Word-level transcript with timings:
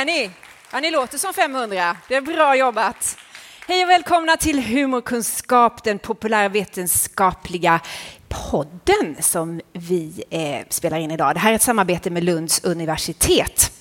är 0.00 0.04
ni? 0.04 0.30
Ja, 0.72 0.80
ni 0.80 0.90
låter 0.90 1.18
som 1.18 1.34
500. 1.34 1.96
Det 2.08 2.14
är 2.14 2.20
bra 2.20 2.56
jobbat. 2.56 3.16
Hej 3.68 3.84
och 3.84 3.90
välkomna 3.90 4.36
till 4.36 4.62
Humorkunskap, 4.62 5.84
den 5.84 5.98
populärvetenskapliga 5.98 7.80
podden 8.28 9.16
som 9.20 9.60
vi 9.72 10.24
eh, 10.30 10.66
spelar 10.68 10.98
in 10.98 11.10
idag. 11.10 11.34
Det 11.34 11.38
här 11.38 11.50
är 11.50 11.54
ett 11.54 11.62
samarbete 11.62 12.10
med 12.10 12.24
Lunds 12.24 12.64
universitet. 12.64 13.72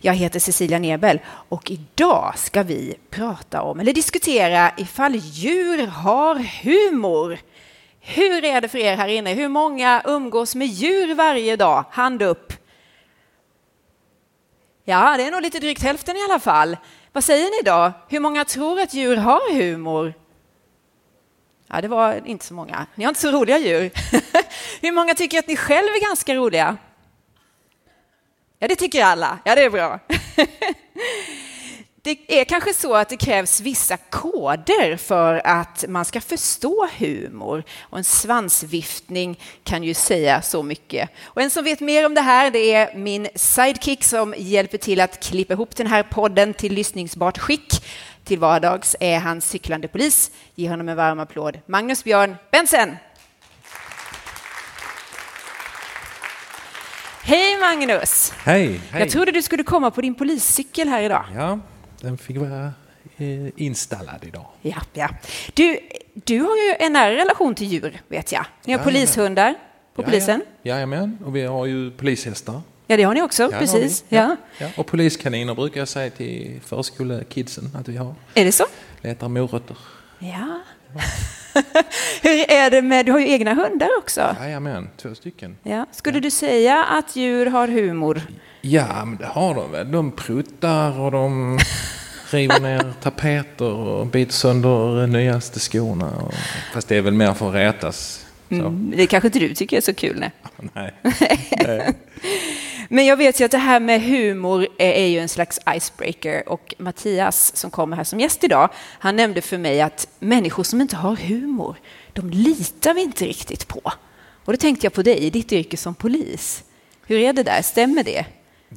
Jag 0.00 0.14
heter 0.14 0.40
Cecilia 0.40 0.78
Nebel 0.78 1.20
och 1.48 1.70
idag 1.70 2.32
ska 2.36 2.62
vi 2.62 2.94
prata 3.10 3.62
om, 3.62 3.80
eller 3.80 3.92
diskutera, 3.92 4.72
ifall 4.76 5.14
djur 5.14 5.86
har 5.86 6.34
humor. 6.62 7.38
Hur 8.00 8.44
är 8.44 8.60
det 8.60 8.68
för 8.68 8.78
er 8.78 8.96
här 8.96 9.08
inne? 9.08 9.34
Hur 9.34 9.48
många 9.48 10.02
umgås 10.04 10.54
med 10.54 10.66
djur 10.66 11.14
varje 11.14 11.56
dag? 11.56 11.84
Hand 11.90 12.22
upp. 12.22 12.52
Ja, 14.88 15.16
det 15.16 15.22
är 15.22 15.30
nog 15.30 15.42
lite 15.42 15.58
drygt 15.58 15.82
hälften 15.82 16.16
i 16.16 16.22
alla 16.22 16.40
fall. 16.40 16.76
Vad 17.12 17.24
säger 17.24 17.44
ni 17.44 17.70
då? 17.70 17.92
Hur 18.08 18.20
många 18.20 18.44
tror 18.44 18.80
att 18.80 18.94
djur 18.94 19.16
har 19.16 19.54
humor? 19.54 20.14
Ja, 21.66 21.80
det 21.80 21.88
var 21.88 22.26
inte 22.26 22.44
så 22.44 22.54
många. 22.54 22.86
Ni 22.94 23.04
har 23.04 23.08
inte 23.08 23.20
så 23.20 23.30
roliga 23.30 23.58
djur. 23.58 23.90
Hur 24.80 24.92
många 24.92 25.14
tycker 25.14 25.38
att 25.38 25.46
ni 25.46 25.56
själva 25.56 25.90
är 25.90 26.00
ganska 26.00 26.34
roliga? 26.34 26.76
Ja, 28.58 28.68
det 28.68 28.76
tycker 28.76 29.04
alla. 29.04 29.38
Ja, 29.44 29.54
det 29.54 29.62
är 29.62 29.70
bra. 29.70 30.00
Det 32.08 32.40
är 32.40 32.44
kanske 32.44 32.74
så 32.74 32.94
att 32.94 33.08
det 33.08 33.16
krävs 33.16 33.60
vissa 33.60 33.96
koder 33.96 34.96
för 34.96 35.40
att 35.44 35.84
man 35.88 36.04
ska 36.04 36.20
förstå 36.20 36.88
humor. 36.98 37.64
Och 37.80 37.98
en 37.98 38.04
svansviftning 38.04 39.40
kan 39.64 39.84
ju 39.84 39.94
säga 39.94 40.42
så 40.42 40.62
mycket. 40.62 41.10
Och 41.24 41.42
en 41.42 41.50
som 41.50 41.64
vet 41.64 41.80
mer 41.80 42.06
om 42.06 42.14
det 42.14 42.20
här 42.20 42.50
det 42.50 42.74
är 42.74 42.94
min 42.94 43.28
sidekick 43.34 44.04
som 44.04 44.34
hjälper 44.38 44.78
till 44.78 45.00
att 45.00 45.22
klippa 45.24 45.52
ihop 45.52 45.76
den 45.76 45.86
här 45.86 46.02
podden 46.02 46.54
till 46.54 46.72
lyssningsbart 46.72 47.38
skick. 47.38 47.84
Till 48.24 48.38
vardags 48.38 48.96
är 49.00 49.18
han 49.18 49.40
cyklande 49.40 49.88
polis. 49.88 50.30
Ge 50.54 50.68
honom 50.68 50.88
en 50.88 50.96
varm 50.96 51.20
applåd. 51.20 51.60
Magnus 51.66 52.04
Björn 52.04 52.36
Bensen. 52.50 52.96
Hej 57.22 57.58
Magnus! 57.58 58.32
Hej, 58.44 58.80
hej! 58.90 59.00
Jag 59.00 59.10
trodde 59.10 59.32
du 59.32 59.42
skulle 59.42 59.62
komma 59.62 59.90
på 59.90 60.00
din 60.00 60.14
poliscykel 60.14 60.88
här 60.88 61.02
idag. 61.02 61.24
Ja, 61.34 61.58
den 62.00 62.18
fick 62.18 62.36
vara 62.36 62.72
eh, 63.16 63.48
installad 63.56 64.24
idag. 64.24 64.46
Ja, 64.62 64.76
ja. 64.92 65.08
Du, 65.54 65.78
du 66.14 66.40
har 66.40 66.56
ju 66.56 66.74
en 66.78 66.92
nära 66.92 67.14
relation 67.14 67.54
till 67.54 67.66
djur, 67.66 68.00
vet 68.08 68.32
jag. 68.32 68.44
Ni 68.64 68.72
har 68.72 68.78
Jajamän. 68.78 68.84
polishundar 68.84 69.54
på 69.94 70.02
polisen. 70.02 70.42
Ja, 70.62 70.74
jajamän, 70.74 71.18
och 71.24 71.36
vi 71.36 71.42
har 71.42 71.66
ju 71.66 71.90
polishästar. 71.90 72.60
Ja, 72.86 72.96
det 72.96 73.02
har 73.02 73.14
ni 73.14 73.22
också, 73.22 73.42
Ja, 73.52 73.58
precis. 73.58 74.04
Ja. 74.08 74.36
Ja. 74.58 74.68
Och 74.76 74.86
poliskaniner 74.86 75.54
brukar 75.54 75.80
jag 75.80 75.88
säga 75.88 76.10
till 76.10 76.60
förskolekidsen 76.66 77.70
att 77.76 77.88
vi 77.88 77.96
har. 77.96 78.14
Är 78.34 78.44
det 78.44 78.52
så? 78.52 78.64
Letar 79.02 79.28
morötter. 79.28 79.76
Ja. 80.18 80.60
Hur 82.22 82.50
är 82.50 82.70
det 82.70 82.82
med, 82.82 83.06
du 83.06 83.12
har 83.12 83.18
ju 83.18 83.28
egna 83.28 83.54
hundar 83.54 83.88
också. 83.98 84.36
Jajamän, 84.40 84.88
två 84.96 85.14
stycken. 85.14 85.56
Ja. 85.62 85.86
Skulle 85.92 86.20
du 86.20 86.30
säga 86.30 86.84
att 86.84 87.16
djur 87.16 87.46
har 87.46 87.68
humor? 87.68 88.22
Ja, 88.60 89.04
men 89.04 89.16
det 89.16 89.26
har 89.26 89.54
de 89.54 89.72
väl. 89.72 89.92
De 89.92 90.12
pruttar 90.12 91.00
och 91.00 91.10
de 91.10 91.58
river 92.30 92.60
ner 92.60 92.92
tapeter 93.02 93.72
och 93.72 94.06
biter 94.06 94.32
sönder 94.32 95.06
nyaste 95.06 95.60
skorna. 95.60 96.16
Och, 96.16 96.34
fast 96.72 96.88
det 96.88 96.96
är 96.96 97.02
väl 97.02 97.14
mer 97.14 97.34
för 97.34 97.48
att 97.48 97.54
retas. 97.54 98.26
Så. 98.48 98.54
Mm, 98.54 98.92
det 98.96 99.06
kanske 99.06 99.28
inte 99.28 99.38
du 99.38 99.54
tycker 99.54 99.76
är 99.76 99.80
så 99.80 99.94
kul. 99.94 100.18
Nej. 100.18 100.30
Nej. 100.74 100.94
Nej. 101.66 101.94
Men 102.90 103.06
jag 103.06 103.16
vet 103.16 103.40
ju 103.40 103.44
att 103.44 103.50
det 103.50 103.58
här 103.58 103.80
med 103.80 104.02
humor 104.02 104.66
är 104.78 104.92
är 104.92 105.06
ju 105.06 105.18
en 105.18 105.28
slags 105.28 105.60
icebreaker 105.76 106.48
och 106.48 106.74
Mattias 106.78 107.56
som 107.56 107.70
kommer 107.70 107.96
här 107.96 108.04
som 108.04 108.20
gäst 108.20 108.44
idag, 108.44 108.70
han 108.98 109.16
nämnde 109.16 109.40
för 109.40 109.58
mig 109.58 109.80
att 109.80 110.08
människor 110.18 110.62
som 110.62 110.80
inte 110.80 110.96
har 110.96 111.16
humor, 111.16 111.76
de 112.12 112.30
litar 112.30 112.94
vi 112.94 113.02
inte 113.02 113.24
riktigt 113.24 113.68
på. 113.68 113.92
Och 114.44 114.52
då 114.52 114.56
tänkte 114.56 114.86
jag 114.86 114.92
på 114.92 115.02
dig 115.02 115.18
i 115.18 115.30
ditt 115.30 115.52
yrke 115.52 115.76
som 115.76 115.94
polis. 115.94 116.64
Hur 117.06 117.18
är 117.18 117.32
det 117.32 117.42
där? 117.42 117.62
Stämmer 117.62 118.04
det? 118.04 118.26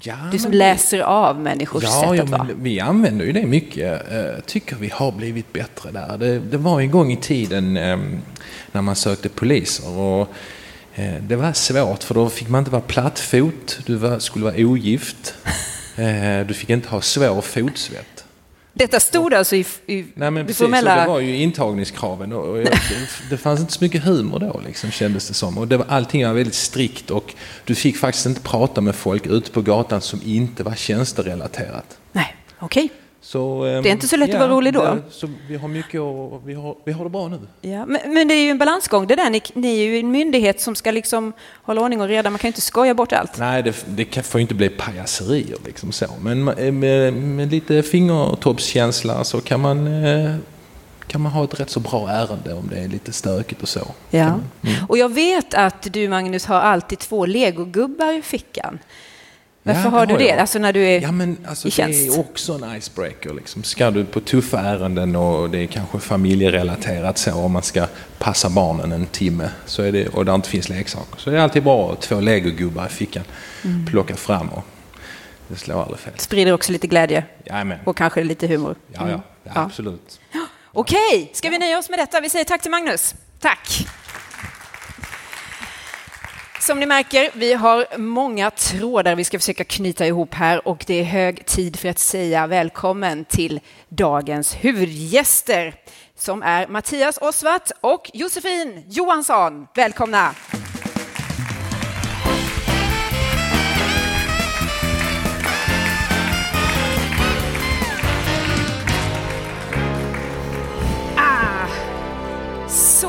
Ja, 0.02 0.16
Du 0.32 0.40
som 0.40 0.52
läser 0.52 1.00
av 1.00 1.40
människors 1.40 1.84
sätt 1.84 1.92
Ja, 1.94 2.16
ja 2.16 2.24
att 2.24 2.30
vara. 2.30 2.44
men 2.44 2.64
vi 2.64 2.80
använder 2.80 3.26
ju 3.26 3.32
det 3.32 3.46
mycket. 3.46 4.02
Jag 4.12 4.46
tycker 4.46 4.76
vi 4.76 4.90
har 4.94 5.12
blivit 5.12 5.54
bättre 5.54 5.92
där. 5.92 6.18
Det, 6.18 6.40
det 6.40 6.58
var 6.58 6.82
en 6.82 6.92
gång 6.92 7.12
i 7.12 7.18
tiden 7.18 7.78
eh, 7.78 8.00
när 8.72 8.82
man 8.82 8.96
sökte 8.96 9.30
poliser. 9.30 9.98
Och, 9.98 10.28
eh, 10.96 11.14
det 11.22 11.36
var 11.36 11.54
svårt 11.54 12.04
för 12.04 12.14
då 12.14 12.30
fick 12.30 12.50
man 12.50 12.60
inte 12.60 12.72
vara 12.72 12.82
plattfot, 12.82 13.80
du 13.86 13.96
var, 13.96 14.20
skulle 14.20 14.46
vara 14.46 14.56
ogift, 14.58 15.36
eh, 15.96 16.48
du 16.48 16.54
fick 16.54 16.70
inte 16.70 16.90
ha 16.90 17.02
svår 17.02 17.42
fotsvett. 17.42 18.21
Detta 18.74 19.00
stod 19.00 19.34
alltså 19.34 19.56
i, 19.56 19.66
i 19.86 19.96
Nej 19.96 20.06
men 20.16 20.34
det 20.34 20.44
precis, 20.44 20.58
formella... 20.58 20.96
det 20.96 21.08
var 21.08 21.20
ju 21.20 21.36
intagningskraven 21.36 22.34
och 22.34 22.58
jag, 22.58 22.68
det, 23.30 23.38
fanns 23.38 23.60
inte 23.60 23.74
så 23.74 23.84
mycket 23.84 24.04
humor 24.04 24.40
då 24.40 24.62
liksom, 24.66 24.92
kändes 24.92 25.28
det 25.28 25.34
som. 25.34 25.58
Och 25.58 25.68
det 25.68 25.78
var, 25.78 25.86
allting 25.90 26.26
var 26.28 26.34
väldigt 26.34 26.56
strikt 26.56 27.12
och 27.12 27.34
du 27.66 27.76
fick 27.76 27.98
faktiskt 27.98 28.26
inte 28.26 28.42
prata 28.42 28.82
med 28.82 28.96
folk 28.96 29.26
ute 29.26 29.52
på 29.52 29.62
gatan 29.62 30.02
som 30.02 30.22
inte 30.26 30.64
var 30.64 30.76
tjänsterelaterat. 30.76 31.98
Nej, 32.12 32.36
okej. 32.60 32.90
Så, 33.24 33.64
Det 33.64 33.70
är 33.70 33.88
inte 33.92 34.08
så 34.08 34.16
lätt 34.18 34.34
att 34.34 34.40
vara 34.40 34.50
rolig 34.50 34.74
då. 34.74 34.82
det- 34.84 35.02
Så 35.12 35.30
vi 35.48 35.58
har 35.58 35.68
mycket 35.68 36.02
och 36.02 36.42
vi 36.46 36.54
har, 36.54 36.76
vi 36.86 36.92
har 36.92 37.04
det 37.04 37.10
bra 37.10 37.28
nu. 37.28 37.40
Ja, 37.62 37.86
men, 37.86 38.14
men 38.14 38.28
det 38.28 38.34
är 38.34 38.44
ju 38.44 38.50
en 38.50 38.58
balansgång 38.58 39.08
det 39.08 39.16
där. 39.16 39.30
Ni, 39.30 39.42
ni 39.54 39.80
är 39.80 39.84
ju 39.86 40.00
en 40.00 40.12
myndighet 40.12 40.62
som 40.62 40.76
ska 40.76 40.92
liksom 40.92 41.34
hålla 41.64 41.82
ordning 41.82 42.02
och 42.02 42.08
reda. 42.08 42.30
Man 42.30 42.40
kan 42.40 42.48
ju 42.48 42.50
inte 42.50 42.62
skoja 42.62 42.94
bort 42.94 43.14
allt. 43.14 43.38
Nej, 43.38 43.64
det, 43.64 43.86
det 43.88 44.06
kan, 44.06 44.24
får 44.24 44.40
ju 44.40 44.42
inte 44.42 44.54
bli 44.56 44.70
pajaserier 44.70 45.58
liksom 45.66 45.92
så. 45.92 46.06
Men 46.22 46.50
ma- 46.50 46.72
med, 46.72 47.14
med 47.14 47.52
lite 47.52 47.84
fingertoppskänsla 47.84 49.24
så 49.24 49.42
kan 49.42 49.60
man, 49.60 50.04
eh, 50.06 50.36
kan 51.08 51.22
man 51.22 51.32
ha 51.32 51.44
ett 51.44 51.60
rätt 51.60 51.70
så 51.70 51.80
bra 51.80 52.10
ärende 52.10 52.54
om 52.54 52.70
det 52.74 52.80
är 52.80 52.88
lite 52.88 53.12
stökigt 53.14 53.62
och 53.62 53.70
så. 53.70 53.88
Ja. 54.10 54.20
Mm. 54.26 54.42
Och 54.90 54.98
jag 54.98 55.14
vet 55.14 55.54
att 55.54 55.88
du, 55.94 56.10
Magnus, 56.10 56.46
har 56.46 56.60
alltid 56.60 57.00
två 57.00 57.26
legogubbar 57.26 58.14
i 58.14 58.22
fickan. 58.22 58.80
Varför 59.64 59.82
Ja, 59.84 59.90
har 59.90 60.06
du 60.06 60.14
har 60.14 60.20
det? 60.20 60.26
jag. 60.28 60.40
Alltså 60.40 60.60
när 60.60 60.74
du 60.74 60.84
är 60.84 61.02
Ja, 61.02 61.12
men 61.12 61.38
alltså, 61.48 61.68
i 61.68 61.72
det 61.72 61.76
tjänst? 61.76 62.00
är 62.18 62.20
också 62.20 62.54
en 62.54 62.76
icebreaker. 62.78 63.34
Liksom. 63.34 63.64
Ska 63.64 63.92
du 63.92 64.06
på 64.06 64.20
tuffa 64.20 64.60
ärenden 64.60 65.16
och 65.16 65.50
det 65.50 65.58
är 65.64 65.68
kanske 65.68 66.00
familjerelaterat 66.00 67.18
så 67.18 67.34
om 67.34 67.52
man 67.52 67.64
ska 67.64 67.86
passa 68.18 68.50
barnen 68.50 68.92
en 68.92 69.06
timme 69.06 69.50
så 69.66 69.84
är 69.84 69.92
det, 69.92 70.08
och 70.08 70.26
där 70.26 70.36
inte 70.36 70.50
finns 70.50 70.70
leksaker. 70.70 71.18
Så 71.20 71.30
det 71.30 71.38
är 71.38 71.42
alltid 71.42 71.64
bra 71.64 71.92
att 71.92 72.02
två 72.02 72.20
legogubbar 72.20 72.86
i 72.86 72.90
fickan 72.90 73.24
Mm. 73.64 73.86
plocka 73.86 74.16
fram 74.16 74.50
och 74.50 74.64
det 75.48 75.56
slår 75.56 75.82
aldrig 75.82 76.00
fel. 76.00 76.14
sprider 76.18 76.52
också 76.52 76.72
lite 76.72 76.88
glädje 76.88 77.24
Jajamän. 77.46 77.80
och 77.86 77.98
kanske 77.98 78.24
lite 78.24 78.48
humor. 78.48 78.76
Ja, 78.88 78.98
ja, 79.00 79.04
Mm. 79.08 79.20
ja, 79.44 79.52
Ja. 79.56 79.62
absolut. 79.62 80.20
Okej, 80.74 81.30
ska 81.34 81.50
vi 81.50 81.58
nöja 81.58 81.78
oss 81.80 81.90
med 81.90 82.00
detta? 82.00 82.22
Vi 82.22 82.30
säger 82.30 82.46
tack 82.46 82.62
till 82.62 82.72
Magnus. 82.72 83.16
Tack. 83.40 83.88
Som 86.62 86.80
ni 86.80 86.86
märker, 86.86 87.30
vi 87.34 87.54
har 87.54 87.98
många 87.98 88.52
trådar 88.52 89.16
vi 89.16 89.24
ska 89.24 89.40
försöka 89.40 89.64
knyta 89.64 90.08
ihop 90.08 90.34
här 90.34 90.68
och 90.68 90.84
det 90.88 91.00
är 91.00 91.04
hög 91.04 91.46
tid 91.46 91.80
för 91.80 91.90
att 91.90 92.00
säga 92.00 92.48
välkommen 92.48 93.26
till 93.26 93.60
dagens 93.90 94.54
huvudgäster 94.54 95.76
som 96.16 96.44
är 96.44 96.68
Mattias 96.68 97.18
Osvart 97.22 97.72
och 97.82 98.12
Josefin 98.14 98.84
Johansson. 98.88 99.68
Välkomna! 99.76 100.36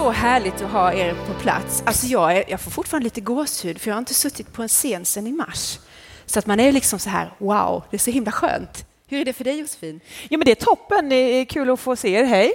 Så 0.03 0.11
härligt 0.11 0.63
att 0.63 0.71
ha 0.71 0.93
er 0.93 1.15
på 1.27 1.35
plats. 1.41 1.83
Alltså 1.87 2.07
jag, 2.07 2.37
är, 2.37 2.45
jag 2.49 2.61
får 2.61 2.71
fortfarande 2.71 3.05
lite 3.05 3.21
gåshud 3.21 3.81
för 3.81 3.91
jag 3.91 3.95
har 3.95 3.99
inte 3.99 4.15
suttit 4.15 4.53
på 4.53 4.63
en 4.63 4.69
scen 4.69 5.05
sedan 5.05 5.27
i 5.27 5.33
mars. 5.33 5.79
Så 6.27 6.39
att 6.39 6.47
man 6.47 6.61
är 6.61 6.73
liksom 6.73 6.99
så 6.99 7.11
här, 7.11 7.33
wow, 7.39 7.85
det 7.91 7.97
är 7.97 7.99
så 7.99 8.11
himla 8.11 8.33
skönt. 8.33 8.87
Hur 9.07 9.21
är 9.21 9.25
det 9.25 9.33
för 9.33 9.45
dig 9.45 9.59
Josefin? 9.59 10.01
Ja, 10.29 10.39
men 10.39 10.45
det 10.45 10.51
är 10.51 10.65
toppen. 10.65 11.09
Det 11.09 11.17
är 11.17 11.45
kul 11.45 11.71
att 11.71 11.81
få 11.81 11.97
se 11.97 12.13
er. 12.13 12.25
Hej! 12.25 12.53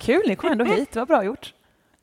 Kul, 0.00 0.22
ni 0.28 0.36
kom 0.36 0.52
ändå 0.52 0.64
hit. 0.76 0.92
Det 0.92 0.98
var 0.98 1.06
bra 1.06 1.24
gjort. 1.24 1.52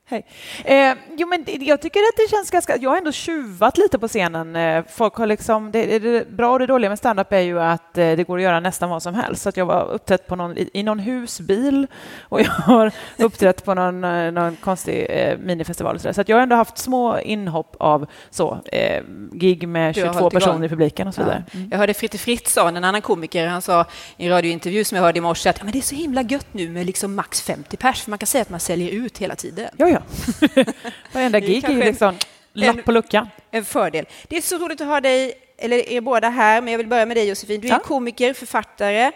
Hej. 0.08 0.26
Eh, 0.64 0.96
jo, 1.16 1.28
men 1.28 1.44
jag 1.46 1.80
tycker 1.80 2.00
att 2.00 2.16
det 2.16 2.30
känns 2.30 2.50
ganska... 2.50 2.76
Jag 2.76 2.90
har 2.90 2.96
ändå 2.96 3.12
tjuvat 3.12 3.78
lite 3.78 3.98
på 3.98 4.08
scenen. 4.08 4.56
Eh, 4.56 4.84
folk 4.88 5.14
har 5.14 5.26
liksom... 5.26 5.70
Det, 5.72 5.98
det, 5.98 6.30
bra 6.30 6.52
och 6.52 6.58
det 6.58 6.66
dåliga 6.66 6.88
med 6.88 6.98
standup 6.98 7.32
är 7.32 7.40
ju 7.40 7.60
att 7.60 7.98
eh, 7.98 8.12
det 8.16 8.26
går 8.26 8.36
att 8.36 8.42
göra 8.42 8.60
nästan 8.60 8.90
vad 8.90 9.02
som 9.02 9.14
helst. 9.14 9.42
Så 9.42 9.48
att 9.48 9.56
jag 9.56 9.66
var 9.66 9.90
uppträtt 9.90 10.26
på 10.26 10.36
någon, 10.36 10.56
i, 10.72 10.82
någon 10.82 10.98
husbil 10.98 11.86
och 12.20 12.40
jag 12.40 12.46
har 12.50 12.92
uppträtt 13.18 13.64
på 13.64 13.74
någon, 13.74 14.04
eh, 14.04 14.32
någon 14.32 14.56
konstig 14.56 15.06
eh, 15.10 15.38
minifestival. 15.38 16.00
Så, 16.00 16.12
så 16.14 16.20
att 16.20 16.28
jag 16.28 16.36
har 16.36 16.42
ändå 16.42 16.56
haft 16.56 16.78
små 16.78 17.18
inhopp 17.20 17.76
av 17.80 18.06
så, 18.30 18.58
eh, 18.72 19.02
gig 19.32 19.68
med 19.68 19.94
Du 19.94 20.00
har 20.00 20.08
22 20.08 20.20
hållit 20.20 20.32
igång. 20.32 20.40
personer 20.40 20.66
i 20.66 20.68
publiken 20.68 21.08
och 21.08 21.14
så 21.14 21.22
vidare. 21.22 21.44
Ja. 21.52 21.60
Jag 21.70 21.78
hörde 21.78 21.94
Fritte 21.94 22.18
Fritzson, 22.18 22.76
en 22.76 22.84
annan 22.84 23.02
komiker, 23.02 23.46
han 23.46 23.62
sa 23.62 23.84
i 24.16 24.24
en 24.24 24.32
radiointervju 24.32 24.84
som 24.84 24.96
jag 24.96 25.02
hörde 25.02 25.18
i 25.18 25.20
morse 25.20 25.48
att 25.48 25.58
ja, 25.58 25.64
men 25.64 25.72
det 25.72 25.78
är 25.78 25.82
så 25.82 25.94
himla 25.94 26.22
gött 26.22 26.46
nu 26.52 26.68
med 26.68 26.86
liksom 26.86 27.14
max 27.14 27.42
50 27.42 27.76
pers, 27.76 28.02
för 28.02 28.10
man 28.10 28.18
kan 28.18 28.26
säga 28.26 28.42
att 28.42 28.50
man 28.50 28.60
säljer 28.60 28.90
ut 28.90 29.18
hela 29.18 29.34
tiden. 29.34 29.68
Ja, 29.76 29.88
ja. 29.88 29.95
Varenda 31.12 31.40
Det 31.40 31.46
är 31.46 31.48
gig 31.48 31.64
är 31.64 31.70
en- 31.70 31.78
liksom 31.78 32.14
lapp 32.52 32.84
på 32.84 32.92
luckan. 32.92 33.28
En 33.50 33.64
fördel. 33.64 34.06
Det 34.28 34.36
är 34.36 34.40
så 34.40 34.58
roligt 34.58 34.80
att 34.80 34.86
ha 34.86 35.00
dig 35.00 35.32
eller 35.58 35.88
är 35.88 36.00
båda 36.00 36.28
här, 36.28 36.60
men 36.60 36.72
jag 36.72 36.78
vill 36.78 36.86
börja 36.86 37.06
med 37.06 37.16
dig 37.16 37.28
Josefin. 37.28 37.60
Du 37.60 37.68
är 37.68 37.72
Ja. 37.72 37.78
komiker, 37.78 38.32
författare, 38.34 39.12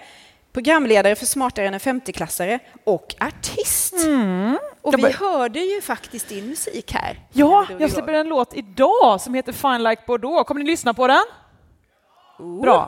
programledare 0.53 1.17
för 1.17 1.27
Smartare 1.27 1.67
än 1.67 1.75
en 1.75 1.81
50-klassare 1.81 2.59
och 2.85 3.15
artist. 3.21 3.94
Och 4.82 4.94
Jag 4.94 4.99
vi 5.06 5.12
hörde 5.12 5.61
ju 5.61 5.81
faktiskt 5.81 6.29
din 6.29 6.47
musik 6.47 6.93
här. 6.93 7.19
Ja, 7.32 7.67
jag 7.79 7.91
släpper 7.91 8.12
en 8.12 8.29
låt 8.29 8.55
idag 8.56 9.21
som 9.21 9.35
heter 9.35 9.53
Fine 9.53 9.82
Like 9.82 10.03
Bordeaux. 10.06 10.49
Kommer 10.49 10.61
ni 10.61 10.71
lyssna 10.71 10.94
på 10.94 11.06
den? 11.06 11.21
Bra. 12.62 12.87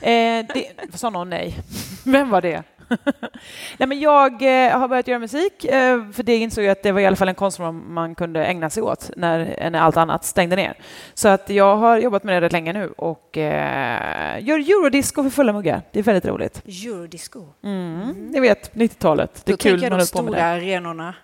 Eh, 0.00 0.10
det, 0.54 0.66
sa 0.94 1.10
någon 1.10 1.30
nej? 1.30 1.54
Vem 2.04 2.30
var 2.30 2.40
det? 2.40 2.62
nej, 3.78 3.88
men 3.88 4.00
jag 4.00 4.32
eh, 4.42 4.78
har 4.78 4.88
börjat 4.88 5.08
göra 5.08 5.18
musik, 5.18 5.64
eh, 5.64 6.10
för 6.12 6.22
det 6.22 6.36
insåg 6.36 6.64
jag 6.64 6.72
att 6.72 6.82
det 6.82 6.92
var 6.92 7.00
i 7.00 7.06
alla 7.06 7.16
fall 7.16 7.28
en 7.28 7.34
konstform 7.34 7.94
man 7.94 8.14
kunde 8.14 8.44
ägna 8.44 8.70
sig 8.70 8.82
åt 8.82 9.10
när, 9.16 9.70
när 9.70 9.80
allt 9.80 9.96
annat 9.96 10.24
stängde 10.24 10.56
ner. 10.56 10.74
Så 11.14 11.28
att 11.28 11.50
jag 11.50 11.76
har 11.76 11.98
jobbat 11.98 12.24
med 12.24 12.34
det 12.34 12.40
rätt 12.46 12.52
länge 12.52 12.72
nu 12.72 12.88
och 12.96 13.38
eh, 13.38 14.44
gör 14.44 14.58
eurodisco 14.58 15.22
för 15.22 15.30
fulla 15.30 15.52
muggar. 15.52 15.82
Det 15.92 15.98
är 15.98 16.02
väldigt 16.02 16.24
roligt. 16.26 16.62
Eurodisco. 16.66 17.44
Mm. 17.64 18.12
Ni 18.30 18.40
vet, 18.40 18.74
90-talet. 18.74 19.42
Det 19.44 19.52
är 19.52 19.56
Då 19.56 19.56
kul 19.56 19.72
när 19.72 19.80
de 19.80 19.90
man 19.90 19.98
med 19.98 20.06
stora 20.06 20.30
det. 20.30 20.44
arenorna 20.44 21.14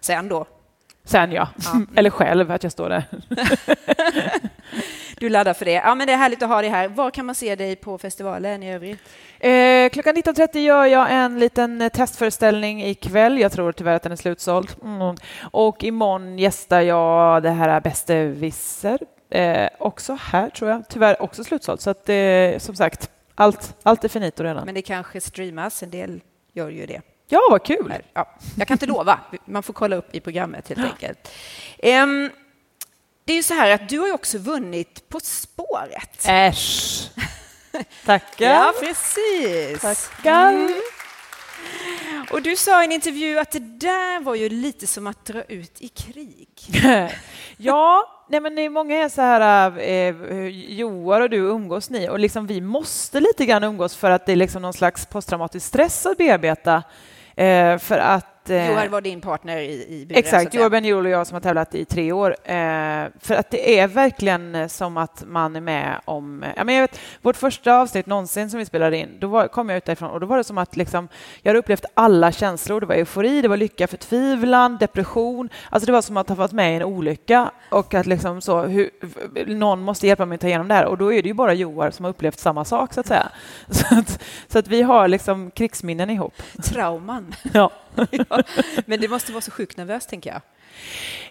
sen 0.00 0.28
då. 0.28 0.46
Sen 1.04 1.32
ja. 1.32 1.48
Eller 1.96 2.10
själv, 2.10 2.50
att 2.50 2.62
jag 2.62 2.72
står 2.72 2.88
där. 2.88 3.04
Du 5.24 5.30
laddar 5.30 5.54
för 5.54 5.64
det. 5.64 5.72
Ja, 5.72 5.94
men 5.94 6.06
det 6.06 6.12
är 6.12 6.16
härligt 6.16 6.42
att 6.42 6.48
ha 6.48 6.60
dig 6.60 6.70
här. 6.70 6.88
Var 6.88 7.10
kan 7.10 7.26
man 7.26 7.34
se 7.34 7.56
dig 7.56 7.76
på 7.76 7.98
festivalen 7.98 8.62
i 8.62 8.74
övrigt? 8.74 9.00
Eh, 9.38 9.88
klockan 9.88 10.16
19.30 10.16 10.58
gör 10.58 10.84
jag 10.84 11.06
en 11.10 11.38
liten 11.38 11.82
eh, 11.82 11.88
testföreställning 11.88 12.84
ikväll. 12.84 13.38
Jag 13.38 13.52
tror 13.52 13.72
tyvärr 13.72 13.94
att 13.94 14.02
den 14.02 14.12
är 14.12 14.16
slutsåld. 14.16 14.76
Mm. 14.84 15.16
Och 15.50 15.84
imorgon 15.84 16.38
gästar 16.38 16.80
jag 16.80 17.42
det 17.42 17.50
här 17.50 17.80
Bäste 17.80 18.24
Visser. 18.24 18.98
Eh, 19.30 19.68
också 19.78 20.18
här 20.20 20.50
tror 20.50 20.70
jag. 20.70 20.88
Tyvärr 20.88 21.22
också 21.22 21.44
slutsåld. 21.44 21.80
Så 21.80 21.90
att, 21.90 22.08
eh, 22.08 22.58
som 22.58 22.76
sagt, 22.76 23.10
allt, 23.34 23.76
allt 23.82 24.04
är 24.04 24.08
finito 24.08 24.42
redan. 24.42 24.64
Men 24.66 24.74
det 24.74 24.82
kanske 24.82 25.20
streamas, 25.20 25.82
en 25.82 25.90
del 25.90 26.20
gör 26.52 26.68
ju 26.68 26.86
det. 26.86 27.00
Ja, 27.28 27.40
vad 27.50 27.62
kul! 27.62 27.94
Ja, 28.14 28.34
jag 28.56 28.68
kan 28.68 28.74
inte 28.74 28.86
lova, 28.86 29.20
man 29.44 29.62
får 29.62 29.72
kolla 29.72 29.96
upp 29.96 30.14
i 30.14 30.20
programmet 30.20 30.68
helt 30.68 30.92
enkelt. 30.92 31.32
Ehm, 31.78 32.30
det 33.24 33.32
är 33.32 33.36
ju 33.36 33.42
så 33.42 33.54
här 33.54 33.70
att 33.70 33.88
du 33.88 33.98
har 33.98 34.06
ju 34.06 34.12
också 34.12 34.38
vunnit 34.38 35.08
På 35.08 35.20
spåret. 35.20 36.24
Äsch! 36.28 37.10
Tackar! 38.04 38.46
Ja, 38.46 38.72
precis. 38.80 39.80
Tackar! 39.80 40.52
Mm. 40.52 40.80
Och 42.30 42.42
du 42.42 42.56
sa 42.56 42.82
i 42.82 42.84
en 42.84 42.92
intervju 42.92 43.38
att 43.38 43.50
det 43.50 43.58
där 43.58 44.20
var 44.20 44.34
ju 44.34 44.48
lite 44.48 44.86
som 44.86 45.06
att 45.06 45.24
dra 45.24 45.42
ut 45.42 45.82
i 45.82 45.88
krig. 45.88 46.48
ja, 47.56 48.04
nej 48.28 48.40
men 48.40 48.54
det 48.54 48.62
är 48.62 48.70
många 48.70 48.96
är 48.96 49.08
så 49.08 49.20
här, 49.22 49.78
eh, 49.78 50.14
Joar 50.48 51.20
och 51.20 51.30
du 51.30 51.36
umgås 51.36 51.90
ni 51.90 52.08
och 52.08 52.18
liksom 52.18 52.46
vi 52.46 52.60
måste 52.60 53.20
lite 53.20 53.46
grann 53.46 53.64
umgås 53.64 53.96
för 53.96 54.10
att 54.10 54.26
det 54.26 54.32
är 54.32 54.36
liksom 54.36 54.62
någon 54.62 54.72
slags 54.72 55.06
posttraumatisk 55.06 55.66
stress 55.66 56.06
att 56.06 56.18
bearbeta. 56.18 56.82
Eh, 57.36 57.78
för 57.78 57.98
att... 57.98 58.33
Eh, 58.50 58.70
Johan 58.70 58.90
var 58.90 59.00
din 59.00 59.20
partner 59.20 59.56
i, 59.58 59.72
i 59.88 60.06
buren, 60.06 60.18
att 60.18 60.24
Exakt, 60.24 60.52
säga. 60.52 60.62
Joar 60.62 60.70
Benjol 60.70 61.04
och 61.06 61.10
jag 61.10 61.26
som 61.26 61.34
har 61.34 61.40
tävlat 61.40 61.74
i 61.74 61.84
tre 61.84 62.12
år. 62.12 62.30
Eh, 62.44 63.04
för 63.20 63.34
att 63.34 63.50
det 63.50 63.78
är 63.78 63.86
verkligen 63.88 64.54
eh, 64.54 64.66
som 64.68 64.96
att 64.96 65.22
man 65.26 65.56
är 65.56 65.60
med 65.60 66.00
om... 66.04 66.42
eh, 66.42 66.50
Ja, 66.56 66.64
men 66.64 66.74
jag 66.74 66.82
vet, 66.82 67.00
vårt 67.22 67.36
första 67.36 67.74
avsnitt 67.74 68.06
någonsin 68.06 68.50
som 68.50 68.58
vi 68.58 68.64
spelade 68.66 68.96
in, 68.96 69.08
då 69.20 69.26
var, 69.26 69.48
kom 69.48 69.68
jag 69.68 69.76
ut 69.76 69.84
därifrån 69.84 70.10
och 70.10 70.20
då 70.20 70.26
var 70.26 70.36
det 70.36 70.44
som 70.44 70.58
att 70.58 70.76
liksom, 70.76 71.08
jag 71.42 71.50
hade 71.50 71.58
upplevt 71.58 71.84
alla 71.94 72.32
känslor. 72.32 72.80
Det 72.80 72.86
var 72.86 72.94
eufori, 72.94 73.42
det 73.42 73.48
var 73.48 73.56
lycka, 73.56 73.86
förtvivlan, 73.86 74.76
depression. 74.80 75.48
Alltså 75.70 75.86
det 75.86 75.92
var 75.92 76.02
som 76.02 76.16
att 76.16 76.28
ha 76.28 76.36
varit 76.36 76.52
med 76.52 76.72
i 76.72 76.76
en 76.76 76.82
olycka 76.82 77.50
och 77.70 77.94
att 77.94 78.06
liksom 78.06 78.40
så, 78.40 78.62
hur, 78.62 78.90
någon 79.46 79.80
måste 79.80 80.06
hjälpa 80.06 80.26
mig 80.26 80.34
att 80.34 80.40
ta 80.40 80.46
igenom 80.46 80.68
det 80.68 80.74
här. 80.74 80.84
Och 80.86 80.98
då 80.98 81.12
är 81.12 81.22
det 81.22 81.28
ju 81.28 81.34
bara 81.34 81.54
Joar 81.54 81.90
som 81.90 82.04
har 82.04 82.10
upplevt 82.10 82.38
samma 82.38 82.64
sak, 82.64 82.92
så 82.94 83.00
att 83.00 83.06
säga. 83.06 83.28
Så 83.70 83.98
att, 83.98 84.22
så 84.48 84.58
att 84.58 84.68
vi 84.68 84.82
har 84.82 85.08
liksom 85.08 85.50
krigsminnen 85.50 86.10
ihop. 86.10 86.34
Trauman. 86.64 87.34
Ja. 87.52 87.70
ja. 88.10 88.33
Men 88.86 89.00
det 89.00 89.08
måste 89.08 89.32
vara 89.32 89.40
så 89.40 89.50
sjukt 89.50 89.76
nervöst, 89.76 90.08
tänker 90.08 90.30
jag. 90.30 90.40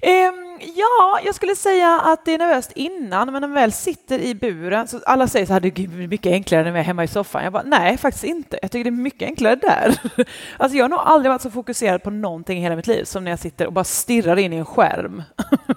Ehm, 0.01 0.59
ja, 0.75 1.19
jag 1.25 1.35
skulle 1.35 1.55
säga 1.55 2.01
att 2.01 2.25
det 2.25 2.33
är 2.33 2.37
nervöst 2.37 2.71
innan, 2.75 3.31
men 3.31 3.41
när 3.41 3.47
man 3.47 3.53
väl 3.53 3.71
sitter 3.71 4.19
i 4.19 4.35
buren 4.35 4.87
så 4.87 4.99
alla 5.05 5.27
säger 5.27 5.45
så 5.45 5.53
här, 5.53 5.59
det 5.59 5.67
är 5.67 6.07
mycket 6.07 6.31
enklare 6.31 6.63
när 6.63 6.71
vi 6.71 6.79
är 6.79 6.83
hemma 6.83 7.03
i 7.03 7.07
soffan. 7.07 7.43
Jag 7.43 7.53
bara, 7.53 7.63
nej, 7.63 7.97
faktiskt 7.97 8.23
inte. 8.23 8.59
Jag 8.61 8.71
tycker 8.71 8.83
det 8.83 8.89
är 8.89 9.01
mycket 9.01 9.25
enklare 9.25 9.55
där. 9.55 9.99
Alltså, 10.57 10.77
jag 10.77 10.83
har 10.83 10.89
nog 10.89 10.99
aldrig 10.99 11.29
varit 11.29 11.41
så 11.41 11.51
fokuserad 11.51 12.03
på 12.03 12.09
någonting 12.09 12.57
i 12.57 12.61
hela 12.61 12.75
mitt 12.75 12.87
liv 12.87 13.03
som 13.03 13.23
när 13.23 13.31
jag 13.31 13.39
sitter 13.39 13.67
och 13.67 13.73
bara 13.73 13.83
stirrar 13.83 14.39
in 14.39 14.53
i 14.53 14.55
en 14.55 14.65
skärm 14.65 15.23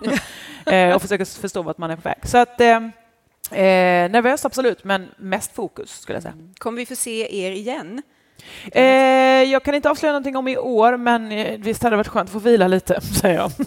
Eh, 0.67 0.94
och 0.94 1.02
försöker 1.02 1.25
förstå 1.25 1.62
vart 1.62 1.79
man 1.79 1.90
är 1.90 1.96
på 1.96 2.02
väg. 2.02 2.19
Så 2.22 2.38
att 2.38 2.61
ehm, 2.61 2.84
eh, 3.50 4.11
nervös, 4.11 4.44
absolut, 4.44 4.84
men 4.84 5.08
mest 5.17 5.55
fokus 5.55 6.00
skulle 6.00 6.17
jag 6.17 6.22
säga. 6.22 6.34
Kommer 6.58 6.79
vi 6.79 6.87
få 6.87 6.96
se 6.96 7.44
er 7.44 7.50
igen? 7.50 8.02
Eh, 8.72 8.82
jag 9.52 9.62
kan 9.62 9.75
inte 9.75 9.90
avslöja 9.90 10.12
någonting 10.12 10.37
om 10.37 10.48
i 10.48 10.56
år, 10.58 10.96
men 10.96 11.32
eh, 11.32 11.58
visst 11.58 11.82
hade 11.82 11.93
det 11.93 11.96
varit 11.96 12.08
skönt 12.08 12.28
att 12.28 12.32
få 12.32 12.38
vila 12.38 12.69
lite, 12.69 13.00
säger 13.20 13.37
jag. 13.37 13.50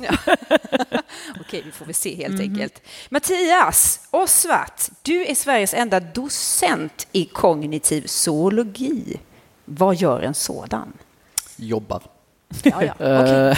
Okej, 1.42 1.62
vi 1.66 1.72
får 1.72 1.86
väl 1.86 1.96
se 1.96 2.16
helt 2.16 2.34
Mhm. 2.34 2.42
enkelt. 2.52 2.81
Mattias 3.10 4.00
Osvart, 4.12 4.81
du 5.02 5.26
är 5.26 5.36
Sveriges 5.36 5.74
enda 5.74 6.00
docent 6.00 7.08
i 7.12 7.26
kognitiv 7.26 8.04
zoologi. 8.08 9.20
Vad 9.66 9.96
gör 9.96 10.22
en 10.22 10.34
sådan? 10.34 10.94
jobbar. 11.56 12.02
Ja, 12.64 12.84
ja. 12.84 13.06
Eh, 13.06 13.58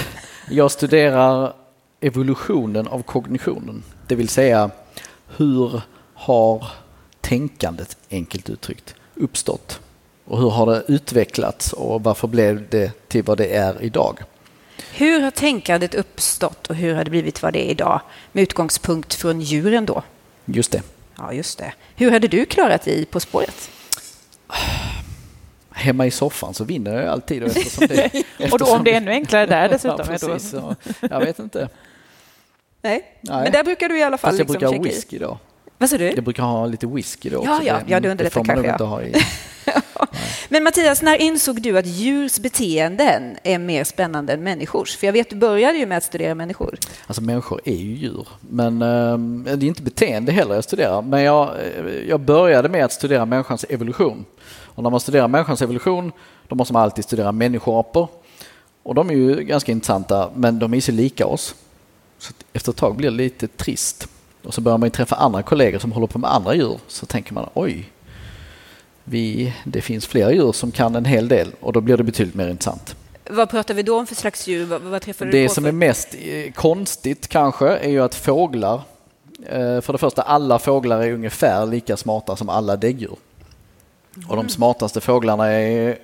Jag 0.50 0.72
studerar 0.72 1.54
evolutionen 2.00 2.88
av 2.88 3.02
kognitionen. 3.04 3.84
Det 4.08 4.16
vill 4.16 4.30
säga 4.30 4.70
hur 5.38 5.82
har 6.14 6.68
tänkandet, 7.22 7.98
enkelt 8.12 8.50
uttryckt, 8.50 8.96
uppstått? 9.16 9.80
Och 10.32 10.40
hur 10.40 10.50
har 10.50 10.66
det 10.66 10.84
utvecklats 10.88 11.74
och 11.74 12.04
varför 12.04 12.28
blev 12.28 12.70
det 12.70 13.08
till 13.08 13.24
vad 13.24 13.38
det 13.38 13.56
är 13.56 13.84
idag? 13.84 14.20
Hur 14.94 15.22
har 15.22 15.32
tänkandet 15.32 15.96
uppstått 15.96 16.68
och 16.68 16.76
hur 16.76 16.96
har 16.96 17.04
det 17.04 17.10
blivit 17.10 17.44
vad 17.44 17.54
det 17.54 17.68
är 17.68 17.72
idag? 17.72 18.02
Med 18.32 18.42
utgångspunkt 18.42 19.14
från 19.14 19.42
djuren 19.42 19.86
då? 19.86 20.04
Just 20.46 20.72
det. 20.72 20.82
Ja, 21.18 21.34
just 21.34 21.58
det. 21.58 21.74
Hur 21.96 22.12
hade 22.12 22.28
du 22.28 22.46
klarat 22.46 22.82
dig 22.82 23.06
På 23.06 23.20
spåret? 23.20 23.72
Hemma 25.72 26.06
i 26.06 26.12
soffan 26.12 26.54
så 26.54 26.64
vinner 26.64 27.02
jag 27.02 27.08
alltid. 27.08 27.44
Och, 27.44 27.50
det, 27.88 28.24
Och 28.52 28.60
då 28.60 28.66
om 28.76 28.84
det 28.84 28.94
är 28.94 28.98
ännu 28.98 29.12
enklare 29.12 29.46
där 29.46 29.70
dessutom. 29.72 30.06
Ja, 30.10 30.18
då, 30.22 30.28
precis, 30.28 30.52
så, 30.52 30.76
jag 31.10 31.20
vet 31.20 31.40
inte. 31.40 31.70
Nej. 32.82 33.20
Nej. 33.22 33.44
men 33.44 33.52
där 33.52 33.64
brukar 33.64 33.90
du 33.90 34.00
i 34.00 34.04
alla 34.04 34.18
fall 34.18 34.32
Fast 34.32 34.40
jag 34.40 34.46
liksom 34.46 34.60
brukar 34.60 34.68
ha 34.68 34.74
checka 34.74 34.90
i. 34.90 34.96
whisky 34.96 35.18
då. 35.18 35.38
Vad 35.78 35.90
sa 35.90 35.98
du? 35.98 36.12
Jag 36.12 36.24
brukar 36.24 36.44
ha 36.44 36.66
lite 36.66 36.88
whisky 36.88 37.30
då 37.30 37.44
Ja, 37.46 37.62
ja, 37.64 37.80
ja, 37.88 38.00
det 38.00 38.10
underlättar 38.10 38.44
kanske, 38.44 39.08
i. 39.08 39.14
Men 40.50 40.64
Mattias, 40.64 41.02
när 41.02 41.22
insåg 41.22 41.62
du 41.62 41.78
att 41.78 41.86
djurs 41.86 42.40
beteenden 42.40 43.38
är 43.44 43.60
mer 43.60 43.84
spännande 43.84 44.34
än 44.34 44.44
människors? 44.44 44.98
För 44.98 45.08
jag 45.08 45.14
vet, 45.14 45.30
du 45.30 45.36
började 45.36 45.78
ju 45.78 45.86
med 45.86 45.98
att 45.98 46.04
studera 46.04 46.36
människor. 46.36 46.78
Alltså 47.08 47.22
människor 47.22 47.62
är 47.66 47.76
ju 47.76 47.96
djur. 47.96 48.28
Men 48.42 48.82
eh, 48.82 49.18
det 49.56 49.66
är 49.66 49.68
inte 49.68 49.82
beteende 49.82 50.32
heller 50.32 50.56
jag 50.56 50.64
studerar. 50.64 51.02
Men 51.02 51.22
jag, 51.22 51.50
eh, 51.50 52.10
jag 52.10 52.20
började 52.20 52.70
med 52.70 52.86
att 52.86 52.94
studera 52.94 53.26
människans 53.26 53.66
evolution. 53.70 54.26
Och 54.76 54.84
när 54.84 54.90
man 54.90 55.00
studerar 55.00 55.28
människans 55.28 55.62
evolution 55.62 56.12
då 56.48 56.56
måste 56.56 56.74
man 56.74 56.82
alltid 56.82 57.04
studera 57.04 57.32
människoapor. 57.32 58.08
Och 58.84 58.96
de 58.96 59.10
är 59.10 59.14
ju 59.14 59.44
ganska 59.44 59.72
intressanta 59.72 60.30
men 60.36 60.60
de 60.60 60.74
är 60.74 60.82
så 60.82 60.92
lika 60.92 61.26
oss. 61.26 61.56
Så 62.18 62.34
efter 62.54 62.72
ett 62.72 62.78
tag 62.78 62.96
blir 62.96 63.12
det 63.12 63.18
lite 63.18 63.48
trist. 63.48 64.08
Och 64.44 64.54
så 64.54 64.62
börjar 64.62 64.78
man 64.78 64.88
ju 64.88 64.92
träffa 64.92 65.16
andra 65.16 65.44
kollegor 65.44 65.80
som 65.80 65.92
håller 65.92 66.08
på 66.08 66.20
med 66.20 66.34
andra 66.34 66.56
djur. 66.56 66.80
Så 66.88 67.06
tänker 67.06 67.34
man 67.34 67.50
oj, 67.54 67.92
vi, 69.04 69.54
det 69.64 69.82
finns 69.82 70.08
flera 70.08 70.32
djur 70.32 70.52
som 70.52 70.72
kan 70.72 70.96
en 70.96 71.06
hel 71.06 71.28
del 71.28 71.52
och 71.60 71.74
då 71.74 71.82
blir 71.82 71.98
det 71.98 72.04
betydligt 72.04 72.36
mer 72.36 72.48
intressant. 72.48 72.96
Vad 73.30 73.50
pratar 73.50 73.74
vi 73.74 73.84
då 73.84 74.00
om 74.00 74.08
för 74.08 74.16
slags 74.16 74.48
djur? 74.48 74.66
Vad, 74.66 74.82
vad 74.82 75.02
träffade 75.02 75.32
du 75.32 75.42
Det 75.42 75.48
på 75.48 75.54
som 75.54 75.64
för? 75.64 75.68
är 75.70 75.74
mest 75.74 76.16
eh, 76.22 76.52
konstigt 76.54 77.28
kanske 77.28 77.68
är 77.68 77.90
ju 77.90 78.04
att 78.04 78.16
fåglar, 78.16 78.82
eh, 79.46 79.82
för 79.82 79.92
det 79.94 79.98
första 79.98 80.22
alla 80.22 80.60
fåglar 80.60 81.02
är 81.02 81.14
ungefär 81.14 81.66
lika 81.66 81.98
smarta 81.98 82.36
som 82.36 82.50
alla 82.50 82.76
däggdjur. 82.76 83.16
Och 84.28 84.36
de 84.36 84.50
smartaste 84.50 85.02
fåglarna 85.02 85.48
är 85.48 85.98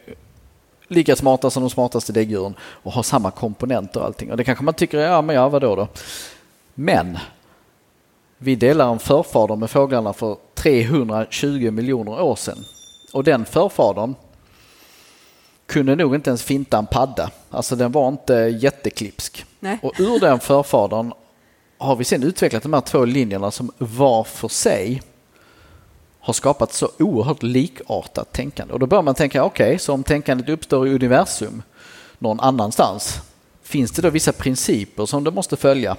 lika 0.87 1.15
smarta 1.15 1.49
som 1.49 1.63
de 1.63 1.69
smartaste 1.69 2.13
däggdjuren 2.13 2.55
och 2.61 2.91
har 2.91 3.03
samma 3.03 3.31
komponenter 3.31 3.99
och 3.99 4.05
allting. 4.05 4.31
Och 4.31 4.37
det 4.37 4.43
kanske 4.43 4.63
man 4.63 4.73
tycker, 4.73 4.99
ja 4.99 5.21
men 5.21 5.35
ja 5.35 5.49
vadå 5.49 5.75
då? 5.75 5.87
Men 6.73 7.17
vi 8.37 8.55
delar 8.55 8.91
en 8.91 8.99
förfader 8.99 9.55
med 9.55 9.69
fåglarna 9.69 10.13
för 10.13 10.37
320 10.55 11.71
miljoner 11.71 12.21
år 12.21 12.35
sedan. 12.35 12.57
Och 13.17 13.23
den 13.23 13.45
förfadern 13.45 14.15
kunde 15.65 15.95
nog 15.95 16.15
inte 16.15 16.29
ens 16.29 16.43
finta 16.43 16.77
en 16.77 16.85
padda. 16.85 17.31
Alltså 17.49 17.75
den 17.75 17.91
var 17.91 18.07
inte 18.07 18.33
jätteklipsk. 18.33 19.45
Nej. 19.59 19.79
Och 19.81 19.93
ur 19.99 20.19
den 20.19 20.39
förfadern 20.39 21.13
har 21.77 21.95
vi 21.95 22.03
sen 22.03 22.23
utvecklat 22.23 22.63
de 22.63 22.73
här 22.73 22.81
två 22.81 23.05
linjerna 23.05 23.51
som 23.51 23.71
var 23.77 24.23
för 24.23 24.47
sig 24.47 25.01
har 26.19 26.33
skapat 26.33 26.73
så 26.73 26.89
oerhört 26.99 27.43
likartat 27.43 28.33
tänkande. 28.33 28.73
Och 28.73 28.79
då 28.79 28.85
bör 28.85 29.01
man 29.01 29.15
tänka, 29.15 29.43
okej, 29.43 29.79
så 29.79 29.93
om 29.93 30.03
tänkandet 30.03 30.49
uppstår 30.49 30.87
i 30.87 30.93
universum 30.93 31.63
någon 32.19 32.39
annanstans, 32.39 33.19
finns 33.63 33.91
det 33.91 34.01
då 34.01 34.09
vissa 34.09 34.31
principer 34.31 35.05
som 35.05 35.23
det 35.23 35.31
måste 35.31 35.57
följa? 35.57 35.97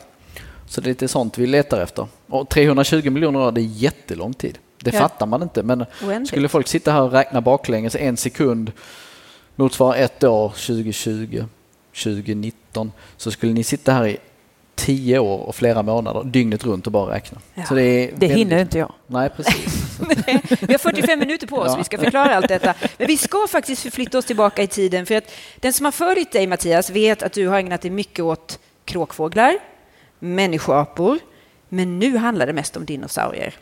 Så 0.67 0.81
det 0.81 0.87
är 0.87 0.89
lite 0.89 1.09
sånt 1.09 1.39
vi 1.39 1.47
letar 1.47 1.81
efter. 1.81 2.07
Och 2.27 2.49
320 2.49 3.11
miljoner 3.11 3.41
år, 3.41 3.53
det 3.53 3.61
är 3.61 3.63
jättelång 3.63 4.35
tid. 4.35 4.59
Det 4.81 4.95
Ja. 4.95 4.99
fattar 5.01 5.27
man 5.27 5.43
inte. 5.43 5.63
Men 5.63 5.85
Oändligt. 6.07 6.29
skulle 6.29 6.49
folk 6.49 6.69
sitta 6.69 6.93
här 6.93 7.03
och 7.03 7.13
räkna 7.13 7.41
baklänges 7.41 7.97
en 7.97 8.17
sekund 8.17 8.73
motsvarar 9.57 9.97
ett 9.99 10.25
år 10.25 10.49
2020, 10.49 11.45
2019 12.05 12.93
så 13.17 13.31
skulle 13.31 13.53
ni 13.53 13.65
sitta 13.65 13.93
här 13.93 14.07
i 14.07 14.19
tio 14.75 15.19
år 15.19 15.39
och 15.39 15.55
flera 15.55 15.83
månader 15.83 16.25
dygnet 16.25 16.65
runt 16.65 16.87
och 16.87 16.93
bara 16.93 17.15
räkna. 17.15 17.39
Ja. 17.55 17.65
Så 17.65 17.75
det 17.75 17.83
är 17.83 18.13
Det 18.17 18.27
hinner 18.27 18.59
inte 18.61 18.79
jag. 18.79 18.93
Nej, 19.07 19.31
precis. 19.37 19.99
Vi 20.61 20.73
har 20.73 20.79
45 20.79 21.19
minuter 21.19 21.47
på 21.47 21.57
oss, 21.57 21.67
Ja. 21.73 21.77
vi 21.79 21.85
ska 21.85 21.99
förklara 21.99 22.37
allt 22.37 22.49
detta. 22.49 22.75
Men 22.99 23.07
vi 23.07 23.17
ska 23.17 23.47
faktiskt 23.51 23.83
förflytta 23.83 24.19
oss 24.19 24.25
tillbaka 24.25 24.63
i 24.63 24.67
tiden, 24.67 25.07
för 25.07 25.15
att 25.15 25.25
den 25.57 25.73
som 25.73 25.85
har 25.85 25.93
följt 25.93 26.33
dig, 26.33 26.47
Mattias, 26.47 26.91
vet 26.91 27.23
att 27.23 27.33
du 27.33 27.49
har 27.49 27.59
ägnat 27.59 27.81
dig 27.83 27.91
mycket 27.91 28.25
åt 28.25 28.59
kråkfåglar, 28.85 29.59
människoapor, 30.19 31.19
men 31.69 31.99
nu 31.99 32.17
handlar 32.17 32.47
det 32.47 32.53
mest 32.53 32.77
om 32.77 32.85
dinosaurier. 32.85 33.55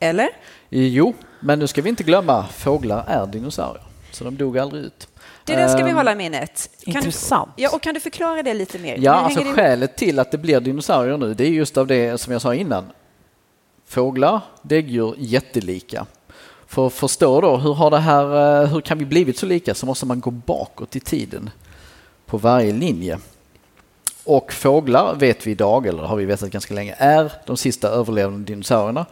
Eller? 0.00 0.28
Jo, 0.68 1.14
men 1.40 1.58
nu 1.58 1.66
ska 1.66 1.82
vi 1.82 1.88
inte 1.88 2.02
glömma 2.02 2.46
fåglar 2.46 3.04
är 3.06 3.26
dinosaurier. 3.26 3.82
Så 4.10 4.24
de 4.24 4.36
dog 4.36 4.58
aldrig 4.58 4.84
ut. 4.84 5.08
Det 5.44 5.56
där 5.56 5.68
ska 5.68 5.84
vi 5.84 5.90
Ehm, 5.90 5.96
hålla 5.96 6.12
i 6.12 6.14
minnet. 6.14 6.70
Kan 6.84 6.96
Intressant. 6.96 7.50
Du, 7.56 7.62
ja, 7.62 7.70
och 7.74 7.82
kan 7.82 7.94
du 7.94 8.00
förklara 8.00 8.42
det 8.42 8.54
lite 8.54 8.78
mer? 8.78 8.96
Ja, 8.98 9.12
alltså 9.12 9.44
skälet 9.44 9.96
till 9.96 10.18
att 10.18 10.30
det 10.30 10.38
blir 10.38 10.60
dinosaurier 10.60 11.16
nu, 11.16 11.34
det 11.34 11.44
är 11.44 11.50
just 11.50 11.76
av 11.76 11.86
det 11.86 12.20
som 12.20 12.32
jag 12.32 12.42
sa 12.42 12.54
innan. 12.54 12.84
Fåglar, 13.86 14.40
däggdjur, 14.62 15.14
jättelika. 15.18 16.06
För 16.66 16.86
att 16.86 16.92
förstå 16.92 17.40
då, 17.40 17.56
hur, 17.56 17.74
har 17.74 17.90
det 17.90 17.98
här, 17.98 18.62
eh, 18.62 18.68
hur 18.68 18.80
kan 18.80 18.98
vi 18.98 19.04
blivit 19.04 19.38
så 19.38 19.46
lika 19.46 19.74
så 19.74 19.86
måste 19.86 20.06
man 20.06 20.20
gå 20.20 20.30
bakåt 20.30 20.96
i 20.96 21.00
tiden 21.00 21.50
på 22.26 22.38
varje 22.38 22.72
linje. 22.72 23.18
Och 24.24 24.52
fåglar 24.52 25.14
vet 25.14 25.46
vi 25.46 25.50
idag, 25.50 25.86
eller 25.86 26.02
har 26.02 26.16
vi 26.16 26.24
vetat 26.24 26.50
ganska 26.50 26.74
länge, 26.74 26.94
är 26.98 27.32
de 27.46 27.56
sista 27.56 27.88
överlevande 27.88 28.44
dinosaurierna. 28.44 29.06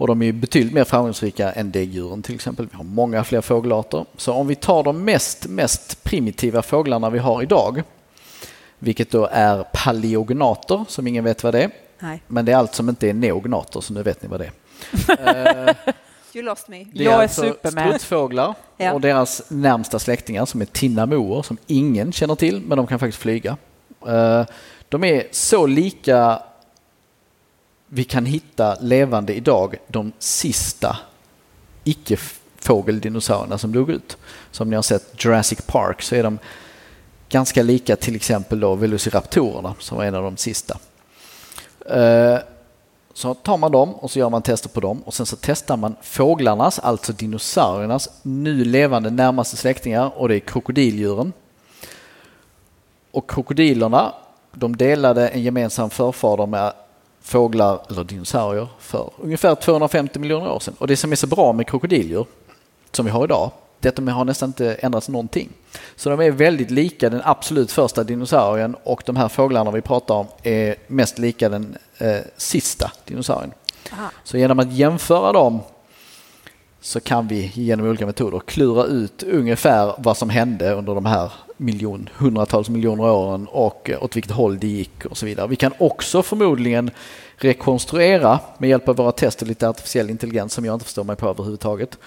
Och 0.00 0.06
de 0.06 0.22
är 0.22 0.32
betydligt 0.32 0.74
mer 0.74 0.84
framgångsrika 0.84 1.52
än 1.52 1.70
däggdjuren 1.70 2.22
till 2.22 2.34
exempel. 2.34 2.68
Vi 2.70 2.76
har 2.76 2.84
många 2.84 3.24
fler 3.24 3.40
fågelarter. 3.40 4.04
Så 4.16 4.32
om 4.32 4.46
vi 4.46 4.54
tar 4.54 4.82
de 4.82 5.04
mest, 5.04 5.46
mest 5.46 6.04
primitiva 6.04 6.62
fåglarna 6.62 7.10
vi 7.10 7.18
har 7.18 7.42
idag, 7.42 7.82
vilket 8.78 9.10
då 9.10 9.28
är 9.32 9.64
paleognater, 9.72 10.84
som 10.88 11.06
ingen 11.06 11.24
vet 11.24 11.44
vad 11.44 11.54
det 11.54 11.62
är. 11.62 11.70
Nej, 11.98 12.22
Men 12.26 12.44
det 12.44 12.52
är 12.52 12.56
allt 12.56 12.74
som 12.74 12.88
inte 12.88 13.08
är 13.08 13.14
neognater, 13.14 13.80
så 13.80 13.92
nu 13.92 14.02
vet 14.02 14.22
ni 14.22 14.28
vad 14.28 14.40
det 14.40 14.50
är. 15.18 15.68
Eh, 15.68 15.74
you 16.34 16.44
lost 16.44 16.68
me. 16.68 16.84
det 16.92 17.04
Jag 17.04 17.14
är 17.14 17.18
alltså 17.22 17.42
supermed. 17.42 17.88
Strutsfåglar 17.88 18.54
Ja. 18.76 18.92
och 18.92 19.00
deras 19.00 19.42
närmsta 19.48 19.98
släktingar 19.98 20.44
som 20.46 20.60
är 20.60 20.64
tinnamoer 20.66 21.42
som 21.42 21.56
ingen 21.66 22.12
känner 22.12 22.34
till, 22.34 22.60
men 22.66 22.76
de 22.76 22.86
kan 22.86 22.98
faktiskt 22.98 23.22
flyga. 23.22 23.56
Eh, 24.06 24.44
De 24.88 25.04
är 25.04 25.24
så 25.30 25.66
lika 25.66 26.42
vi 27.92 28.04
kan 28.04 28.26
hitta 28.26 28.76
levande 28.80 29.34
idag 29.34 29.76
de 29.88 30.12
sista 30.18 30.96
icke-fågeldinosaurierna 31.84 33.58
som 33.58 33.72
dog 33.72 33.90
ut. 33.90 34.16
Som 34.50 34.70
ni 34.70 34.76
har 34.76 34.82
sett 34.82 35.24
Jurassic 35.24 35.60
Park 35.66 36.02
så 36.02 36.14
är 36.14 36.22
de 36.22 36.38
ganska 37.28 37.62
lika 37.62 37.96
till 37.96 38.16
exempel 38.16 38.60
då 38.60 38.74
Velociraptorerna 38.74 39.74
som 39.78 39.98
var 39.98 40.04
en 40.04 40.14
av 40.14 40.22
de 40.22 40.36
sista. 40.36 40.78
Eh, 41.86 42.38
så 43.14 43.34
tar 43.34 43.56
man 43.56 43.72
dem 43.72 43.94
och 43.94 44.10
så 44.10 44.18
gör 44.18 44.30
man 44.30 44.42
tester 44.42 44.68
på 44.68 44.80
dem 44.80 45.02
och 45.02 45.14
sen 45.14 45.26
så 45.26 45.36
testar 45.40 45.76
man 45.76 45.96
fåglarnas, 46.02 46.78
alltså 46.78 47.12
dinosauriernas, 47.12 48.08
nu 48.22 48.64
levande 48.64 49.10
närmaste 49.10 49.56
släktingar 49.56 50.18
och 50.18 50.28
det 50.28 50.36
är 50.36 50.40
krokodildjuren. 50.40 51.32
Och 53.10 53.30
krokodilerna, 53.30 54.14
de 54.52 54.76
delade 54.76 55.28
en 55.28 55.42
gemensam 55.42 55.90
förfader 55.90 56.46
med 56.46 56.72
fåglar 57.22 57.80
eller 57.90 58.04
dinosaurier 58.04 58.68
för 58.78 59.10
ungefär 59.18 59.54
250 59.54 60.18
miljoner 60.18 60.50
år 60.50 60.60
sedan. 60.60 60.74
Och 60.78 60.86
det 60.86 60.96
som 60.96 61.12
är 61.12 61.16
så 61.16 61.26
bra 61.26 61.52
med 61.52 61.66
krokodildjur 61.66 62.26
som 62.92 63.04
vi 63.04 63.10
har 63.10 63.24
idag, 63.24 63.50
det 63.80 63.88
är 63.88 63.90
att 63.90 63.96
de 63.96 64.08
har 64.08 64.24
nästan 64.24 64.48
inte 64.48 64.74
ändrats 64.74 65.08
någonting. 65.08 65.48
Så 65.96 66.10
de 66.10 66.20
är 66.20 66.30
väldigt 66.30 66.70
lika 66.70 67.10
den 67.10 67.20
absolut 67.24 67.72
första 67.72 68.04
dinosaurien 68.04 68.76
och 68.84 69.02
de 69.06 69.16
här 69.16 69.28
fåglarna 69.28 69.70
vi 69.70 69.80
pratar 69.80 70.14
om 70.14 70.26
är 70.42 70.76
mest 70.86 71.18
lika 71.18 71.48
den 71.48 71.76
eh, 71.98 72.18
sista 72.36 72.92
dinosaurien. 73.04 73.52
Aha. 73.92 74.10
Så 74.24 74.38
genom 74.38 74.58
att 74.58 74.72
jämföra 74.72 75.32
dem 75.32 75.60
så 76.80 77.00
kan 77.00 77.28
vi 77.28 77.50
genom 77.54 77.86
olika 77.86 78.06
metoder 78.06 78.38
klura 78.38 78.84
ut 78.84 79.22
ungefär 79.22 79.94
vad 79.98 80.16
som 80.16 80.30
hände 80.30 80.72
under 80.72 80.94
de 80.94 81.06
här 81.06 81.32
miljon, 81.60 82.08
hundratals 82.16 82.68
miljoner 82.68 83.04
åren 83.04 83.46
och 83.50 83.90
eh, 83.90 84.02
åt 84.04 84.16
vilket 84.16 84.32
håll 84.32 84.58
det 84.58 84.66
gick 84.66 85.04
och 85.06 85.16
så 85.16 85.26
vidare. 85.26 85.46
Vi 85.46 85.56
kan 85.56 85.72
också 85.78 86.22
förmodligen 86.22 86.90
rekonstruera 87.36 88.38
med 88.58 88.70
hjälp 88.70 88.88
av 88.88 88.96
våra 88.96 89.12
test 89.12 89.42
och 89.42 89.48
lite 89.48 89.68
artificiell 89.68 90.10
intelligens 90.10 90.52
som 90.52 90.64
jag 90.64 90.74
inte 90.74 90.84
förstår 90.84 91.04
mig 91.04 91.16
på 91.16 91.28
överhuvudtaget. 91.28 91.98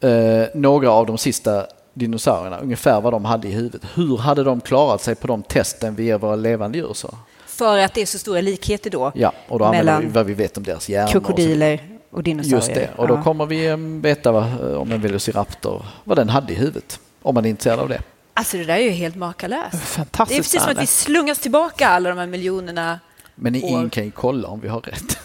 Eh, 0.00 0.10
några 0.54 0.90
av 0.90 1.06
de 1.06 1.18
sista 1.18 1.66
dinosaurierna, 1.94 2.58
ungefär 2.58 3.00
vad 3.00 3.12
de 3.12 3.24
hade 3.24 3.48
i 3.48 3.50
huvudet. 3.50 3.82
Hur 3.94 4.16
hade 4.16 4.44
de 4.44 4.60
klarat 4.60 5.02
sig 5.02 5.14
på 5.14 5.26
de 5.26 5.42
testen 5.42 5.94
vi 5.94 6.04
ger 6.04 6.18
våra 6.18 6.36
levande 6.36 6.78
djur? 6.78 6.92
Så? 6.94 7.14
För 7.46 7.78
att 7.78 7.94
det 7.94 8.02
är 8.02 8.06
så 8.06 8.18
stora 8.18 8.40
likheter 8.40 8.90
då 8.90 9.12
Ja, 9.14 9.32
och 9.48 9.58
då 9.58 9.64
använder 9.64 10.00
vi 10.00 10.06
vad 10.08 10.26
vi 10.26 10.34
vet 10.34 10.56
om 10.56 10.62
deras 10.62 10.88
hjärnor. 10.88 11.06
och 11.06 11.10
krokodiler 11.12 11.80
och 12.10 12.22
dinosaurier. 12.22 12.56
Just 12.58 12.74
det, 12.74 12.90
och 12.96 13.08
då 13.08 13.14
Ja. 13.14 13.22
kommer 13.22 13.46
vi 13.46 13.66
eh, 13.66 13.76
veta 13.76 14.32
vad, 14.32 14.42
eh, 14.44 14.76
om 14.80 14.92
en 14.92 15.00
velociraptor, 15.00 15.82
vad 16.04 16.18
den 16.18 16.28
hade 16.28 16.52
i 16.52 16.56
huvudet. 16.56 17.00
Om 17.22 17.34
man 17.34 17.44
är 17.44 17.48
intresserad 17.50 17.78
av 17.80 17.88
det. 17.88 18.02
Alltså 18.34 18.56
det 18.56 18.64
där 18.64 18.74
är 18.74 18.82
ju 18.82 18.90
helt 18.90 19.16
makalöst. 19.16 19.72
Det 19.72 19.76
är 19.76 19.80
Fantastiskt 19.80 20.38
precis 20.38 20.62
som 20.62 20.70
att 20.70 20.82
vi 20.82 20.86
slungas 20.86 21.38
tillbaka 21.38 21.88
alla 21.88 22.08
de 22.08 22.18
här 22.18 22.26
miljonerna. 22.26 23.00
Men 23.34 23.54
ingen 23.54 23.90
kan 23.90 24.04
ju 24.04 24.10
kolla 24.10 24.48
om 24.48 24.60
vi 24.60 24.68
har 24.68 24.80
rätt. 24.80 25.18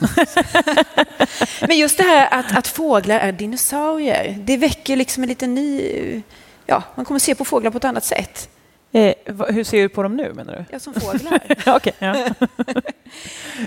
Men 1.68 1.78
just 1.78 1.98
det 1.98 2.04
här 2.04 2.28
att, 2.40 2.58
att 2.58 2.68
fåglar 2.68 3.20
är 3.20 3.32
dinosaurier, 3.32 4.38
det 4.46 4.58
väcker 4.58 4.96
liksom 4.96 5.24
en 5.24 5.30
liten 5.30 5.56
ny... 5.56 6.22
Ja, 6.66 6.84
man 6.96 7.06
kommer 7.06 7.20
se 7.20 7.36
på 7.36 7.46
fåglar 7.46 7.72
på 7.72 7.78
ett 7.78 7.86
annat 7.86 8.06
sätt. 8.06 8.50
Eh, 8.92 9.14
hur 9.48 9.64
ser 9.64 9.82
du 9.82 9.90
på 9.90 10.04
dem 10.04 10.16
nu 10.18 10.34
menar 10.34 10.56
du? 10.56 10.66
Ja, 10.72 10.80
som 10.80 10.94
fåglar. 10.94 11.40
Ja. 12.00 12.26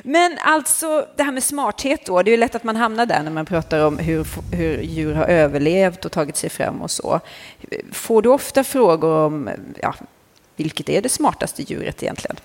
Men 0.02 0.38
alltså 0.40 1.06
det 1.16 1.22
här 1.22 1.32
med 1.32 1.42
smarthet 1.42 2.06
då, 2.06 2.22
det 2.22 2.30
är 2.30 2.32
ju 2.32 2.36
lätt 2.36 2.54
att 2.54 2.64
man 2.64 2.76
hamnar 2.76 3.06
där 3.06 3.22
när 3.22 3.30
man 3.30 3.46
pratar 3.46 3.86
om 3.86 3.98
hur, 3.98 4.26
hur 4.56 4.82
djur 4.82 5.14
har 5.14 5.24
överlevt 5.24 6.04
och 6.04 6.12
tagit 6.12 6.36
sig 6.36 6.50
fram 6.50 6.82
och 6.82 6.90
så. 6.90 7.20
Får 7.92 8.22
du 8.22 8.28
ofta 8.28 8.64
frågor 8.64 9.26
om 9.26 9.50
ja, 9.82 9.94
vilket 10.56 10.88
är 10.88 11.02
det 11.02 11.08
smartaste 11.08 11.62
djuret 11.62 12.02
egentligen? 12.02 12.36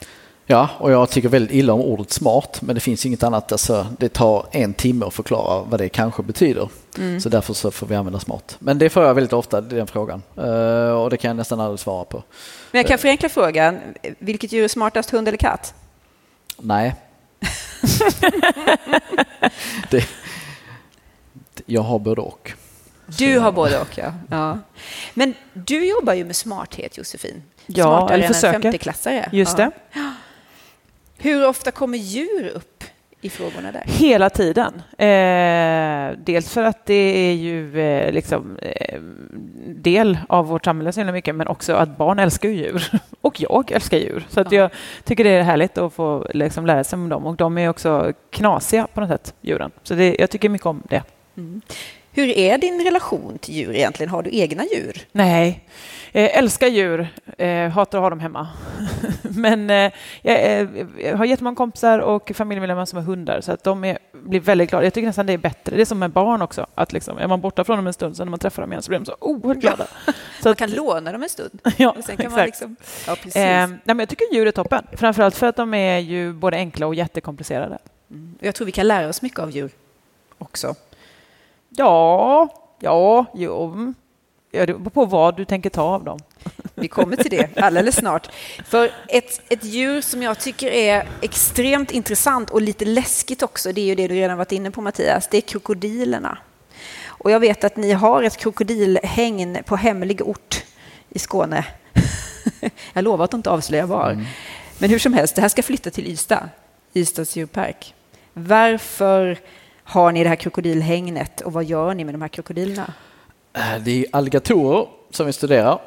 Ja, 0.50 0.70
och 0.80 0.92
jag 0.92 1.10
tycker 1.10 1.30
väldigt 1.30 1.56
illa 1.56 1.74
om 1.74 1.82
ordet 1.82 2.12
smart, 2.12 2.62
men 2.62 2.76
det 2.76 2.82
finns 2.82 3.06
inget 3.06 3.24
annat. 3.24 3.52
Alltså, 3.52 3.88
det 4.00 4.10
tar 4.10 4.46
en 4.52 4.74
timme 4.74 5.06
att 5.06 5.14
förklara 5.14 5.64
vad 5.64 5.80
det 5.80 5.90
kanske 5.90 6.24
betyder. 6.24 6.70
Mm. 6.98 7.22
Så 7.22 7.30
därför 7.30 7.54
så 7.54 7.72
får 7.72 7.88
vi 7.88 7.96
använda 7.96 8.20
smart. 8.20 8.56
Men 8.60 8.78
det 8.78 8.90
får 8.90 9.04
jag 9.04 9.14
väldigt 9.14 9.34
ofta, 9.34 9.62
den 9.62 9.88
frågan. 9.88 10.22
Eh, 10.38 10.90
och 10.92 11.10
det 11.10 11.18
kan 11.18 11.30
jag 11.30 11.38
nästan 11.38 11.60
aldrig 11.60 11.80
svara 11.80 12.06
på. 12.06 12.24
Men 12.72 12.80
jag 12.80 12.88
kan 12.88 12.98
förenkla 12.98 13.30
frågan, 13.30 13.80
vilket 14.20 14.52
djur 14.52 14.64
är 14.64 14.68
smartast, 14.68 15.10
hund 15.10 15.28
eller 15.28 15.38
katt? 15.38 15.74
Nej. 16.58 16.96
det, 19.90 20.06
jag 21.66 21.82
har 21.82 22.00
både 22.00 22.22
och. 22.22 22.52
Du 23.06 23.40
har 23.40 23.52
både 23.52 23.80
och, 23.80 23.98
ja. 23.98 24.14
ja. 24.30 24.60
Men 25.14 25.34
du 25.54 25.86
jobbar 25.90 26.14
ju 26.14 26.26
med 26.26 26.36
smarthet, 26.36 26.98
Josefin. 26.98 27.44
Ja, 27.66 27.84
Smartare 27.84 28.14
eller 28.14 28.24
än 28.24 28.28
en 28.30 28.34
försöker. 28.34 28.62
femteklassare. 28.62 29.30
Just 29.32 29.58
Ja. 29.60 29.72
det. 29.94 30.00
Hur 31.18 31.48
ofta 31.48 31.72
kommer 31.72 31.98
djur 31.98 32.52
upp 32.56 32.84
i 33.22 33.30
frågorna 33.30 33.72
där? 33.72 33.84
Hela 33.86 34.30
tiden. 34.30 34.74
Eh, 34.98 36.18
dels 36.26 36.50
för 36.50 36.64
att 36.64 36.86
det 36.86 36.94
är 37.30 37.34
ju 37.34 37.80
eh, 37.80 38.12
liksom 38.12 38.58
eh, 38.62 39.00
del 39.68 40.18
av 40.30 40.48
vårt 40.48 40.66
samhälle 40.66 40.92
så 40.92 41.00
himla 41.00 41.14
mycket, 41.14 41.36
men 41.36 41.48
också 41.48 41.74
att 41.74 41.98
barn 41.98 42.20
älskar 42.20 42.50
ju 42.50 42.56
djur. 42.56 42.88
Och 43.22 43.42
jag 43.42 43.72
älskar 43.72 43.98
djur. 43.98 44.26
Så 44.30 44.42
att 44.42 44.52
Ja. 44.52 44.62
jag 44.62 44.70
tycker 45.04 45.24
det 45.24 45.30
är 45.30 45.44
härligt 45.44 45.78
att 45.78 45.94
få 45.94 46.28
liksom, 46.34 46.66
lära 46.66 46.84
sig 46.84 46.98
om 46.98 47.10
dem. 47.10 47.26
Och 47.26 47.36
de 47.36 47.58
är 47.58 47.70
också 47.70 48.14
knasiga 48.32 48.88
på 48.94 49.02
något 49.02 49.10
sätt, 49.10 49.34
djuren. 49.42 49.72
Så 49.84 49.94
det, 49.94 50.16
jag 50.20 50.30
tycker 50.30 50.50
mycket 50.50 50.68
om 50.68 50.84
det. 50.90 51.04
Mm. 51.38 51.62
Hur 52.18 52.30
är 52.30 52.58
din 52.58 52.84
relation 52.84 53.38
till 53.38 53.54
djur 53.56 53.76
egentligen? 53.76 54.10
Har 54.10 54.24
du 54.24 54.30
egna 54.34 54.64
djur? 54.66 55.08
Nej, 55.12 55.64
eh, 56.12 56.38
älskar 56.38 56.68
djur, 56.68 57.08
eh, 57.38 57.70
hatar 57.70 57.98
att 57.98 58.02
ha 58.02 58.10
dem 58.10 58.20
hemma. 58.20 58.48
Men 59.22 59.70
eh, 59.70 59.92
jag, 60.22 60.44
eh, 60.44 60.68
jag 61.04 61.18
har 61.18 61.26
jättemånga 61.26 61.56
kompisar 61.56 62.00
och 62.00 62.32
familjemedlemmar 62.36 62.86
som 62.86 62.98
har 62.98 63.04
hundar 63.04 63.42
så 63.42 63.52
att 63.52 63.64
de 63.64 63.84
är, 63.84 63.98
blir 64.12 64.40
väldigt 64.40 64.70
glada. 64.70 64.84
Jag 64.86 64.94
tycker 64.94 65.08
nästan 65.08 65.26
det 65.26 65.34
är 65.34 65.38
bättre. 65.38 65.76
Det 65.76 65.82
är 65.82 65.86
som 65.86 66.00
med 66.00 66.12
barn 66.12 66.42
också. 66.42 66.68
Att 66.76 66.94
liksom, 66.94 67.18
är 67.18 67.28
man 67.28 67.42
borta 67.42 67.64
från 67.64 67.78
dem 67.78 67.88
en 67.88 67.94
stund, 67.94 68.18
så 68.18 68.26
när 68.26 68.30
man 68.30 68.40
träffar 68.40 68.64
dem 68.64 68.72
igen 68.72 68.82
så 68.84 68.90
blir 68.90 69.00
de 69.00 69.06
så 69.06 69.16
oerhört 69.20 69.58
glada. 69.58 69.88
Så 70.06 70.14
Man 70.44 70.52
att, 70.52 70.58
kan 70.58 70.72
låna 70.72 71.12
dem 71.12 71.24
en 71.24 71.30
stund. 71.30 71.62
ja, 71.78 71.96
Och 71.98 72.04
sen 72.04 72.18
kan 72.18 72.32
man 72.32 72.40
exakt. 72.40 72.48
liksom... 72.48 72.76
Ja, 73.08 73.16
precis. 73.16 73.36
Eh, 73.36 73.68
nej, 73.68 73.80
men 73.84 74.00
jag 74.00 74.10
tycker 74.10 74.34
djur 74.34 74.48
är 74.48 74.52
toppen. 74.52 74.88
Framförallt 74.94 75.36
för 75.36 75.48
att 75.48 75.56
de 75.56 75.74
är 75.74 76.00
ju 76.00 76.34
både 76.34 76.58
enkla 76.58 76.88
och 76.88 76.96
jättekomplicerade. 76.96 77.78
Mm. 78.12 78.36
Jag 78.40 78.56
tror 78.56 78.66
vi 78.66 78.72
kan 78.72 78.88
lära 78.88 79.08
oss 79.08 79.22
mycket 79.22 79.40
av 79.40 79.52
djur 79.52 79.72
också. 80.38 80.76
Ja, 81.70 82.50
ja, 82.80 83.26
jo. 83.34 83.94
Ja, 84.52 84.66
det 84.66 84.74
beror 84.74 84.90
på 84.90 85.06
vad 85.06 85.38
du 85.38 85.46
tänker 85.46 85.70
ta 85.70 85.82
av 85.82 86.04
dem. 86.04 86.20
Vi 86.76 86.88
kommer 86.88 87.16
till 87.16 87.32
det 87.32 87.58
alldeles 87.58 87.96
snart. 87.96 88.30
För 88.66 88.92
ett, 89.08 89.42
ett 89.50 89.64
djur 89.64 90.02
som 90.02 90.24
jag 90.24 90.40
tycker 90.40 90.72
är 90.72 91.08
extremt 91.22 91.92
intressant 91.92 92.50
och 92.50 92.62
lite 92.62 92.86
läskigt 92.86 93.44
också, 93.44 93.72
det 93.72 93.82
är 93.82 93.86
ju 93.86 93.96
det 93.96 94.08
du 94.08 94.16
redan 94.16 94.38
varit 94.38 94.52
inne 94.52 94.72
på 94.72 94.82
Mattias, 94.82 95.28
det 95.32 95.38
är 95.38 95.42
krokodilerna. 95.42 96.38
Och 97.06 97.32
jag 97.32 97.40
vet 97.40 97.64
att 97.64 97.78
ni 97.78 97.92
har 97.92 98.24
ett 98.24 98.38
krokodilhägn 98.38 99.58
på 99.66 99.76
hemlig 99.76 100.22
ort 100.22 100.64
i 101.10 101.20
Skåne. 101.20 101.66
jag 102.94 103.04
lovar 103.04 103.26
att 103.26 103.34
inte 103.34 103.50
avslöja 103.50 103.86
var. 103.86 104.12
Mm. 104.12 104.26
Men 104.78 104.90
hur 104.90 105.00
som 105.00 105.14
helst, 105.14 105.36
det 105.36 105.42
här 105.42 105.50
ska 105.50 105.64
flytta 105.64 105.90
till 105.90 106.08
Ystad, 106.08 106.50
Ystads 106.94 107.36
djurpark. 107.36 107.94
Varför 108.34 109.38
har 109.88 110.12
ni 110.12 110.24
det 110.24 110.30
här 110.30 110.36
krokodilhägnet 110.36 111.42
och 111.42 111.54
vad 111.54 111.64
gör 111.64 111.94
ni 111.94 112.04
med 112.04 112.14
de 112.14 112.22
här 112.22 112.30
krokodilerna? 112.30 112.94
Eh, 113.54 113.84
det 113.84 113.92
är 113.92 114.06
alligatorer 114.12 114.88
som 115.12 115.26
vi 115.26 115.34
studerar 115.34 115.80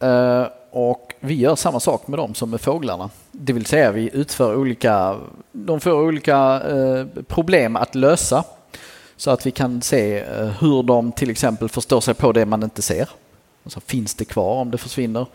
eh, 0.00 0.46
och 0.70 1.14
vi 1.20 1.34
gör 1.34 1.56
samma 1.56 1.80
sak 1.80 2.06
med 2.06 2.18
dem 2.18 2.34
som 2.34 2.50
med 2.50 2.60
fåglarna. 2.60 3.10
Det 3.32 3.52
vill 3.52 3.66
säga 3.66 3.92
vi 3.92 4.10
utför 4.12 4.56
olika, 4.56 5.16
de 5.52 5.80
får 5.80 5.92
olika 5.92 6.60
eh, 6.60 7.22
problem 7.28 7.76
att 7.76 7.94
lösa 7.94 8.44
så 9.16 9.30
att 9.30 9.46
vi 9.46 9.50
kan 9.50 9.82
se 9.82 10.24
hur 10.60 10.82
de 10.82 11.12
till 11.12 11.30
exempel 11.30 11.68
förstår 11.68 12.00
sig 12.00 12.14
på 12.14 12.32
det 12.32 12.46
man 12.46 12.62
inte 12.62 12.82
ser. 12.82 13.08
Alltså, 13.64 13.80
finns 13.80 14.14
det 14.14 14.24
kvar 14.24 14.54
om 14.54 14.70
det 14.70 14.78
försvinner? 14.78 15.26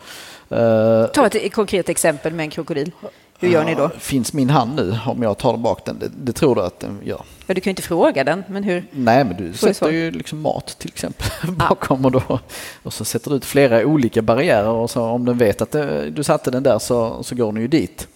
Ta 1.06 1.26
ett 1.26 1.52
konkret 1.52 1.88
exempel 1.88 2.32
med 2.32 2.44
en 2.44 2.50
krokodil. 2.50 2.92
Hur 3.40 3.48
gör 3.48 3.64
ni 3.64 3.74
då? 3.74 3.90
Finns 3.98 4.32
min 4.32 4.50
hand 4.50 4.76
nu 4.76 4.98
om 5.06 5.22
jag 5.22 5.38
tar 5.38 5.56
bak 5.56 5.84
den? 5.84 5.98
Det, 5.98 6.08
det 6.08 6.32
tror 6.32 6.54
du 6.54 6.60
att 6.60 6.80
den 6.80 7.00
gör. 7.04 7.22
Ja, 7.46 7.54
du 7.54 7.60
kan 7.60 7.70
ju 7.70 7.72
inte 7.72 7.82
fråga 7.82 8.24
den, 8.24 8.44
men 8.48 8.64
hur? 8.64 8.84
Nej, 8.90 9.24
men 9.24 9.36
du 9.36 9.52
sätter 9.52 9.90
ju 9.90 10.10
liksom 10.10 10.40
mat 10.40 10.76
till 10.78 10.88
exempel 10.88 11.26
bakom 11.68 12.04
och, 12.04 12.10
då, 12.10 12.38
och 12.82 12.92
så 12.92 13.04
sätter 13.04 13.30
du 13.30 13.36
ut 13.36 13.44
flera 13.44 13.86
olika 13.86 14.22
barriärer 14.22 14.68
och 14.68 14.90
så 14.90 15.02
om 15.02 15.24
den 15.24 15.38
vet 15.38 15.62
att 15.62 15.70
det, 15.70 16.10
du 16.10 16.24
satte 16.24 16.50
den 16.50 16.62
där 16.62 16.78
så, 16.78 17.22
så 17.22 17.34
går 17.34 17.52
den 17.52 17.62
ju 17.62 17.68
dit. 17.68 18.08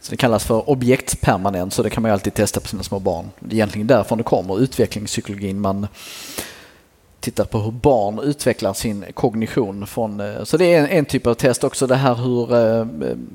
Så 0.00 0.10
det 0.10 0.16
kallas 0.16 0.44
för 0.44 0.70
objektspermanent, 0.70 1.72
så 1.72 1.82
det 1.82 1.90
kan 1.90 2.02
man 2.02 2.08
ju 2.08 2.12
alltid 2.12 2.34
testa 2.34 2.60
på 2.60 2.68
sina 2.68 2.82
små 2.82 2.98
barn. 2.98 3.30
Det 3.40 3.54
är 3.54 3.56
egentligen 3.56 3.86
därifrån 3.86 4.18
det 4.18 4.24
kommer, 4.24 4.60
utvecklingspsykologin. 4.60 5.60
Man 5.60 5.86
tittar 7.20 7.44
på 7.44 7.58
hur 7.58 7.70
barn 7.70 8.18
utvecklar 8.18 8.72
sin 8.72 9.04
kognition. 9.14 9.86
Från, 9.86 10.20
eh, 10.20 10.44
så 10.44 10.56
det 10.56 10.74
är 10.74 10.80
en, 10.80 10.86
en 10.86 11.04
typ 11.04 11.26
av 11.26 11.34
test 11.34 11.64
också, 11.64 11.86
det 11.86 11.96
här 11.96 12.14
hur 12.14 12.54
eh, 12.54 12.86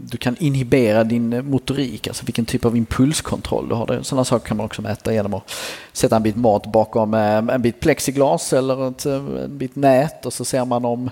du 0.03 0.17
kan 0.17 0.35
inhibera 0.39 1.03
din 1.03 1.49
motorik, 1.49 2.07
alltså 2.07 2.25
vilken 2.25 2.45
typ 2.45 2.65
av 2.65 2.77
impulskontroll 2.77 3.69
du 3.69 3.75
har. 3.75 3.99
Sådana 4.01 4.25
saker 4.25 4.47
kan 4.47 4.57
man 4.57 4.65
också 4.65 4.81
mäta 4.81 5.13
genom 5.13 5.33
att 5.33 5.51
sätta 5.93 6.15
en 6.15 6.23
bit 6.23 6.35
mat 6.35 6.65
bakom 6.65 7.13
eh, 7.13 7.37
en 7.37 7.61
bit 7.61 7.79
plexiglas 7.79 8.53
eller 8.53 8.87
ett, 8.87 9.05
en 9.05 9.57
bit 9.57 9.75
nät 9.75 10.25
och 10.25 10.33
så 10.33 10.45
ser 10.45 10.65
man 10.65 10.85
om 10.85 11.09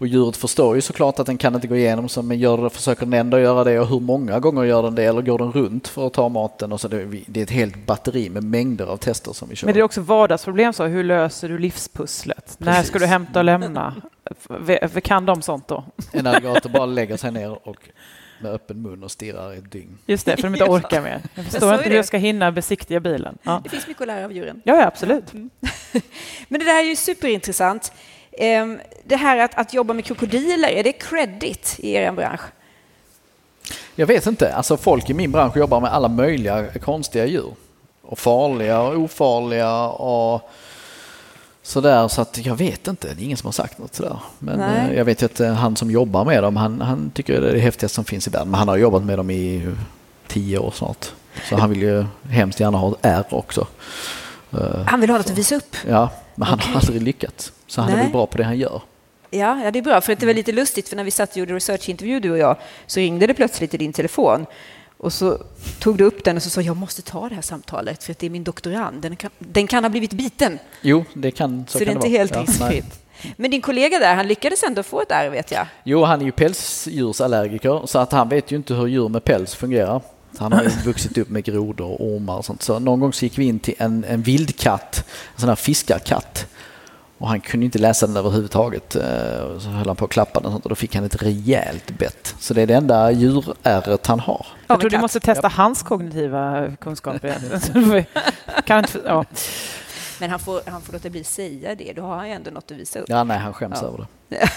och 0.00 0.06
djuret 0.06 0.36
förstår 0.36 0.74
ju 0.74 0.80
såklart 0.80 1.18
att 1.18 1.26
den 1.26 1.38
kan 1.38 1.54
inte 1.54 1.66
gå 1.66 1.76
igenom 1.76 2.08
så 2.08 2.22
men 2.22 2.38
gör, 2.38 2.68
försöker 2.68 3.06
den 3.06 3.12
ändå 3.12 3.38
göra 3.38 3.64
det 3.64 3.80
och 3.80 3.88
hur 3.88 4.00
många 4.00 4.40
gånger 4.40 4.64
gör 4.64 4.82
den 4.82 4.94
det 4.94 5.04
eller 5.04 5.22
går 5.22 5.38
den 5.38 5.52
runt 5.52 5.88
för 5.88 6.06
att 6.06 6.12
ta 6.12 6.28
maten? 6.28 6.72
Och 6.72 6.80
så 6.80 6.88
det, 6.88 7.04
det 7.26 7.40
är 7.40 7.44
ett 7.44 7.50
helt 7.50 7.86
batteri 7.86 8.30
med 8.30 8.44
mängder 8.44 8.86
av 8.86 8.96
tester 8.96 9.32
som 9.32 9.48
vi 9.48 9.56
kör. 9.56 9.66
Men 9.66 9.74
det 9.74 9.80
är 9.80 9.84
också 9.84 10.00
vardagsproblem 10.00 10.72
så, 10.72 10.84
hur 10.84 11.04
löser 11.04 11.48
du 11.48 11.58
livspusslet? 11.58 12.44
Precis. 12.44 12.58
När 12.58 12.82
ska 12.82 12.98
du 12.98 13.06
hämta 13.06 13.38
och 13.38 13.44
lämna? 13.44 13.94
kan 15.02 15.26
de 15.26 15.42
sånt 15.42 15.68
då? 15.68 15.84
En 16.12 16.26
alligator 16.26 16.70
bara 16.70 16.86
lägger 16.86 17.16
sig 17.16 17.32
ner 17.32 17.68
och 17.68 17.88
med 18.42 18.52
öppen 18.52 18.82
mun 18.82 19.02
och 19.02 19.10
stirrar 19.10 19.54
i 19.54 19.58
ett 19.58 19.72
dygn. 19.72 19.98
Just 20.06 20.26
det, 20.26 20.36
för 20.36 20.42
de 20.42 20.54
inte 20.54 20.64
orkar 20.70 21.02
mer. 21.02 21.22
Jag 21.34 21.44
förstår 21.44 21.74
inte 21.74 21.88
hur 21.88 21.96
jag 21.96 22.04
ska 22.04 22.16
hinna 22.16 22.52
besiktiga 22.52 23.00
bilen. 23.00 23.38
Ja. 23.42 23.60
Det 23.64 23.68
finns 23.68 23.86
mycket 23.86 24.00
att 24.00 24.06
lära 24.06 24.24
av 24.24 24.32
djuren. 24.32 24.62
Ja, 24.64 24.76
ja 24.76 24.86
absolut. 24.86 25.32
Mm. 25.32 25.50
Men 26.48 26.60
det 26.60 26.66
där 26.66 26.78
är 26.78 26.88
ju 26.88 26.96
superintressant. 26.96 27.92
Ehm, 28.32 28.80
det 29.04 29.16
här 29.16 29.38
att, 29.38 29.54
att 29.54 29.74
jobba 29.74 29.94
med 29.94 30.04
krokodiler, 30.04 30.68
är 30.68 30.82
det 30.82 30.92
credit 30.92 31.76
i 31.78 31.92
er 31.92 32.12
bransch? 32.12 32.40
Jag 33.94 34.06
vet 34.06 34.26
inte. 34.26 34.54
Alltså 34.54 34.76
folk 34.76 35.10
i 35.10 35.14
min 35.14 35.32
bransch 35.32 35.56
jobbar 35.56 35.80
med 35.80 35.92
alla 35.92 36.08
möjliga 36.08 36.66
konstiga 36.66 37.26
djur. 37.26 37.54
Och 38.02 38.18
farliga 38.18 38.80
och 38.80 38.98
ofarliga 38.98 39.86
och 39.86 40.50
sådär. 41.62 42.08
Så 42.08 42.20
att 42.22 42.46
jag 42.46 42.54
vet 42.54 42.88
inte. 42.88 43.14
Det 43.14 43.22
är 43.22 43.24
ingen 43.24 43.36
som 43.36 43.46
har 43.46 43.52
sagt 43.52 43.78
något 43.78 43.94
sådär. 43.94 44.16
Men 44.38 44.58
Nej. 44.58 44.90
Eh, 44.90 44.96
jag 44.96 45.04
vet 45.04 45.22
ju 45.22 45.26
att 45.26 45.40
eh, 45.40 45.52
han 45.52 45.76
som 45.76 45.90
jobbar 45.90 46.24
med 46.24 46.42
dem, 46.42 46.56
han, 46.56 46.80
han 46.80 47.10
tycker 47.10 47.40
det 47.40 47.48
är 47.48 47.52
det 47.52 47.60
häftigaste 47.60 47.94
som 47.94 48.04
finns 48.04 48.28
i 48.28 48.30
världen. 48.30 48.50
Men 48.50 48.58
han 48.58 48.68
har 48.68 48.76
jobbat 48.76 49.02
med 49.02 49.18
dem 49.18 49.30
i 49.30 49.68
tio 50.26 50.58
år 50.58 50.70
snart. 50.70 51.12
Så 51.48 51.56
han 51.56 51.70
vill 51.70 51.82
ju 51.82 52.04
hemskt 52.28 52.60
gärna 52.60 52.78
ha 52.78 52.90
ett 52.90 52.98
R 53.02 53.24
också. 53.30 53.66
Han 54.86 55.00
vill 55.00 55.10
ha 55.10 55.18
något 55.18 55.30
att 55.30 55.38
visa 55.38 55.54
upp? 55.54 55.76
Ja, 55.88 56.10
men 56.34 56.48
han 56.48 56.58
okay. 56.58 56.72
har 56.72 56.80
aldrig 56.80 57.02
lyckats. 57.02 57.52
Så 57.66 57.80
han 57.80 57.90
Nej. 57.90 57.98
är 57.98 58.02
väl 58.02 58.12
bra 58.12 58.26
på 58.26 58.38
det 58.38 58.44
han 58.44 58.58
gör. 58.58 58.82
Ja, 59.30 59.60
ja, 59.64 59.70
det 59.70 59.78
är 59.78 59.82
bra. 59.82 60.00
För 60.00 60.14
det 60.14 60.26
var 60.26 60.34
lite 60.34 60.52
lustigt, 60.52 60.88
för 60.88 60.96
när 60.96 61.04
vi 61.04 61.10
satt 61.10 61.30
och 61.30 61.36
gjorde 61.36 61.54
researchintervju, 61.54 62.20
du 62.20 62.30
och 62.30 62.38
jag, 62.38 62.56
så 62.86 63.00
ringde 63.00 63.26
det 63.26 63.34
plötsligt 63.34 63.74
i 63.74 63.76
din 63.76 63.92
telefon. 63.92 64.46
Och 64.96 65.12
så 65.12 65.38
tog 65.78 65.96
du 65.96 66.04
upp 66.04 66.24
den 66.24 66.36
och 66.36 66.42
så 66.42 66.50
sa 66.50 66.60
jag 66.60 66.76
måste 66.76 67.02
ta 67.02 67.28
det 67.28 67.34
här 67.34 67.42
samtalet 67.42 68.04
för 68.04 68.12
att 68.12 68.18
det 68.18 68.26
är 68.26 68.30
min 68.30 68.44
doktorand. 68.44 69.02
Den 69.02 69.16
kan, 69.16 69.30
den 69.38 69.66
kan 69.66 69.84
ha 69.84 69.88
blivit 69.88 70.12
biten. 70.12 70.58
Jo, 70.80 71.04
det 71.14 71.30
kan 71.30 71.66
så, 71.68 71.78
så 71.78 71.84
kan 71.84 71.86
det 71.86 71.92
är 71.92 71.94
inte 71.94 72.08
helt 72.08 72.36
riskfritt. 72.36 73.00
Ja, 73.22 73.30
Men 73.36 73.50
din 73.50 73.60
kollega 73.60 73.98
där, 73.98 74.14
han 74.14 74.28
lyckades 74.28 74.62
ändå 74.62 74.82
få 74.82 75.00
ett 75.00 75.10
ärr 75.10 75.30
vet 75.30 75.50
jag. 75.50 75.66
Jo, 75.84 76.04
han 76.04 76.20
är 76.20 76.24
ju 76.24 76.32
pälsdjursallergiker 76.32 77.86
så 77.86 77.98
att 77.98 78.12
han 78.12 78.28
vet 78.28 78.52
ju 78.52 78.56
inte 78.56 78.74
hur 78.74 78.86
djur 78.86 79.08
med 79.08 79.24
päls 79.24 79.54
fungerar. 79.54 80.02
Han 80.38 80.52
har 80.52 80.62
ju 80.62 80.68
vuxit 80.68 81.18
upp 81.18 81.28
med 81.28 81.44
grodor 81.44 81.90
och 81.90 82.06
ormar 82.06 82.36
och 82.36 82.44
sånt. 82.44 82.62
Så 82.62 82.78
någon 82.78 83.00
gång 83.00 83.12
så 83.12 83.24
gick 83.24 83.38
vi 83.38 83.44
in 83.44 83.58
till 83.58 83.74
en, 83.78 84.04
en 84.04 84.22
vildkatt, 84.22 85.04
en 85.34 85.40
sån 85.40 85.48
här 85.48 85.56
fiskarkatt. 85.56 86.46
Och 87.18 87.28
han 87.28 87.40
kunde 87.40 87.66
inte 87.66 87.78
läsa 87.78 88.06
den 88.06 88.16
överhuvudtaget. 88.16 88.96
Eh, 88.96 89.02
så 89.58 89.68
höll 89.68 89.86
han 89.86 89.96
på 89.96 90.04
att 90.04 90.10
klappa 90.10 90.40
den 90.40 90.52
och 90.52 90.68
då 90.68 90.74
fick 90.74 90.94
han 90.94 91.04
ett 91.04 91.22
rejält 91.22 91.98
bett. 91.98 92.34
Så 92.38 92.54
det 92.54 92.62
är 92.62 92.66
det 92.66 92.74
enda 92.74 93.10
djurärret 93.10 94.06
han 94.06 94.20
har. 94.20 94.46
Jag 94.66 94.80
tror 94.80 94.90
du 94.90 94.98
måste 94.98 95.20
testa 95.20 95.48
hans 95.48 95.82
kognitiva 95.82 96.72
kunskaper. 96.80 98.04
kan 98.66 98.84
ja. 99.06 99.24
Men 100.20 100.30
han 100.30 100.38
får, 100.38 100.60
han 100.66 100.82
får 100.82 100.92
låta 100.92 101.10
bli 101.10 101.24
säga 101.24 101.74
det, 101.74 101.92
då 101.96 102.02
har 102.02 102.16
han 102.16 102.28
ju 102.28 102.34
ändå 102.34 102.50
något 102.50 102.70
att 102.70 102.76
visa 102.76 102.98
upp. 102.98 103.08
Ja, 103.08 103.24
nej, 103.24 103.38
han 103.38 103.54
skäms 103.54 103.78
ja. 103.82 103.88
över 103.88 104.06
det. 104.28 104.48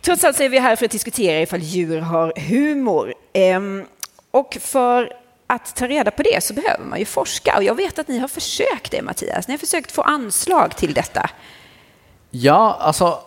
Trots 0.00 0.24
allt 0.24 0.36
så 0.36 0.42
är 0.42 0.48
vi 0.48 0.58
här 0.58 0.76
för 0.76 0.84
att 0.84 0.90
diskutera 0.90 1.40
ifall 1.40 1.60
djur 1.60 2.00
har 2.00 2.32
humor. 2.48 3.14
Ehm, 3.32 3.84
och 4.36 4.58
för 4.60 5.12
att 5.46 5.76
ta 5.76 5.86
reda 5.86 6.10
på 6.10 6.22
det 6.22 6.44
så 6.44 6.54
behöver 6.54 6.84
man 6.84 6.98
ju 6.98 7.04
forska. 7.04 7.56
Och 7.56 7.62
jag 7.64 7.74
vet 7.74 7.98
att 7.98 8.08
ni 8.08 8.18
har 8.18 8.28
försökt 8.28 8.90
det, 8.90 9.02
Mattias. 9.02 9.48
Ni 9.48 9.52
har 9.52 9.58
försökt 9.58 9.92
få 9.92 10.02
anslag 10.02 10.76
till 10.76 10.94
detta. 10.94 11.30
Ja, 12.30 12.76
alltså, 12.80 13.18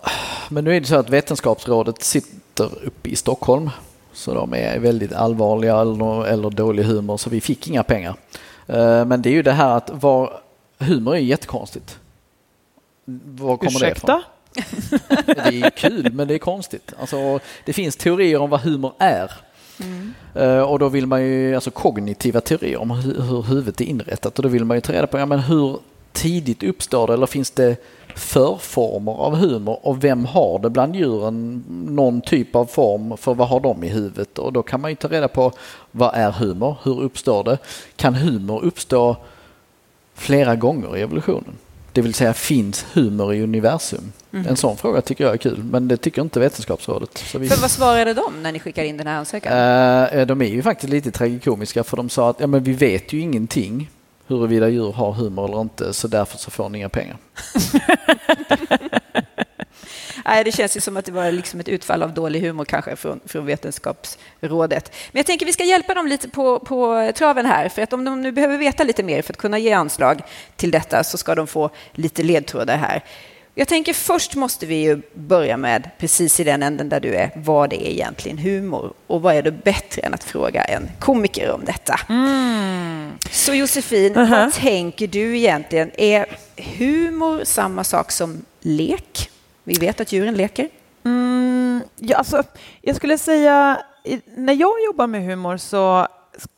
men 0.50 0.64
nu 0.64 0.76
är 0.76 0.80
det 0.80 0.88
så 0.88 0.96
att 0.96 1.10
Vetenskapsrådet 1.10 2.04
sitter 2.04 2.86
uppe 2.86 3.10
i 3.10 3.16
Stockholm. 3.16 3.70
Så 4.14 4.34
de 4.34 4.54
är 4.54 4.80
väldigt 4.80 5.14
allvarliga 5.14 5.80
eller, 5.80 6.26
eller 6.26 6.50
dålig 6.50 6.84
humor, 6.84 7.18
så 7.18 7.30
vi 7.30 7.42
fick 7.42 7.68
inga 7.68 7.84
pengar. 7.84 8.16
Eh, 8.68 9.06
men 9.06 9.22
det 9.22 9.30
är 9.30 9.34
ju 9.34 9.42
det 9.42 9.52
här 9.52 9.78
att 9.78 9.90
var, 9.94 10.42
humor 10.78 11.16
är 11.16 11.20
jättekonstigt. 11.20 12.00
Var 13.26 13.58
kommer 13.58 13.72
Ursäkta? 13.72 14.24
det 14.54 14.60
ifrån? 14.62 15.02
Det 15.26 15.68
är 15.68 15.70
kul, 15.70 16.14
men 16.14 16.28
det 16.28 16.34
är 16.34 16.40
konstigt. 16.40 16.94
Alltså, 17.00 17.40
det 17.66 17.74
finns 17.74 17.96
teorier 17.96 18.40
om 18.40 18.50
vad 18.50 18.60
humor 18.60 18.94
är. 18.98 19.32
Mm. 19.82 20.14
Eh, 20.34 20.62
och 20.62 20.80
då 20.80 20.90
vill 20.90 21.08
man 21.08 21.22
ju, 21.24 21.56
alltså 21.56 21.72
kognitiva 21.72 22.42
teorier 22.42 22.78
om 22.78 22.92
hur, 22.92 23.22
hur 23.22 23.42
huvudet 23.42 23.82
är 23.82 23.86
inrättat. 23.86 24.40
Och 24.40 24.44
då 24.44 24.50
vill 24.50 24.66
man 24.66 24.78
ju 24.78 24.82
ta 24.82 24.94
reda 24.94 25.08
på, 25.08 25.20
ja 25.20 25.26
men 25.26 25.40
hur 25.40 25.80
tidigt 26.12 26.64
uppstår 26.64 27.08
det? 27.08 27.14
Eller 27.14 27.26
finns 27.26 27.52
det 27.52 27.78
förformer 28.16 29.12
av 29.12 29.36
humor? 29.36 29.80
Och 29.82 30.04
vem 30.04 30.26
har 30.26 30.60
det 30.60 30.70
bland 30.70 30.96
djuren? 30.96 31.64
Någon 31.90 32.22
typ 32.22 32.56
av 32.56 32.66
form? 32.66 33.18
För 33.18 33.34
vad 33.34 33.48
har 33.48 33.60
de 33.60 33.84
i 33.84 33.88
huvudet? 33.88 34.40
Och 34.40 34.54
då 34.54 34.64
kan 34.64 34.82
man 34.82 34.92
ju 34.92 34.96
ta 34.96 35.08
reda 35.08 35.28
på 35.28 35.52
vad 35.92 36.16
är 36.16 36.32
humor, 36.32 36.76
hur 36.84 37.02
uppstår 37.02 37.44
det, 37.44 37.58
kan 37.96 38.16
humor 38.16 38.64
uppstå 38.64 39.18
flera 40.14 40.56
gånger 40.56 40.98
i 40.98 41.02
evolutionen? 41.02 41.58
Det 41.94 42.02
vill 42.02 42.14
säga 42.14 42.34
finns 42.34 42.86
humor 42.94 43.34
i 43.34 43.42
universum? 43.42 44.12
Mm. 44.32 44.48
En 44.48 44.58
sån 44.58 44.78
fråga 44.78 45.02
tycker 45.02 45.24
jag 45.24 45.34
är 45.34 45.38
kul, 45.38 45.64
men 45.64 45.88
det 45.88 45.98
tycker 45.98 46.22
inte 46.22 46.40
Vetenskapsrådet. 46.40 47.18
Så 47.18 47.40
vi... 47.40 47.50
För 47.50 47.62
vad 47.62 47.72
svarade 47.72 48.14
de 48.14 48.44
när 48.44 48.52
ni 48.52 48.60
skickade 48.60 48.88
in 48.88 48.98
den 48.98 49.08
här 49.08 49.18
ansökan? 49.18 49.54
Uh, 49.54 50.26
de 50.26 50.42
är 50.42 50.46
ju 50.46 50.62
faktiskt 50.62 50.94
lite 50.94 51.12
tragikomiska 51.12 51.84
för 51.84 51.98
de 51.98 52.10
sa 52.10 52.30
att 52.30 52.40
ja, 52.40 52.48
men 52.48 52.64
vi 52.64 52.74
vet 52.74 53.14
ju 53.14 53.20
ingenting 53.20 53.90
huruvida 54.28 54.70
djur 54.70 54.92
har 54.92 55.12
humor 55.12 55.46
eller 55.46 55.62
inte 55.62 55.94
så 55.94 56.08
därför 56.08 56.38
så 56.38 56.52
får 56.52 56.70
ni 56.70 56.78
inga 56.78 56.90
pengar. 56.90 57.18
Nej, 60.26 60.44
det 60.44 60.52
känns 60.52 60.78
ju 60.78 60.82
som 60.82 60.98
att 60.98 61.06
det 61.06 61.12
var 61.12 61.32
liksom 61.32 61.60
ett 61.60 61.70
utfall 61.70 62.04
av 62.04 62.14
dålig 62.14 62.42
humor 62.42 62.66
kanske 62.66 62.96
från, 62.96 63.20
från 63.26 63.46
Vetenskapsrådet. 63.46 64.92
Men 65.12 65.20
jag 65.20 65.26
tänker 65.26 65.46
vi 65.46 65.54
ska 65.54 65.64
hjälpa 65.64 65.94
dem 65.94 66.08
lite 66.08 66.30
på, 66.30 66.60
på 66.60 67.12
traven 67.16 67.46
här, 67.46 67.70
för 67.70 67.82
att 67.82 67.94
om 67.94 68.06
de 68.06 68.22
nu 68.22 68.32
behöver 68.32 68.58
veta 68.58 68.84
lite 68.84 69.04
mer 69.04 69.22
för 69.22 69.34
att 69.34 69.38
kunna 69.38 69.60
ge 69.60 69.72
anslag 69.72 70.22
till 70.56 70.72
detta 70.72 71.04
så 71.04 71.18
ska 71.18 71.36
de 71.36 71.48
få 71.48 71.70
lite 71.94 72.24
ledtrådar 72.24 72.78
här. 72.78 73.04
Jag 73.60 73.68
tänker 73.68 73.94
först 73.94 74.36
måste 74.36 74.66
vi 74.66 74.76
ju 74.76 75.02
börja 75.14 75.58
med, 75.58 75.90
precis 75.98 76.40
i 76.40 76.44
den 76.44 76.64
änden 76.64 76.90
där 76.90 77.00
du 77.00 77.16
är, 77.16 77.32
vad 77.36 77.70
det 77.70 77.88
är 77.88 77.92
egentligen 77.92 78.38
humor? 78.38 78.94
Och 79.08 79.22
vad 79.22 79.36
är 79.36 79.42
det 79.42 79.52
bättre 79.52 80.02
än 80.02 80.14
att 80.14 80.24
fråga 80.24 80.64
en 80.64 80.90
komiker 81.00 81.52
om 81.52 81.66
detta? 81.66 82.00
Mm. 82.10 83.12
Så 83.32 83.54
Josefin, 83.54 84.18
uh 84.18 84.24
-huh. 84.24 84.46
vad 84.46 84.54
tänker 84.54 85.08
du 85.08 85.38
egentligen? 85.38 85.92
Är 85.98 86.26
humor 86.58 87.42
samma 87.44 87.84
sak 87.84 88.12
som 88.12 88.46
lek? 88.62 89.30
Vi 89.70 89.80
vet 89.80 90.02
att 90.02 90.12
djuren 90.12 90.34
leker. 90.34 90.70
Mm, 91.04 91.82
ja, 91.96 92.18
alltså, 92.18 92.44
jag 92.82 92.96
skulle 92.96 93.18
säga, 93.18 93.82
när 94.26 94.54
jag 94.54 94.84
jobbar 94.86 95.08
med 95.08 95.26
humor 95.26 95.58
så 95.58 96.08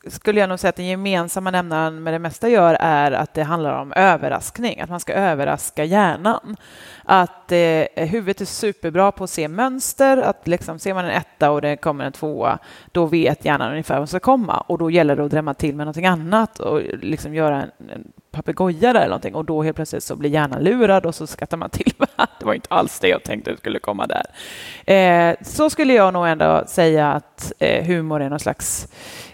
skulle 0.08 0.40
jag 0.40 0.50
nog 0.50 0.60
säga 0.60 0.70
att 0.70 0.76
den 0.76 0.86
gemensamma 0.86 1.52
nämnaren 1.52 2.04
med 2.04 2.14
det 2.14 2.20
mesta 2.20 2.50
gör 2.50 2.78
är 2.80 3.12
att 3.12 3.34
det 3.34 3.44
handlar 3.44 3.82
om 3.82 3.94
överraskning, 3.94 4.82
att 4.82 4.90
man 4.90 5.00
ska 5.00 5.14
överraska 5.14 5.84
hjärnan. 5.84 6.58
Att 7.04 7.52
eh, 7.52 7.86
huvudet 7.96 8.42
är 8.42 8.46
superbra 8.46 9.12
på 9.12 9.24
att 9.24 9.30
se 9.30 9.48
mönster, 9.48 10.18
att 10.18 10.48
liksom 10.48 10.80
ser 10.80 10.94
man 10.94 11.06
en 11.06 11.12
etta 11.12 11.52
och 11.52 11.62
det 11.62 11.78
kommer 11.78 12.06
en 12.06 12.12
tvåa, 12.12 12.60
då 12.92 13.06
vet 13.06 13.46
hjärnan 13.46 13.72
ungefär 13.72 14.00
vad 14.00 14.10
som 14.10 14.20
ska 14.20 14.32
komma 14.32 14.58
och 14.58 14.78
då 14.78 14.92
gäller 14.92 15.16
det 15.16 15.26
att 15.26 15.32
drämma 15.32 15.54
till 15.54 15.76
med 15.76 15.86
någonting 15.86 16.06
annat 16.06 16.60
och 16.60 16.82
liksom 17.02 17.36
göra 17.36 17.62
en, 17.62 17.90
en 17.90 18.12
papegoja 18.32 18.90
eller 18.90 19.08
någonting 19.08 19.36
och 19.36 19.46
då 19.46 19.64
helt 19.64 19.76
plötsligt 19.76 20.04
så 20.04 20.16
blir 20.16 20.30
hjärnan 20.30 20.64
lurad 20.64 21.06
och 21.06 21.16
så 21.16 21.28
skrattar 21.28 21.58
man 21.58 21.70
till. 21.70 21.94
det 22.40 22.46
var 22.46 22.54
inte 22.54 22.68
alls 22.70 23.00
det 23.00 23.08
jag 23.08 23.24
tänkte 23.24 23.58
skulle 23.58 23.80
komma 23.80 24.08
där. 24.08 24.26
Eh, 24.96 25.36
så 25.42 25.70
skulle 25.70 25.94
jag 25.94 26.14
nog 26.14 26.28
ändå 26.28 26.64
säga 26.68 27.12
att 27.12 27.54
eh, 27.60 27.86
humor 27.86 28.22
är 28.22 28.30
någon 28.30 28.40
slags 28.40 28.88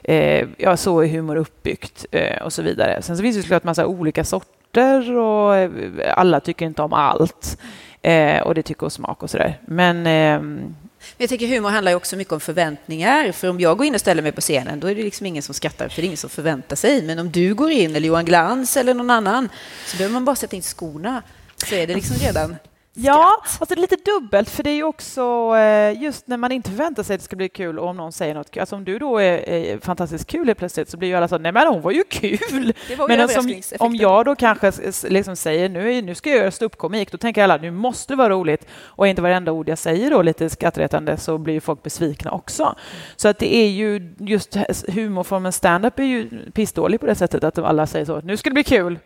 eh, 0.03 0.47
ja, 0.57 0.77
så 0.77 0.99
är 0.99 1.07
humor 1.07 1.35
uppbyggt 1.35 2.05
eh, 2.11 2.41
och 2.41 2.53
så 2.53 2.61
vidare. 2.61 3.01
Sen 3.01 3.17
så 3.17 3.23
finns 3.23 3.35
det 3.35 3.41
såklart 3.41 3.63
massa 3.63 3.85
olika 3.85 4.23
sorter 4.23 5.17
och 5.17 5.55
eh, 5.55 5.71
alla 6.15 6.39
tycker 6.39 6.65
inte 6.65 6.81
om 6.81 6.93
allt. 6.93 7.57
Eh, 8.01 8.41
och 8.41 8.55
det 8.55 8.63
tycker 8.63 8.85
och 8.85 8.93
smak 8.93 9.23
och 9.23 9.29
sådär. 9.29 9.59
Men 9.65 10.07
ehm, 10.07 10.75
men 11.17 11.23
jag 11.23 11.29
tycker 11.29 11.47
humor 11.47 11.69
handlar 11.69 11.95
också 11.95 12.15
mycket 12.15 12.33
om 12.33 12.39
förväntningar. 12.39 13.31
För 13.31 13.49
om 13.49 13.59
jag 13.59 13.77
går 13.77 13.87
in 13.87 13.95
och 13.95 14.01
ställer 14.01 14.21
mig 14.21 14.31
på 14.31 14.41
scenen, 14.41 14.79
då 14.79 14.87
är 14.87 14.95
det 14.95 15.03
liksom 15.03 15.25
ingen 15.25 15.43
som 15.43 15.53
skrattar, 15.55 15.89
för 15.89 16.01
det 16.01 16.05
är 16.05 16.05
ingen 16.05 16.17
som 16.17 16.29
förväntar 16.29 16.75
sig. 16.75 17.03
Men 17.03 17.19
om 17.19 17.31
du 17.31 17.55
går 17.55 17.71
in, 17.71 17.95
eller 17.95 18.07
Johan 18.07 18.25
Glans 18.25 18.77
eller 18.77 18.93
någon 18.93 19.09
annan, 19.09 19.49
så 19.85 19.97
behöver 19.97 20.13
man 20.13 20.25
bara 20.25 20.35
sätta 20.35 20.55
in 20.55 20.61
skorna, 20.61 21.23
så 21.57 21.75
är 21.75 21.87
det 21.87 21.95
liksom 21.95 22.15
redan 22.15 22.55
Ja, 22.99 23.41
alltså 23.59 23.75
lite 23.75 23.95
dubbelt, 23.95 24.49
för 24.49 24.63
det 24.63 24.69
är 24.69 24.75
ju 24.75 24.83
också 24.83 25.55
eh, 25.57 26.01
just 26.01 26.27
när 26.27 26.37
man 26.37 26.51
inte 26.51 26.69
förväntar 26.69 27.03
sig 27.03 27.13
att 27.13 27.19
det 27.19 27.25
ska 27.25 27.35
bli 27.35 27.49
kul 27.49 27.79
och 27.79 27.87
om 27.89 27.97
någon 27.97 28.11
säger 28.11 28.33
något 28.33 28.51
kul. 28.51 28.59
Alltså 28.59 28.75
om 28.75 28.83
du 28.83 28.99
då 28.99 29.17
är, 29.17 29.49
är 29.49 29.79
fantastiskt 29.79 30.27
kul 30.27 30.55
plötsligt 30.55 30.89
så 30.89 30.97
blir 30.97 31.09
ju 31.09 31.15
alla 31.15 31.27
så 31.27 31.37
nej 31.37 31.51
men 31.51 31.67
hon 31.67 31.81
var 31.81 31.91
ju 31.91 32.03
kul. 32.03 32.73
Var 32.97 33.07
men 33.07 33.21
alltså, 33.21 33.39
om 33.79 33.95
jag 33.95 34.25
då 34.25 34.35
kanske 34.35 34.71
liksom 35.09 35.35
säger 35.35 35.69
nu, 35.69 36.01
nu 36.01 36.15
ska 36.15 36.29
jag 36.29 36.39
göra 36.39 36.51
ståuppkomik, 36.51 37.11
då 37.11 37.17
tänker 37.17 37.43
alla 37.43 37.57
nu 37.57 37.71
måste 37.71 38.13
det 38.13 38.17
vara 38.17 38.29
roligt 38.29 38.67
och 38.83 39.07
inte 39.07 39.21
varenda 39.21 39.51
ord 39.51 39.69
jag 39.69 39.77
säger 39.77 40.11
då 40.11 40.21
lite 40.21 40.49
skrattretande 40.49 41.17
så 41.17 41.37
blir 41.37 41.53
ju 41.53 41.61
folk 41.61 41.83
besvikna 41.83 42.31
också. 42.31 42.75
Så 43.15 43.27
att 43.27 43.39
det 43.39 43.55
är 43.55 43.69
ju 43.69 44.15
just 44.19 44.57
humorformen 44.87 45.51
stand-up 45.51 45.99
är 45.99 46.03
ju 46.03 46.29
pissdålig 46.51 46.99
på 46.99 47.05
det 47.05 47.15
sättet 47.15 47.43
att 47.43 47.57
alla 47.57 47.87
säger 47.87 48.05
så, 48.05 48.21
nu 48.21 48.37
ska 48.37 48.49
det 48.49 48.53
bli 48.53 48.63
kul, 48.63 48.99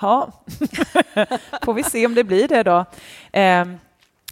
Ja, 0.00 0.32
får 1.62 1.74
vi 1.74 1.82
se 1.82 2.06
om 2.06 2.14
det 2.14 2.24
blir 2.24 2.48
det 2.48 2.62
då. 2.62 2.84
Eh, 3.32 3.64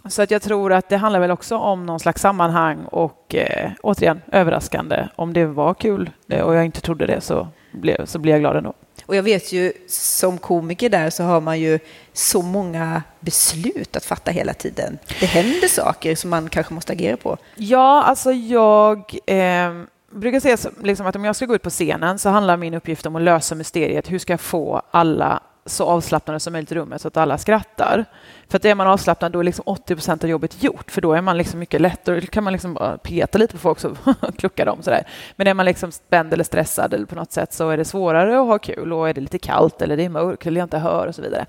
så 0.09 0.21
att 0.21 0.31
jag 0.31 0.41
tror 0.41 0.73
att 0.73 0.89
det 0.89 0.97
handlar 0.97 1.19
väl 1.19 1.31
också 1.31 1.57
om 1.57 1.85
någon 1.85 1.99
slags 1.99 2.21
sammanhang 2.21 2.85
och 2.85 3.35
eh, 3.35 3.71
återigen 3.81 4.21
överraskande. 4.31 5.07
Om 5.15 5.33
det 5.33 5.45
var 5.45 5.73
kul 5.73 6.09
eh, 6.29 6.41
och 6.41 6.55
jag 6.55 6.65
inte 6.65 6.81
trodde 6.81 7.05
det 7.05 7.21
så, 7.21 7.47
blev, 7.71 8.05
så 8.05 8.19
blir 8.19 8.31
jag 8.31 8.41
glad 8.41 8.55
ändå. 8.55 8.73
Och 9.05 9.15
jag 9.15 9.23
vet 9.23 9.51
ju 9.53 9.73
som 9.87 10.37
komiker 10.37 10.89
där 10.89 11.09
så 11.09 11.23
har 11.23 11.41
man 11.41 11.59
ju 11.59 11.79
så 12.13 12.41
många 12.41 13.03
beslut 13.19 13.95
att 13.95 14.05
fatta 14.05 14.31
hela 14.31 14.53
tiden. 14.53 14.97
Det 15.19 15.25
händer 15.25 15.67
saker 15.67 16.15
som 16.15 16.29
man 16.29 16.49
kanske 16.49 16.73
måste 16.73 16.93
agera 16.93 17.17
på. 17.17 17.37
Ja, 17.55 18.03
alltså 18.03 18.31
jag 18.31 19.15
eh, 19.25 19.71
brukar 20.11 20.39
säga 20.39 20.57
liksom 20.83 21.07
att 21.07 21.15
om 21.15 21.25
jag 21.25 21.35
ska 21.35 21.45
gå 21.45 21.55
ut 21.55 21.61
på 21.61 21.69
scenen 21.69 22.19
så 22.19 22.29
handlar 22.29 22.57
min 22.57 22.73
uppgift 22.73 23.05
om 23.05 23.15
att 23.15 23.21
lösa 23.21 23.55
mysteriet. 23.55 24.11
Hur 24.11 24.19
ska 24.19 24.33
jag 24.33 24.41
få 24.41 24.81
alla 24.91 25.41
så 25.65 25.85
avslappnade 25.85 26.39
som 26.39 26.53
möjligt 26.53 26.71
i 26.71 26.75
rummet 26.75 27.01
så 27.01 27.07
att 27.07 27.17
alla 27.17 27.37
skrattar. 27.37 28.05
För 28.47 28.57
att 28.57 28.65
är 28.65 28.75
man 28.75 28.87
avslappnad 28.87 29.31
då 29.31 29.39
är 29.39 29.43
liksom 29.43 29.63
80 29.65 29.95
procent 29.95 30.23
av 30.23 30.29
jobbet 30.29 30.63
gjort 30.63 30.91
för 30.91 31.01
då 31.01 31.13
är 31.13 31.21
man 31.21 31.37
liksom 31.37 31.59
mycket 31.59 31.81
lättare. 31.81 32.19
Då 32.19 32.27
kan 32.27 32.43
man 32.43 32.53
liksom 32.53 32.73
bara 32.73 32.97
peta 32.97 33.37
lite 33.37 33.53
på 33.53 33.59
folk 33.59 33.79
så 33.79 33.95
kluckar 34.37 34.65
de 34.65 34.83
sådär. 34.83 35.07
Men 35.35 35.47
är 35.47 35.53
man 35.53 35.65
liksom 35.65 35.91
spänd 35.91 36.33
eller 36.33 36.43
stressad 36.43 36.93
eller 36.93 37.05
på 37.05 37.15
något 37.15 37.31
sätt 37.31 37.53
så 37.53 37.69
är 37.69 37.77
det 37.77 37.85
svårare 37.85 38.39
att 38.41 38.47
ha 38.47 38.59
kul 38.59 38.93
och 38.93 39.09
är 39.09 39.13
det 39.13 39.21
lite 39.21 39.39
kallt 39.39 39.81
eller 39.81 39.97
det 39.97 40.05
är 40.05 40.09
mörkt 40.09 40.47
eller 40.47 40.59
jag 40.59 40.65
inte 40.65 40.77
hör 40.77 41.07
och 41.07 41.15
så 41.15 41.21
vidare. 41.21 41.45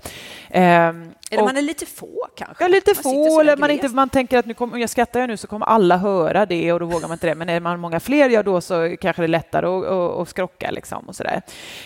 Um, 0.89 1.13
eller 1.31 1.43
och, 1.43 1.49
man 1.49 1.57
är 1.57 1.63
lite 1.63 1.87
få 1.87 2.29
kanske? 2.37 2.65
Ja, 2.65 2.69
lite 2.69 2.93
man 2.95 3.03
få. 3.03 3.41
Eller 3.41 3.57
man, 3.57 3.71
inte, 3.71 3.89
man 3.89 4.09
tänker 4.09 4.39
att 4.39 4.47
nu 4.47 4.55
kommer, 4.55 4.79
jag 4.79 4.91
skrattar 4.91 5.21
jag 5.21 5.29
nu 5.29 5.37
så 5.37 5.47
kommer 5.47 5.67
alla 5.67 5.97
höra 5.97 6.47
det 6.47 6.73
och 6.73 6.81
då 6.81 6.87
vågar 6.87 7.09
man 7.09 7.13
inte 7.13 7.27
det. 7.27 7.35
Men 7.35 7.49
är 7.49 7.61
man 7.61 7.81
många 7.81 8.01
fler, 8.01 8.29
ja 8.29 8.43
då 8.43 8.61
så 8.61 8.97
kanske 9.01 9.23
det 9.23 9.27
är 9.27 9.29
lättare 9.29 9.67
att, 9.67 9.85
att, 9.85 10.21
att 10.21 10.29
skrocka 10.29 10.71
liksom 10.71 11.09
och 11.09 11.17
sådär. 11.17 11.43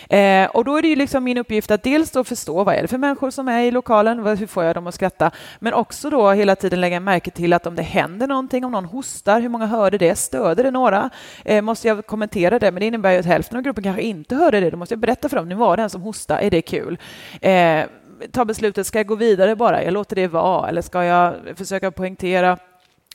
Eh, 0.09 0.49
och 0.49 0.65
då 0.65 0.77
är 0.77 0.81
det 0.81 0.87
ju 0.87 0.95
liksom 0.95 1.23
min 1.23 1.37
uppgift 1.37 1.71
att 1.71 1.83
dels 1.83 2.11
då 2.11 2.23
förstå 2.23 2.63
vad 2.63 2.75
är 2.75 2.81
det 2.81 2.87
för 2.87 2.97
människor 2.97 3.29
som 3.29 3.47
är 3.47 3.63
i 3.63 3.71
lokalen, 3.71 4.19
hur 4.37 4.47
får 4.47 4.63
jag 4.63 4.75
dem 4.75 4.87
att 4.87 4.95
skratta? 4.95 5.31
Men 5.59 5.73
också 5.73 6.09
då 6.09 6.31
hela 6.31 6.55
tiden 6.55 6.81
lägga 6.81 6.99
märke 6.99 7.31
till 7.31 7.53
att 7.53 7.67
om 7.67 7.75
det 7.75 7.83
händer 7.83 8.27
någonting, 8.27 8.65
om 8.65 8.71
någon 8.71 8.85
hostar, 8.85 9.41
hur 9.41 9.49
många 9.49 9.65
hörde 9.65 9.97
det? 9.97 10.15
Stöder 10.15 10.63
det 10.63 10.71
några? 10.71 11.09
Eh, 11.45 11.61
måste 11.61 11.87
jag 11.87 12.05
kommentera 12.05 12.59
det? 12.59 12.71
Men 12.71 12.79
det 12.79 12.85
innebär 12.85 13.11
ju 13.11 13.19
att 13.19 13.25
hälften 13.25 13.57
av 13.57 13.63
gruppen 13.63 13.83
kanske 13.83 14.01
inte 14.01 14.35
hörde 14.35 14.59
det. 14.59 14.69
Då 14.69 14.77
måste 14.77 14.93
jag 14.93 14.99
berätta 14.99 15.29
för 15.29 15.37
dem, 15.37 15.49
nu 15.49 15.55
var 15.55 15.77
det 15.77 15.83
en 15.83 15.89
som 15.89 16.01
hostade, 16.01 16.41
är 16.41 16.49
det 16.49 16.61
kul? 16.61 16.97
Eh, 17.41 17.85
ta 18.31 18.45
beslutet, 18.45 18.87
ska 18.87 18.99
jag 18.99 19.07
gå 19.07 19.15
vidare 19.15 19.55
bara? 19.55 19.83
Jag 19.83 19.93
låter 19.93 20.15
det 20.15 20.27
vara. 20.27 20.69
Eller 20.69 20.81
ska 20.81 21.03
jag 21.03 21.35
försöka 21.55 21.91
poängtera 21.91 22.57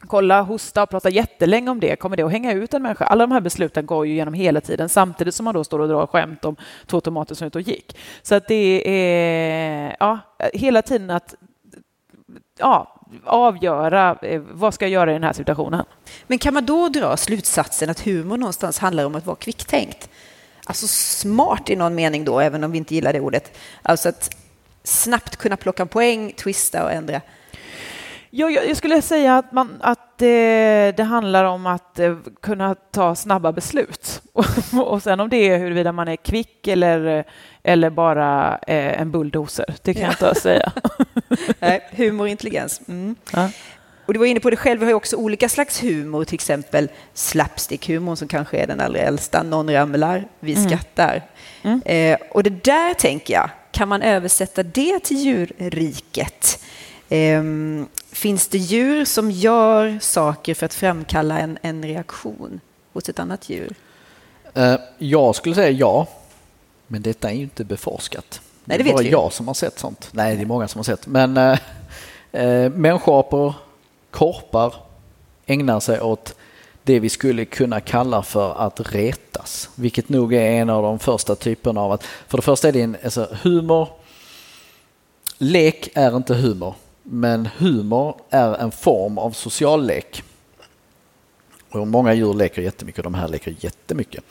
kolla, 0.01 0.43
hosta 0.43 0.83
och 0.83 0.91
prata 0.91 1.11
jättelänge 1.11 1.71
om 1.71 1.81
det, 1.81 1.97
kommer 1.97 2.17
det 2.17 2.23
att 2.23 2.33
hänga 2.33 2.53
ut 2.53 2.75
en 2.75 2.83
människa? 2.83 3.05
Alla 3.05 3.27
de 3.27 3.33
här 3.33 3.41
besluten 3.41 3.87
går 3.87 4.07
ju 4.07 4.15
genom 4.15 4.35
hela 4.35 4.61
tiden 4.61 4.89
samtidigt 4.89 5.35
som 5.35 5.45
man 5.45 5.55
då 5.55 5.65
står 5.65 5.79
och 5.79 5.89
drar 5.89 6.07
skämt 6.07 6.45
om 6.45 6.57
två 6.87 7.01
tomater 7.01 7.35
som 7.35 7.47
ut 7.47 7.55
och 7.55 7.61
gick. 7.61 7.99
Så 8.23 8.35
att 8.35 8.49
det 8.49 8.83
är 8.89 9.97
ja, 10.01 10.19
hela 10.53 10.83
tiden 10.83 11.11
att 11.11 11.35
ja, 12.59 13.01
avgöra 13.25 14.19
eh, 14.23 14.43
vad 14.51 14.75
ska 14.75 14.85
jag 14.85 14.93
göra 14.93 15.11
i 15.11 15.15
den 15.15 15.25
här 15.25 15.33
situationen. 15.33 15.85
Men 16.27 16.39
kan 16.39 16.55
man 16.55 16.67
då 16.67 16.89
dra 16.89 17.17
slutsatsen 17.17 17.91
att 17.91 18.01
humor 18.01 18.37
någonstans 18.37 18.79
handlar 18.79 19.05
om 19.05 19.15
att 19.15 19.27
vara 19.27 19.37
kvicktänkt? 19.37 20.09
Alltså 20.65 20.87
smart 20.89 21.71
i 21.71 21.77
någon 21.77 21.95
mening 21.95 22.25
då, 22.25 22.41
även 22.41 22.65
om 22.65 22.73
vi 22.73 22.79
inte 22.79 22.95
gillar 22.95 23.13
det 23.13 23.21
ordet. 23.21 23.59
Alltså 23.83 24.09
att 24.09 24.37
snabbt 24.87 25.37
kunna 25.37 25.57
plocka 25.57 25.87
poäng, 25.87 26.33
twista 26.33 26.85
och 26.85 26.93
ändra? 26.93 27.21
Ja, 28.31 28.51
jag 28.51 28.77
skulle 28.77 29.03
säga 29.03 29.37
att, 29.37 29.53
man, 29.53 29.77
att 29.81 30.19
det, 30.19 30.93
det 30.97 31.03
handlar 31.03 31.45
om 31.45 31.67
att 31.67 31.99
eh, 31.99 32.17
kunna 32.43 32.75
ta 32.75 33.15
snabba 33.15 33.53
beslut. 33.53 34.23
och 34.85 35.03
sen 35.03 35.21
om 35.21 35.29
det 35.29 35.37
är 35.37 35.59
huruvida 35.59 35.93
man 35.93 36.09
är 36.09 36.17
kvick 36.17 36.69
eller, 36.69 37.25
eller 37.63 37.91
bara 37.91 38.59
eh, 38.67 39.01
en 39.01 39.11
bulldozer, 39.11 39.75
det 39.83 39.95
kan 39.95 40.03
ja. 40.03 40.15
jag 40.21 40.29
inte 40.29 40.41
säga. 40.41 40.73
Nej, 41.61 41.89
humor 41.91 42.25
och 42.25 42.29
intelligens. 42.29 42.81
Mm. 42.89 43.17
Ja. 43.33 43.51
Och 44.07 44.13
du 44.13 44.19
var 44.19 44.27
inne 44.27 44.41
på 44.41 44.51
det 44.51 44.57
själv, 44.57 44.81
vi 44.81 44.87
har 44.87 44.93
också 44.93 45.17
olika 45.17 45.49
slags 45.49 45.83
humor, 45.83 46.25
till 46.25 46.35
exempel 46.35 46.89
slapstick-humor 47.15 48.15
som 48.15 48.29
kanske 48.29 48.59
är 48.59 48.67
den 48.67 48.81
allra 48.81 49.01
äldsta. 49.01 49.43
Någon 49.43 49.73
ramlar, 49.73 50.29
vi 50.41 50.55
mm. 50.55 50.69
skrattar. 50.69 51.23
Mm. 51.63 51.83
Eh, 51.85 52.19
och 52.31 52.43
det 52.43 52.65
där 52.65 52.95
tänker 52.95 53.35
jag, 53.35 53.51
kan 53.73 53.89
man 53.89 54.03
översätta 54.03 54.63
det 54.63 55.01
till 55.01 55.17
djurriket? 55.17 56.65
Eh, 57.09 57.43
finns 58.13 58.49
det 58.49 58.59
djur 58.59 59.05
som 59.05 59.31
gör 59.31 59.99
saker 60.01 60.55
för 60.55 60.67
att 60.67 60.75
framkalla 60.75 61.39
en, 61.39 61.59
en 61.63 61.85
reaktion 61.85 62.61
hos 62.93 63.09
ett 63.09 63.19
annat 63.19 63.49
djur? 63.49 63.75
Eh, 64.55 64.75
jag 64.99 65.35
skulle 65.35 65.55
säga 65.55 65.71
ja, 65.71 66.07
men 66.87 67.03
detta 67.03 67.31
är 67.31 67.35
ju 67.35 67.43
inte 67.43 67.65
beforskat. 67.65 68.41
Nej, 68.65 68.79
det, 68.79 68.85
det 68.85 68.91
är 68.91 68.93
bara 68.93 69.03
vi. 69.03 69.11
jag 69.11 69.33
som 69.33 69.47
har 69.47 69.55
sett 69.55 69.79
sånt. 69.79 70.09
Nej, 70.13 70.37
det 70.37 70.43
är 70.43 70.47
många 70.47 70.69
som 70.69 70.79
har 70.79 70.85
sett. 70.85 71.07
Men 71.07 71.37
äh, 71.37 72.71
människoapor, 72.71 73.55
korpar 74.17 74.75
ägnar 75.47 75.81
sig 75.81 76.01
åt 76.01 76.35
det 76.83 77.01
vi 77.01 77.09
skulle 77.09 77.45
kunna 77.45 77.81
kalla 77.81 78.23
för 78.23 78.55
att 78.55 78.95
retas, 78.95 79.71
vilket 79.75 80.09
nog 80.09 80.35
är 80.35 80.51
en 80.51 80.71
av 80.71 80.83
de 80.83 80.99
första 80.99 81.35
typerna 81.35 81.81
av 81.81 81.93
att, 81.93 82.03
för 82.03 82.39
det 82.39 82.43
första 82.43 82.69
är 82.69 82.73
det 82.73 82.83
en, 82.83 82.97
alltså 83.05 83.29
humor, 83.43 83.89
lek 85.39 85.89
är 85.95 86.17
inte 86.17 86.35
humor, 86.35 86.75
men 87.03 87.49
humor 87.59 88.17
är 88.31 88.55
en 88.55 88.71
form 88.71 89.19
av 89.19 89.31
social 89.31 89.87
lek. 89.87 90.23
Och 91.69 91.87
många 91.87 92.15
djur 92.15 92.35
leker 92.35 92.63
jättemycket 92.63 92.99
och 92.99 93.13
de 93.13 93.15
här 93.15 93.29
leker 93.29 93.55
jättemycket. 93.61 94.25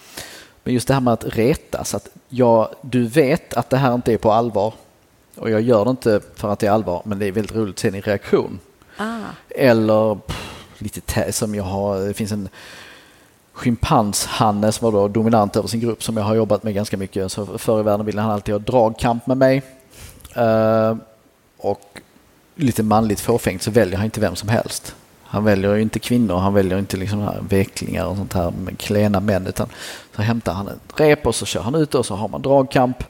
Men 0.64 0.74
just 0.74 0.88
det 0.88 0.94
här 0.94 1.02
med 1.02 1.14
att 1.14 1.38
retas, 1.38 1.96
att 1.96 2.10
jag, 2.30 2.70
du 2.82 3.08
vet 3.08 3.54
att 3.54 3.70
det 3.70 3.78
här 3.78 3.96
inte 3.96 4.14
är 4.14 4.18
på 4.18 4.32
allvar 4.32 4.74
och 5.36 5.50
jag 5.50 5.62
gör 5.62 5.86
det 5.86 5.92
inte 5.92 6.22
för 6.36 6.50
att 6.50 6.60
det 6.60 6.68
är 6.68 6.72
allvar, 6.72 7.02
men 7.06 7.20
det 7.20 7.26
är 7.26 7.32
väldigt 7.32 7.56
roligt 7.56 7.76
att 7.76 7.80
se 7.80 7.90
din 7.90 8.02
reaktion. 8.02 8.60
Ah. 8.98 9.30
Eller 9.50 10.16
pff, 10.16 10.56
lite 10.78 11.32
som 11.32 11.56
jag 11.56 11.64
har, 11.64 12.00
det 12.00 12.14
finns 12.14 12.32
en 12.32 12.50
schimpanshanne 13.54 14.72
som 14.72 14.86
var 14.86 15.02
då 15.02 15.08
dominant 15.08 15.56
över 15.56 15.68
sin 15.68 15.80
grupp 15.80 16.04
som 16.04 16.18
jag 16.18 16.24
har 16.24 16.36
jobbat 16.36 16.64
med 16.64 16.74
ganska 16.74 16.98
mycket. 16.98 17.32
Så 17.32 17.58
förr 17.58 17.80
i 17.80 17.84
världen 17.84 18.06
ville 18.06 18.22
han 18.22 18.32
alltid 18.32 18.54
ha 18.54 18.60
dragkamp 18.60 19.28
med 19.28 19.38
mig. 19.38 19.62
Uh, 20.38 20.96
och 21.58 22.02
lite 22.56 22.84
manligt 22.84 23.20
fåfängt 23.20 23.62
så 23.62 23.72
väljer 23.72 23.98
han 23.98 24.06
inte 24.06 24.20
vem 24.20 24.36
som 24.36 24.50
helst. 24.50 24.96
Han 25.24 25.44
väljer 25.44 25.76
inte 25.78 26.00
kvinnor, 26.00 26.38
han 26.38 26.54
väljer 26.54 26.80
inte 26.80 26.98
liksom 26.98 27.20
här 27.20 27.44
veklingar 27.50 28.06
och 28.06 28.18
sånt 28.18 28.34
här 28.34 28.52
med 28.52 28.78
klena 28.78 29.20
män 29.20 29.48
utan 29.48 29.70
så 30.16 30.22
hämtar 30.22 30.54
han 30.54 30.68
ett 30.68 31.00
rep 31.00 31.28
och 31.28 31.36
så 31.36 31.46
kör 31.46 31.62
han 31.62 31.76
ut 31.76 31.96
och 31.96 32.06
så 32.06 32.16
har 32.16 32.28
man 32.28 32.42
dragkamp. 32.42 33.04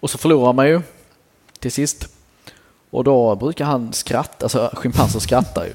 Och 0.00 0.10
så 0.10 0.18
förlorar 0.18 0.52
man 0.52 0.68
ju 0.68 0.80
till 1.58 1.72
sist. 1.72 2.08
Och 2.90 3.04
då 3.04 3.34
brukar 3.36 3.64
han 3.64 3.92
skratta, 3.92 4.44
alltså 4.44 4.70
schimpanser 4.74 5.20
skrattar 5.20 5.64
ju. 5.64 5.72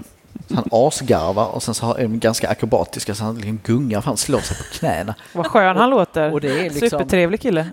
Så 0.47 0.55
han 0.55 0.69
asgarvar 0.71 1.47
och 1.47 1.63
sen 1.63 1.73
så 1.73 1.93
är 1.95 2.01
de 2.01 2.19
ganska 2.19 2.49
akrobatiska 2.49 3.15
så 3.15 3.23
han 3.23 3.35
liksom 3.35 3.59
gungar 3.63 4.01
fram, 4.01 4.17
slår 4.17 4.39
sig 4.39 4.57
på 4.57 4.63
knäna. 4.63 5.15
Vad 5.33 5.47
skön 5.47 5.77
han 5.77 5.89
låter. 5.89 6.33
Och 6.33 6.41
det 6.41 6.59
är 6.59 6.63
liksom, 6.63 6.89
Supertrevlig 6.89 7.41
kille. 7.41 7.67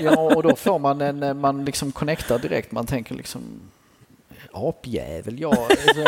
Ja, 0.00 0.16
och 0.18 0.42
då 0.42 0.56
får 0.56 0.78
man 0.78 1.00
en, 1.00 1.40
man 1.40 1.64
liksom 1.64 1.92
connectar 1.92 2.38
direkt. 2.38 2.72
Man 2.72 2.86
tänker 2.86 3.14
liksom 3.14 3.40
apjävel, 4.54 5.40
jag, 5.40 5.58
alltså, 5.58 6.04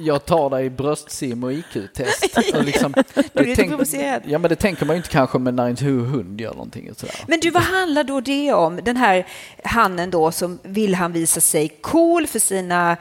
jag 0.00 0.24
tar 0.24 0.50
dig 0.50 0.66
i 0.66 0.70
bröstsim 0.70 1.44
och 1.44 1.52
IQ-test. 1.52 2.38
Och 2.54 2.64
liksom, 2.64 2.94
lite 3.32 3.54
tänk- 3.54 4.22
ja, 4.26 4.38
men 4.38 4.48
det 4.48 4.56
tänker 4.56 4.86
man 4.86 4.96
ju 4.96 4.98
inte 4.98 5.08
kanske 5.08 5.38
med 5.38 5.54
när 5.54 5.68
en 5.68 5.76
hund 6.06 6.40
gör 6.40 6.52
någonting. 6.52 6.90
Och 6.90 6.96
sådär. 6.96 7.14
Men 7.28 7.40
du, 7.40 7.50
vad 7.50 7.62
handlar 7.62 8.04
då 8.04 8.20
det 8.20 8.52
om? 8.52 8.80
Den 8.84 8.96
här 8.96 9.26
hannen 9.64 10.10
då 10.10 10.32
som 10.32 10.58
vill 10.62 10.94
han 10.94 11.12
visa 11.12 11.40
sig 11.40 11.68
cool 11.68 12.26
för, 12.26 12.38
sina, 12.38 12.96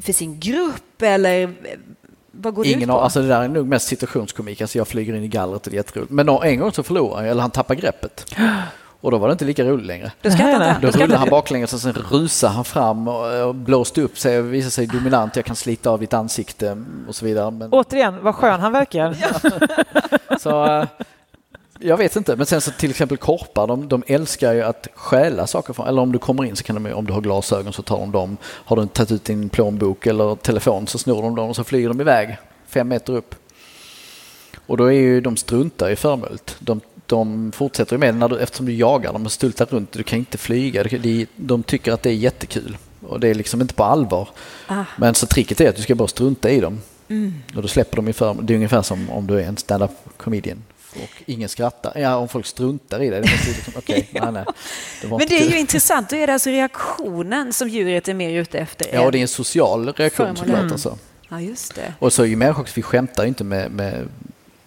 för 0.00 0.12
sin 0.12 0.40
grupp 0.40 1.02
eller 1.02 1.54
vad 2.30 2.54
går 2.54 2.64
det 2.64 2.70
Ingen 2.70 2.82
ut 2.82 2.88
har, 2.88 2.98
på? 2.98 3.04
alltså 3.04 3.22
det 3.22 3.28
där 3.28 3.42
är 3.42 3.48
nog 3.48 3.66
mest 3.66 3.88
situationskomik. 3.88 4.60
Alltså 4.60 4.78
jag 4.78 4.88
flyger 4.88 5.14
in 5.14 5.24
i 5.24 5.28
gallret 5.28 5.66
och 5.66 5.70
det 5.70 5.74
är 5.76 5.78
jätteroligt. 5.78 6.12
Men 6.12 6.28
en 6.28 6.58
gång 6.58 6.72
så 6.72 6.82
förlorar 6.82 7.22
jag, 7.22 7.30
eller 7.30 7.42
han 7.42 7.50
tappar 7.50 7.74
greppet. 7.74 8.34
Och 9.00 9.10
då 9.10 9.18
var 9.18 9.28
det 9.28 9.32
inte 9.32 9.44
lika 9.44 9.64
roligt 9.64 9.86
längre. 9.86 10.12
Då 10.22 10.30
Nej. 10.38 10.74
Då 10.82 10.90
rullade 10.90 11.16
han 11.16 11.28
baklänges 11.28 11.72
och 11.72 11.80
sen 11.80 11.92
rusade 11.92 12.52
han 12.52 12.64
fram 12.64 13.08
och, 13.08 13.54
blåste 13.54 14.02
upp 14.02 14.18
sig 14.18 14.38
och 14.38 14.54
visade 14.54 14.70
sig 14.70 14.86
dominant. 14.86 15.36
Jag 15.36 15.44
kan 15.44 15.56
slita 15.56 15.90
av 15.90 16.00
ditt 16.00 16.14
ansikte 16.14 16.84
och 17.08 17.14
så 17.14 17.24
vidare. 17.24 17.50
Men, 17.50 17.72
Återigen, 17.72 18.22
vad 18.22 18.34
skön 18.34 18.60
han 18.60 18.72
verkar. 18.72 19.16
så, 20.38 20.66
eh, 20.66 20.84
jag 21.78 21.96
vet 21.96 22.16
inte, 22.16 22.36
men 22.36 22.46
sen 22.46 22.60
så 22.60 22.70
till 22.70 22.90
exempel 22.90 23.16
korpar, 23.16 23.66
de, 23.66 23.88
de 23.88 24.02
älskar 24.06 24.52
ju 24.52 24.62
att 24.62 24.88
stjäla 24.94 25.46
saker 25.46 25.72
från, 25.72 25.88
eller 25.88 26.02
om 26.02 26.12
du 26.12 26.18
kommer 26.18 26.44
in 26.44 26.56
så 26.56 26.64
kan 26.64 26.82
de, 26.82 26.92
om 26.92 27.06
du 27.06 27.12
har 27.12 27.20
glasögon 27.20 27.72
så 27.72 27.82
tar 27.82 27.98
de 27.98 28.12
dem. 28.12 28.36
Har 28.44 28.76
du 28.76 28.86
tagit 28.86 29.12
ut 29.12 29.24
din 29.24 29.48
plånbok 29.48 30.06
eller 30.06 30.34
telefon 30.34 30.86
så 30.86 30.98
snor 30.98 31.22
de 31.22 31.34
dem 31.34 31.48
och 31.48 31.56
så 31.56 31.64
flyger 31.64 31.88
de 31.88 32.00
iväg 32.00 32.38
fem 32.66 32.88
meter 32.88 33.12
upp. 33.12 33.34
Och 34.66 34.76
då 34.76 34.84
är 34.84 35.00
ju 35.00 35.20
de 35.20 35.36
struntar 35.36 35.90
i 35.90 35.96
föremålet. 35.96 36.56
De, 36.58 36.80
de 37.08 37.52
fortsätter 37.52 37.92
ju 37.92 37.98
med 37.98 38.14
det 38.14 38.18
när 38.18 38.28
du, 38.28 38.38
eftersom 38.38 38.66
du 38.66 38.72
jagar 38.72 39.12
dem 39.12 39.24
och 39.24 39.32
stultar 39.32 39.66
runt. 39.66 39.92
Du 39.92 40.02
kan 40.02 40.18
inte 40.18 40.38
flyga. 40.38 40.84
De, 40.84 41.26
de 41.36 41.62
tycker 41.62 41.92
att 41.92 42.02
det 42.02 42.10
är 42.10 42.14
jättekul. 42.14 42.76
Och 43.00 43.20
det 43.20 43.28
är 43.28 43.34
liksom 43.34 43.60
inte 43.60 43.74
på 43.74 43.84
allvar. 43.84 44.28
Ah. 44.66 44.84
Men 44.96 45.14
så 45.14 45.26
tricket 45.26 45.60
är 45.60 45.68
att 45.68 45.76
du 45.76 45.82
ska 45.82 45.94
bara 45.94 46.08
strunta 46.08 46.50
i 46.50 46.60
dem. 46.60 46.80
Och 47.56 47.62
då 47.62 47.68
släpper 47.68 47.96
de 47.96 48.08
i 48.08 48.12
föremål. 48.12 48.46
Det 48.46 48.52
är 48.52 48.56
ungefär 48.56 48.82
som 48.82 49.10
om 49.10 49.26
du 49.26 49.40
är 49.40 49.44
en 49.44 49.56
stand-up 49.56 49.90
comedian. 50.16 50.62
Och 50.94 51.22
ingen 51.26 51.48
skrattar. 51.48 51.92
Ja, 51.98 52.16
om 52.16 52.28
folk 52.28 52.46
struntar 52.46 53.02
i 53.02 53.10
det. 53.10 53.20
det 53.20 53.26
ju 53.46 53.52
liksom, 53.52 53.72
okej, 53.78 54.08
nej, 54.12 54.32
nej. 54.32 54.44
Det 55.02 55.08
Men 55.08 55.18
det 55.18 55.38
är 55.38 55.50
ju 55.50 55.58
intressant, 55.58 56.10
då 56.10 56.16
är 56.16 56.26
det 56.26 56.32
alltså 56.32 56.50
reaktionen 56.50 57.52
som 57.52 57.68
djuret 57.68 58.08
är 58.08 58.14
mer 58.14 58.40
ute 58.40 58.58
efter. 58.58 58.94
Ja, 58.94 59.06
och 59.06 59.12
det 59.12 59.18
är 59.18 59.22
en 59.22 59.28
social 59.28 59.92
reaktion 59.92 60.36
såklart. 60.36 60.58
Mm. 60.58 60.72
Alltså. 60.72 60.98
Ja, 61.28 61.40
just 61.40 61.74
det. 61.74 61.94
Och 61.98 62.12
så 62.12 62.22
är 62.22 62.26
ju 62.26 62.36
människor 62.36 62.68
vi 62.74 62.82
skämtar 62.82 63.22
ju 63.22 63.28
inte 63.28 63.44
med, 63.44 63.70
med 63.70 64.08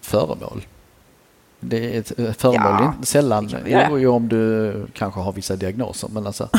föremål. 0.00 0.62
Det 1.64 1.96
är 1.96 2.00
ett 2.00 2.18
ett 2.18 2.40
föremål 2.40 2.72
Ja, 2.80 2.94
sällan, 3.02 3.46
det 3.46 3.86
jo, 3.90 3.98
jo, 3.98 4.12
om 4.12 4.28
du 4.28 4.72
kanske 4.92 5.20
har 5.20 5.32
vissa 5.32 5.56
diagnoser, 5.56 6.08
men 6.12 6.26
alltså. 6.26 6.48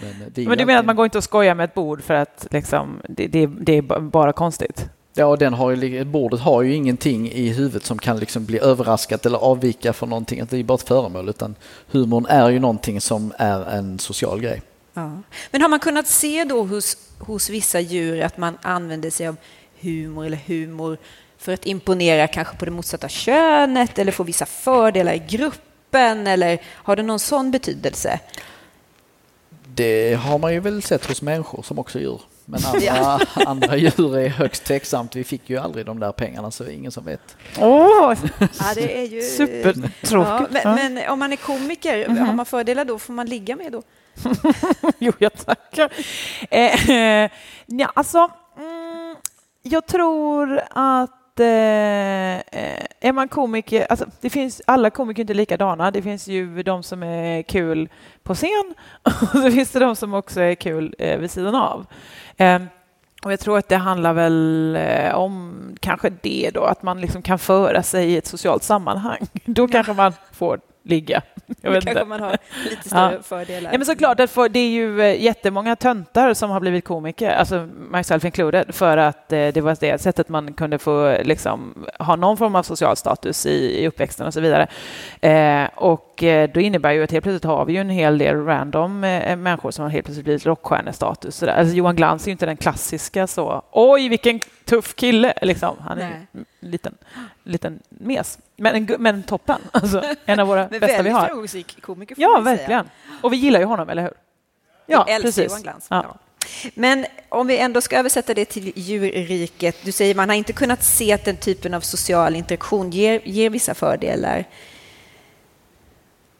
men, 0.00 0.14
det 0.34 0.40
är 0.40 0.42
ju 0.42 0.48
Men 0.48 0.58
du 0.58 0.64
menar 0.66 0.80
att 0.80 0.86
man 0.86 0.96
går 0.96 1.04
inte 1.04 1.18
och 1.18 1.24
skojar 1.24 1.54
med 1.54 1.64
ett 1.64 1.74
bord 1.74 2.02
för 2.02 2.14
att 2.14 2.46
liksom, 2.50 3.00
det, 3.08 3.26
det, 3.26 3.46
det 3.46 3.72
är 3.72 3.82
ba- 3.82 4.00
bara 4.00 4.32
konstigt? 4.32 4.86
Ja, 5.16 5.26
och 5.26 5.38
den 5.38 5.54
har 5.54 5.70
ju, 5.70 6.04
bordet 6.04 6.40
har 6.40 6.62
ju 6.62 6.74
ingenting 6.74 7.30
i 7.30 7.48
huvudet 7.48 7.84
som 7.84 7.98
kan 7.98 8.18
liksom 8.18 8.44
bli 8.44 8.58
överraskat 8.58 9.26
eller 9.26 9.38
avvika 9.38 9.92
från 9.92 10.08
någonting. 10.08 10.40
Att 10.40 10.50
Det 10.50 10.56
är 10.56 10.64
bara 10.64 10.74
ett 10.74 10.88
föremål, 10.88 11.28
utan 11.28 11.54
humorn 11.90 12.26
är 12.28 12.50
ju 12.50 12.58
någonting 12.58 13.00
som 13.00 13.32
är 13.38 13.64
en 13.64 13.98
social 13.98 14.40
grej. 14.40 14.62
Ja. 14.94 15.12
Men 15.50 15.62
har 15.62 15.68
man 15.68 15.80
kunnat 15.80 16.06
se 16.06 16.44
då 16.44 16.62
hos, 16.64 16.96
hos 17.18 17.50
vissa 17.50 17.80
djur 17.80 18.22
att 18.22 18.38
man 18.38 18.58
använder 18.62 19.10
sig 19.10 19.28
av 19.28 19.36
humor 19.80 20.26
eller 20.26 20.40
humor 20.46 20.98
för 21.44 21.52
att 21.52 21.66
imponera 21.66 22.26
kanske 22.26 22.56
på 22.56 22.64
det 22.64 22.70
motsatta 22.70 23.08
könet 23.08 23.98
eller 23.98 24.12
få 24.12 24.22
vissa 24.22 24.46
fördelar 24.46 25.12
i 25.12 25.18
gruppen 25.18 26.26
eller 26.26 26.58
har 26.66 26.96
det 26.96 27.02
någon 27.02 27.18
sån 27.18 27.50
betydelse? 27.50 28.20
Det 29.74 30.14
har 30.14 30.38
man 30.38 30.52
ju 30.52 30.60
väl 30.60 30.82
sett 30.82 31.06
hos 31.06 31.22
människor 31.22 31.62
som 31.62 31.78
också 31.78 31.98
djur. 31.98 32.20
Men 32.44 32.60
andra, 32.74 33.18
andra 33.34 33.76
djur 33.76 34.18
är 34.18 34.28
högst 34.28 34.64
tveksamt. 34.64 35.16
Vi 35.16 35.24
fick 35.24 35.50
ju 35.50 35.58
aldrig 35.58 35.86
de 35.86 36.00
där 36.00 36.12
pengarna 36.12 36.50
så 36.50 36.64
det 36.64 36.72
är 36.72 36.74
ingen 36.74 36.92
som 36.92 37.04
vet. 37.04 37.36
Åh, 37.58 38.14
Ja, 38.38 38.74
det 38.74 38.98
är 38.98 39.04
ju... 39.04 39.22
supertråkigt. 39.22 40.60
Ja, 40.64 40.74
men, 40.74 40.94
men 40.94 41.10
om 41.10 41.18
man 41.18 41.32
är 41.32 41.36
komiker, 41.36 42.08
har 42.08 42.32
man 42.32 42.46
fördelar 42.46 42.84
då? 42.84 42.98
Får 42.98 43.12
man 43.12 43.26
ligga 43.26 43.56
med 43.56 43.72
då? 43.72 43.82
Jo, 44.98 45.12
jag 45.18 45.46
tackar. 45.46 45.92
Eh, 46.50 46.90
eh, 46.90 47.30
ja, 47.66 47.92
alltså, 47.94 48.30
mm, 48.58 49.16
jag 49.62 49.86
tror 49.86 50.60
att 50.70 51.23
eh, 51.40 52.34
eh, 52.36 52.86
är 53.00 53.12
man 53.12 53.28
komiker, 53.28 53.86
alltså, 53.90 54.06
det 54.20 54.30
finns, 54.30 54.62
alla 54.66 54.90
komiker 54.90 55.20
är 55.20 55.24
inte 55.24 55.34
likadana. 55.34 55.90
Det 55.90 56.02
finns 56.02 56.28
ju 56.28 56.62
de 56.62 56.82
som 56.82 57.02
är 57.02 57.42
kul 57.42 57.88
på 58.22 58.34
scen 58.34 58.74
och 59.02 59.12
så 59.28 59.50
finns 59.50 59.70
det 59.70 59.78
de 59.78 59.96
som 59.96 60.14
också 60.14 60.40
är 60.40 60.54
kul 60.54 60.94
eh, 60.98 61.18
vid 61.18 61.30
sidan 61.30 61.54
av. 61.54 61.86
Eh, 62.36 62.62
och 63.24 63.32
jag 63.32 63.40
tror 63.40 63.58
att 63.58 63.68
det 63.68 63.76
handlar 63.76 64.12
väl 64.12 64.76
eh, 64.80 65.14
om 65.14 65.54
kanske 65.80 66.10
det 66.22 66.50
då, 66.54 66.64
att 66.64 66.82
man 66.82 67.00
liksom 67.00 67.22
kan 67.22 67.38
föra 67.38 67.82
sig 67.82 68.10
i 68.10 68.16
ett 68.16 68.26
socialt 68.26 68.62
sammanhang. 68.62 69.26
Då 69.44 69.68
kanske 69.68 69.92
man 69.92 70.12
får 70.32 70.60
ligga. 70.84 71.22
Jag 71.62 71.70
vet 71.70 71.84
kanske 71.84 72.00
inte. 72.00 72.04
man 72.08 72.20
har 72.20 72.36
lite 72.70 72.88
större 72.88 73.12
Ja. 73.14 73.22
fördelar. 73.22 73.72
Ja, 73.72 73.78
men 73.78 73.86
såklart, 73.86 74.16
det 74.50 74.58
är 74.60 74.68
ju 74.68 75.00
eh, 75.02 75.22
jättemånga 75.22 75.76
töntar 75.76 76.34
som 76.34 76.50
har 76.50 76.60
blivit 76.60 76.84
komiker, 76.84 77.30
alltså 77.30 77.68
myself 77.90 78.24
included, 78.24 78.74
för 78.74 78.96
att 78.96 79.32
eh, 79.32 79.48
det 79.48 79.60
var 79.60 79.76
det 79.80 80.00
sättet 80.00 80.28
man 80.28 80.52
kunde 80.52 80.78
få 80.78 81.16
liksom, 81.22 81.86
ha 81.98 82.16
någon 82.16 82.36
form 82.36 82.54
av 82.54 82.62
social 82.62 82.96
status 82.96 83.46
i, 83.46 83.82
i 83.82 83.88
uppväxten 83.88 84.26
och 84.26 84.34
så 84.34 84.40
vidare. 84.40 84.66
Eh, 85.20 85.68
och 85.74 86.22
eh, 86.22 86.50
då 86.54 86.60
innebär 86.60 86.92
ju 86.92 87.04
att 87.04 87.12
helt 87.12 87.22
plötsligt 87.24 87.44
har 87.44 87.64
vi 87.64 87.72
ju 87.72 87.78
en 87.80 87.90
hel 87.90 88.18
del 88.18 88.44
random 88.44 89.04
eh, 89.04 89.36
människor 89.36 89.70
som 89.70 89.82
har 89.82 89.90
helt 89.90 90.04
plötsligt 90.06 90.24
blivit 90.24 90.46
rockstjärnestatus. 90.46 91.42
Alltså 91.42 91.74
Johan 91.74 91.96
Glans 91.96 92.24
är 92.24 92.28
ju 92.28 92.32
inte 92.32 92.46
den 92.46 92.56
klassiska 92.56 93.26
så, 93.26 93.62
oj 93.72 94.08
vilken 94.08 94.40
tuff 94.64 94.94
kille, 94.94 95.34
liksom. 95.42 95.76
Han 95.80 95.98
är 95.98 96.10
Nej. 96.10 96.26
en 96.32 96.44
liten, 96.60 96.94
liten 97.44 97.80
mes. 97.88 98.38
Men, 98.56 98.74
en 98.74 98.96
men 99.02 99.22
toppen, 99.22 99.60
alltså, 99.70 100.02
en 100.24 100.40
av 100.40 100.46
våra 100.46 100.60
Men 100.70 100.80
bästa 100.80 100.86
vi 100.86 100.92
väldigt 100.96 101.12
har. 101.12 101.26
framgångsrik 101.26 101.82
komiker 101.82 102.14
får 102.14 102.22
Ja, 102.22 102.28
man 102.28 102.44
säga. 102.44 102.56
verkligen. 102.56 102.88
Och 103.22 103.32
vi 103.32 103.36
gillar 103.36 103.60
ju 103.60 103.66
honom, 103.66 103.88
eller 103.88 104.02
hur? 104.02 104.12
Ja, 104.86 105.04
Vi 105.08 105.22
precis. 105.22 105.44
Johan 105.50 105.62
Glans. 105.62 105.86
Ja. 105.90 106.04
Ja. 106.08 106.18
Men 106.74 107.06
om 107.28 107.46
vi 107.46 107.58
ändå 107.58 107.80
ska 107.80 107.96
översätta 107.98 108.34
det 108.34 108.44
till 108.44 108.72
djurriket. 108.76 109.76
Du 109.84 109.92
säger 109.92 110.14
man 110.14 110.28
har 110.28 110.36
inte 110.36 110.52
kunnat 110.52 110.82
se 110.82 111.12
att 111.12 111.24
den 111.24 111.36
typen 111.36 111.74
av 111.74 111.80
social 111.80 112.36
interaktion 112.36 112.90
ger, 112.90 113.20
ger 113.24 113.50
vissa 113.50 113.74
fördelar 113.74 114.44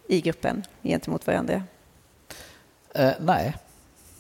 i 0.08 0.20
gruppen 0.20 0.62
gentemot 0.82 1.26
varandra. 1.26 1.62
Eh, 2.94 3.10
nej. 3.20 3.54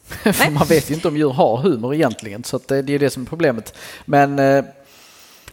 För 0.22 0.50
man 0.50 0.66
vet 0.66 0.90
ju 0.90 0.94
inte 0.94 1.08
om 1.08 1.16
djur 1.16 1.30
har 1.30 1.56
humor 1.56 1.94
egentligen, 1.94 2.44
så 2.44 2.56
att 2.56 2.68
det, 2.68 2.82
det 2.82 2.94
är 2.94 2.98
det 2.98 3.10
som 3.10 3.22
är 3.22 3.26
problemet. 3.26 3.74
Men 4.04 4.38
eh, 4.38 4.64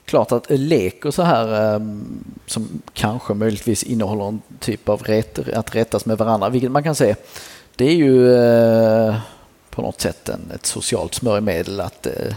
klart 0.06 0.32
att 0.32 0.46
lek 0.50 1.06
och 1.06 1.14
så 1.14 1.24
här 1.24 1.74
eh, 1.74 1.80
som 2.46 2.82
kanske 2.94 3.34
möjligtvis 3.34 3.84
innehåller 3.84 4.28
en 4.28 4.42
typ 4.60 4.90
av 4.90 5.04
ret, 5.04 5.50
att 5.50 5.76
rättas 5.76 6.06
med 6.06 6.18
varandra, 6.18 6.50
vilket 6.50 6.72
man 6.72 6.84
kan 6.84 6.96
se, 6.96 7.16
det 7.76 7.86
är 7.86 7.96
ju 7.96 8.36
eh, 8.36 9.16
på 9.70 9.82
något 9.82 10.02
sätt 10.02 10.30
en, 10.30 10.52
ett 10.56 10.66
socialt 10.66 11.14
smörjmedel 11.14 11.82
att 11.82 12.06
eh, 12.06 12.36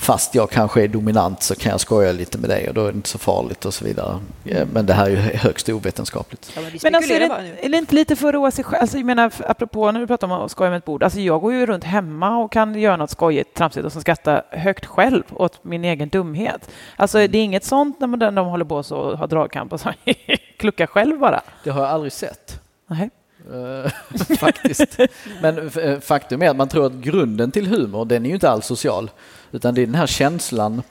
fast 0.00 0.34
jag 0.34 0.50
kanske 0.50 0.82
är 0.82 0.88
dominant 0.88 1.42
så 1.42 1.54
kan 1.54 1.70
jag 1.70 1.80
skoja 1.80 2.12
lite 2.12 2.38
med 2.38 2.50
dig 2.50 2.68
och 2.68 2.74
då 2.74 2.86
är 2.86 2.92
det 2.92 2.96
inte 2.96 3.08
så 3.08 3.18
farligt 3.18 3.64
och 3.64 3.74
så 3.74 3.84
vidare. 3.84 4.18
Eh, 4.44 4.66
Men 4.72 4.86
det 4.86 4.92
här 4.94 5.06
är 5.06 5.10
ju 5.10 5.16
högst 5.16 5.68
ovetenskapligt. 5.68 6.52
Ja, 6.56 6.62
men 6.62 6.78
Men 6.82 6.94
alltså, 6.94 7.12
är, 7.12 7.20
det, 7.20 7.66
är 7.66 7.68
det 7.68 7.76
inte 7.78 7.94
lite 7.94 8.16
för 8.16 8.28
att 8.28 8.34
roa 8.34 8.50
sig 8.50 8.64
själv? 8.64 8.80
Alltså, 8.80 8.96
jag 8.96 9.06
menar, 9.06 9.32
apropå 9.46 9.92
när 9.92 10.00
du 10.00 10.06
pratar 10.06 10.26
om 10.26 10.32
att 10.32 10.50
skoja 10.50 10.70
med 10.70 10.78
ett 10.78 10.84
bord. 10.84 11.02
Alltså, 11.02 11.20
jag 11.20 11.40
går 11.40 11.52
ju 11.52 11.66
runt 11.66 11.84
hemma 11.84 12.38
och 12.38 12.52
kan 12.52 12.74
göra 12.74 12.96
något 12.96 13.10
skojigt, 13.10 13.54
tramsigt 13.54 13.86
och 13.86 13.92
skratta 13.92 14.42
högt 14.50 14.86
själv 14.86 15.22
åt 15.32 15.64
min 15.64 15.84
egen 15.84 16.08
dumhet. 16.08 16.70
Alltså, 16.96 17.18
det 17.18 17.38
är 17.38 17.42
inget 17.44 17.64
sånt 17.64 18.00
när 18.00 18.06
man, 18.06 18.18
när 18.18 18.30
de 18.32 18.46
håller 18.46 18.64
på 18.64 18.82
så 18.82 18.96
och 18.96 19.18
har 19.18 19.26
dragkamp 19.26 19.72
och 19.72 19.80
så 19.80 19.92
kluckar 20.56 20.86
själv 20.86 21.18
bara. 21.18 21.40
Det 21.64 21.70
har 21.70 21.80
jag 21.80 21.90
aldrig 21.90 22.12
sett. 22.12 22.60
Nej. 22.86 23.10
Eh, 23.52 23.90
faktiskt. 24.38 24.98
Men 25.42 25.70
eh, 25.78 26.00
faktum 26.00 26.42
är 26.42 26.50
att 26.50 26.56
man 26.56 26.68
tror 26.68 26.86
att 26.86 26.92
grunden 26.92 27.50
till 27.50 27.66
humor, 27.66 28.04
den 28.04 28.24
är 28.24 28.28
ju 28.28 28.34
inte 28.34 28.50
alls 28.50 28.66
social. 28.66 29.10
Utan 29.52 29.74
det 29.74 29.82
är 29.82 29.86
den 29.86 29.94
här 29.94 30.06
känslan, 30.06 30.82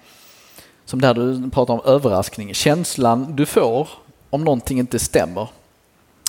som 0.86 1.02
där 1.02 1.14
du 1.14 1.50
pratar 1.50 1.74
om 1.74 1.82
överraskning, 1.86 2.54
känslan 2.54 3.36
du 3.36 3.46
får 3.46 3.90
om 4.30 4.44
någonting 4.44 4.80
inte 4.80 5.00
stämmer 5.00 5.48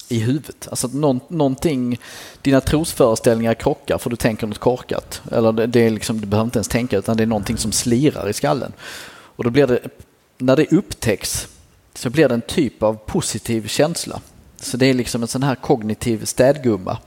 i 0.09 0.19
huvudet. 0.19 0.69
Alltså 0.71 0.87
att 0.87 0.95
någon, 0.95 1.21
någonting, 1.29 1.99
dina 2.43 2.61
trosföreställningar 2.61 3.55
krockar 3.55 3.99
för 3.99 4.11
du 4.11 4.17
tänker 4.17 4.47
något 4.47 4.59
korkat. 4.59 5.23
Eller 5.33 5.53
det, 5.53 5.67
det 5.67 5.81
är 5.81 5.91
liksom, 5.91 6.21
du 6.21 6.27
behöver 6.27 6.45
inte 6.45 6.59
ens 6.59 6.69
tänka 6.69 6.99
utan 6.99 7.17
det 7.17 7.23
är 7.23 7.27
någonting 7.27 7.57
som 7.57 7.73
slirar 7.73 8.29
i 8.29 8.33
skallen. 8.33 8.73
Och 9.11 9.45
då 9.45 9.51
blir 9.51 9.67
det, 9.67 9.81
när 10.39 10.57
det 10.57 10.73
upptäcks 10.73 11.49
så 11.95 12.11
blir 12.11 12.29
det 12.29 12.35
en 12.35 12.41
typ 12.41 12.83
av 12.83 12.95
positiv 12.95 13.69
känsla. 13.69 14.21
Så 14.57 14.77
det 14.77 14.87
är 14.87 14.95
liksom 14.95 15.23
en 15.23 15.29
sån 15.29 15.43
här 15.43 15.55
kognitiv 15.55 16.25
städgumma 16.25 16.99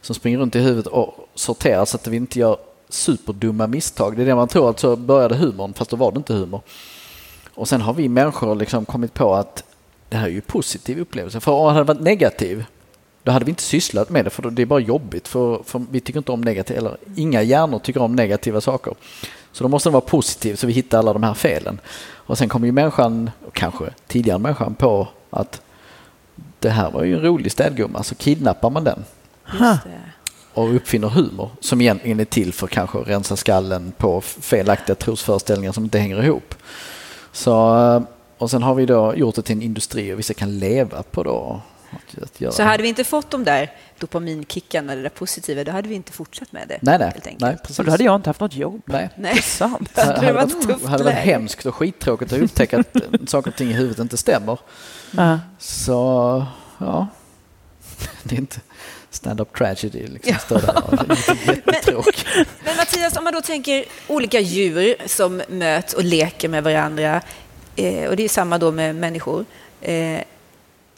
som 0.00 0.14
springer 0.14 0.38
runt 0.38 0.56
i 0.56 0.60
huvudet 0.60 0.86
och 0.86 1.28
sorterar 1.34 1.84
så 1.84 1.96
att 1.96 2.06
vi 2.06 2.16
inte 2.16 2.38
gör 2.38 2.56
superdumma 2.94 3.66
misstag. 3.66 4.16
Det 4.16 4.22
är 4.22 4.26
det 4.26 4.34
man 4.34 4.48
tror 4.48 4.70
att 4.70 4.80
så 4.80 4.96
började 4.96 5.34
humorn, 5.34 5.74
fast 5.74 5.90
då 5.90 5.96
var 5.96 6.12
det 6.12 6.16
inte 6.16 6.34
humor. 6.34 6.60
Och 7.54 7.68
sen 7.68 7.80
har 7.80 7.94
vi 7.94 8.08
människor 8.08 8.54
liksom 8.54 8.84
kommit 8.84 9.14
på 9.14 9.34
att 9.34 9.64
det 10.08 10.16
här 10.16 10.26
är 10.26 10.30
ju 10.30 10.40
positiv 10.40 11.00
upplevelse. 11.00 11.40
För 11.40 11.52
om 11.52 11.66
det 11.66 11.72
hade 11.72 11.84
varit 11.84 12.00
negativ, 12.00 12.64
då 13.22 13.32
hade 13.32 13.44
vi 13.44 13.50
inte 13.50 13.62
sysslat 13.62 14.10
med 14.10 14.24
det 14.24 14.30
för 14.30 14.50
det 14.50 14.62
är 14.62 14.66
bara 14.66 14.80
jobbigt. 14.80 15.28
För, 15.28 15.62
för 15.64 15.84
vi 15.90 16.00
tycker 16.00 16.18
inte 16.18 16.32
om 16.32 16.40
negativa, 16.40 16.78
eller 16.78 16.96
inga 17.16 17.42
hjärnor 17.42 17.78
tycker 17.78 18.02
om 18.02 18.16
negativa 18.16 18.60
saker. 18.60 18.94
Så 19.52 19.64
då 19.64 19.68
måste 19.68 19.88
det 19.88 19.92
vara 19.92 20.00
positivt 20.00 20.58
så 20.58 20.66
vi 20.66 20.72
hittar 20.72 20.98
alla 20.98 21.12
de 21.12 21.22
här 21.22 21.34
felen. 21.34 21.80
Och 22.12 22.38
sen 22.38 22.48
kommer 22.48 22.66
ju 22.66 22.72
människan, 22.72 23.30
kanske 23.52 23.84
tidigare 24.06 24.38
människan, 24.38 24.74
på 24.74 25.08
att 25.30 25.60
det 26.58 26.70
här 26.70 26.90
var 26.90 27.04
ju 27.04 27.14
en 27.14 27.22
rolig 27.22 27.52
städgumma, 27.52 28.02
så 28.02 28.14
kidnappar 28.14 28.70
man 28.70 28.84
den 28.84 29.04
och 30.54 30.74
uppfinner 30.74 31.08
humor 31.08 31.50
som 31.60 31.80
egentligen 31.80 32.20
är 32.20 32.24
till 32.24 32.52
för 32.52 32.66
kanske 32.66 32.98
att 32.98 33.08
rensa 33.08 33.36
skallen 33.36 33.92
på 33.98 34.20
felaktiga 34.20 34.96
trosföreställningar 34.96 35.72
som 35.72 35.84
inte 35.84 35.98
hänger 35.98 36.22
ihop. 36.22 36.54
Så, 37.32 37.76
eh, 37.76 38.02
och 38.38 38.50
sen 38.50 38.62
har 38.62 38.74
vi 38.74 38.86
då 38.86 39.14
gjort 39.16 39.34
det 39.34 39.42
till 39.42 39.56
en 39.56 39.62
industri 39.62 40.12
och 40.12 40.18
vissa 40.18 40.34
kan 40.34 40.58
leva 40.58 41.02
på 41.02 41.22
då. 41.22 41.60
Att, 41.90 42.22
att 42.22 42.40
göra. 42.40 42.52
Så 42.52 42.62
hade 42.62 42.82
vi 42.82 42.88
inte 42.88 43.04
fått 43.04 43.30
de 43.30 43.44
där 43.44 43.72
dopaminkickarna, 43.98 44.94
det 44.94 45.02
där 45.02 45.08
positiva, 45.08 45.64
då 45.64 45.72
hade 45.72 45.88
vi 45.88 45.94
inte 45.94 46.12
fortsatt 46.12 46.52
med 46.52 46.68
det. 46.68 46.78
Nej, 46.82 46.98
nej. 46.98 47.36
nej 47.38 47.56
precis. 47.62 47.78
Och 47.78 47.84
då 47.84 47.90
hade 47.90 48.04
jag 48.04 48.14
inte 48.14 48.28
haft 48.28 48.40
något 48.40 48.54
jobb. 48.54 48.82
Nej. 48.84 49.10
nej. 49.16 49.42
Sant. 49.42 49.90
Det 49.94 50.02
hade, 50.02 50.32
varit 50.32 50.62
tufft 50.62 50.82
Det 50.82 50.88
hade 50.88 51.04
varit 51.04 51.16
hemskt 51.16 51.66
och 51.66 51.74
skittråkigt 51.74 52.32
att 52.32 52.38
upptäcka 52.38 52.78
att 52.78 52.96
saker 53.26 53.50
och 53.50 53.56
ting 53.56 53.70
i 53.70 53.72
huvudet 53.72 53.98
inte 53.98 54.16
stämmer. 54.16 54.52
Uh 54.52 54.58
-huh. 55.10 55.38
Så, 55.58 56.46
ja. 56.78 57.06
Det 58.22 58.34
är 58.34 58.38
inte 58.38 58.60
stand-up 59.14 59.58
tragedy. 59.58 60.06
Liksom, 60.06 60.60
ja. 60.66 60.82
men, 61.64 62.02
men 62.64 62.76
Mattias, 62.76 63.16
om 63.16 63.24
man 63.24 63.32
då 63.32 63.40
tänker 63.40 63.84
olika 64.08 64.40
djur 64.40 64.96
som 65.06 65.42
möts 65.48 65.94
och 65.94 66.04
leker 66.04 66.48
med 66.48 66.64
varandra, 66.64 67.22
eh, 67.76 68.08
och 68.08 68.16
det 68.16 68.24
är 68.24 68.28
samma 68.28 68.58
då 68.58 68.72
med 68.72 68.96
människor. 68.96 69.44
Eh, 69.80 70.20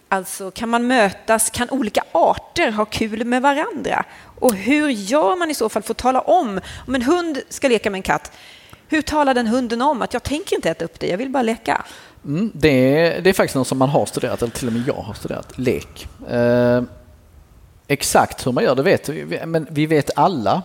alltså, 0.09 0.51
kan 0.51 0.69
man 0.69 0.87
mötas, 0.87 1.51
kan 1.51 1.71
olika 1.71 2.03
arter 2.13 2.71
ha 2.71 2.85
kul 2.85 3.25
med 3.25 3.43
varandra? 3.43 4.05
Och 4.39 4.55
hur 4.55 4.89
gör 4.89 5.37
man 5.37 5.51
i 5.51 5.55
så 5.55 5.69
fall 5.69 5.83
för 5.83 5.91
att 5.91 5.99
tala 5.99 6.21
om, 6.21 6.61
om 6.87 6.95
en 6.95 7.03
hund 7.03 7.39
ska 7.49 7.69
leka 7.69 7.91
med 7.91 7.99
en 7.99 8.03
katt, 8.03 8.33
hur 8.89 9.03
talar 9.03 9.35
den 9.35 9.47
hunden 9.47 9.83
om 9.83 10.03
att 10.03 10.13
jag 10.13 10.23
tänker 10.23 10.57
inte 10.57 10.71
äta 10.71 10.85
upp 10.85 11.01
det, 11.01 11.07
jag 11.07 11.19
vill 11.19 11.31
bara 11.31 11.43
leka? 11.43 11.85
Mm, 12.25 12.51
det, 12.55 12.69
är, 12.69 13.21
det 13.21 13.31
är 13.31 13.35
faktiskt 13.35 13.55
något 13.55 13.69
som 13.69 13.79
man 13.79 13.89
har 13.89 14.07
studerat, 14.07 14.43
eller 14.43 14.53
till 14.53 14.67
och 14.67 14.73
med 14.73 14.83
jag 14.87 14.95
har 14.95 15.15
studerat, 15.15 15.59
lek. 15.59 16.09
Eh, 16.31 16.83
Exakt 17.89 18.47
hur 18.47 18.53
man 18.53 18.65
gör 18.65 18.75
det 18.75 18.83
vet 18.83 19.09
vi, 19.09 19.47
men 19.47 19.67
vi 19.71 19.87
vet 19.87 20.11
alla 20.17 20.63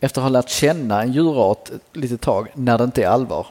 efter 0.00 0.20
att 0.20 0.22
ha 0.22 0.28
lärt 0.28 0.48
känna 0.48 1.02
en 1.02 1.12
djurart 1.12 1.70
ett 1.70 1.96
litet 1.96 2.20
tag 2.20 2.48
när 2.54 2.78
det 2.78 2.84
inte 2.84 3.02
är 3.02 3.08
allvar. 3.08 3.46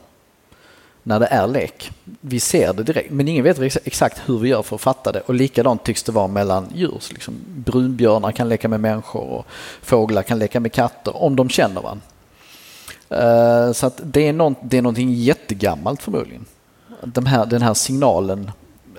När 1.03 1.19
det 1.19 1.25
är 1.25 1.47
lek. 1.47 1.91
Vi 2.21 2.39
ser 2.39 2.73
det 2.73 2.83
direkt, 2.83 3.11
men 3.11 3.27
ingen 3.27 3.43
vet 3.43 3.87
exakt 3.87 4.21
hur 4.25 4.39
vi 4.39 4.49
gör 4.49 4.61
för 4.61 4.75
att 4.75 4.81
fatta 4.81 5.11
det. 5.11 5.19
Och 5.19 5.33
likadant 5.33 5.83
tycks 5.83 6.03
det 6.03 6.11
vara 6.11 6.27
mellan 6.27 6.67
djur. 6.73 7.03
Liksom 7.09 7.35
brunbjörnar 7.47 8.31
kan 8.31 8.49
leka 8.49 8.67
med 8.67 8.79
människor 8.79 9.21
och 9.21 9.45
fåglar 9.81 10.23
kan 10.23 10.39
leka 10.39 10.59
med 10.59 10.73
katter 10.73 11.23
om 11.23 11.35
de 11.35 11.49
känner 11.49 11.81
varandra. 11.81 12.05
Eh, 13.09 13.71
så 13.71 13.87
att 13.87 14.01
det, 14.03 14.27
är 14.27 14.33
någon, 14.33 14.55
det 14.61 14.77
är 14.77 14.81
någonting 14.81 15.13
jättegammalt 15.13 16.01
förmodligen. 16.01 16.45
De 17.03 17.25
här, 17.25 17.45
den 17.45 17.61
här 17.61 17.73
signalen 17.73 18.51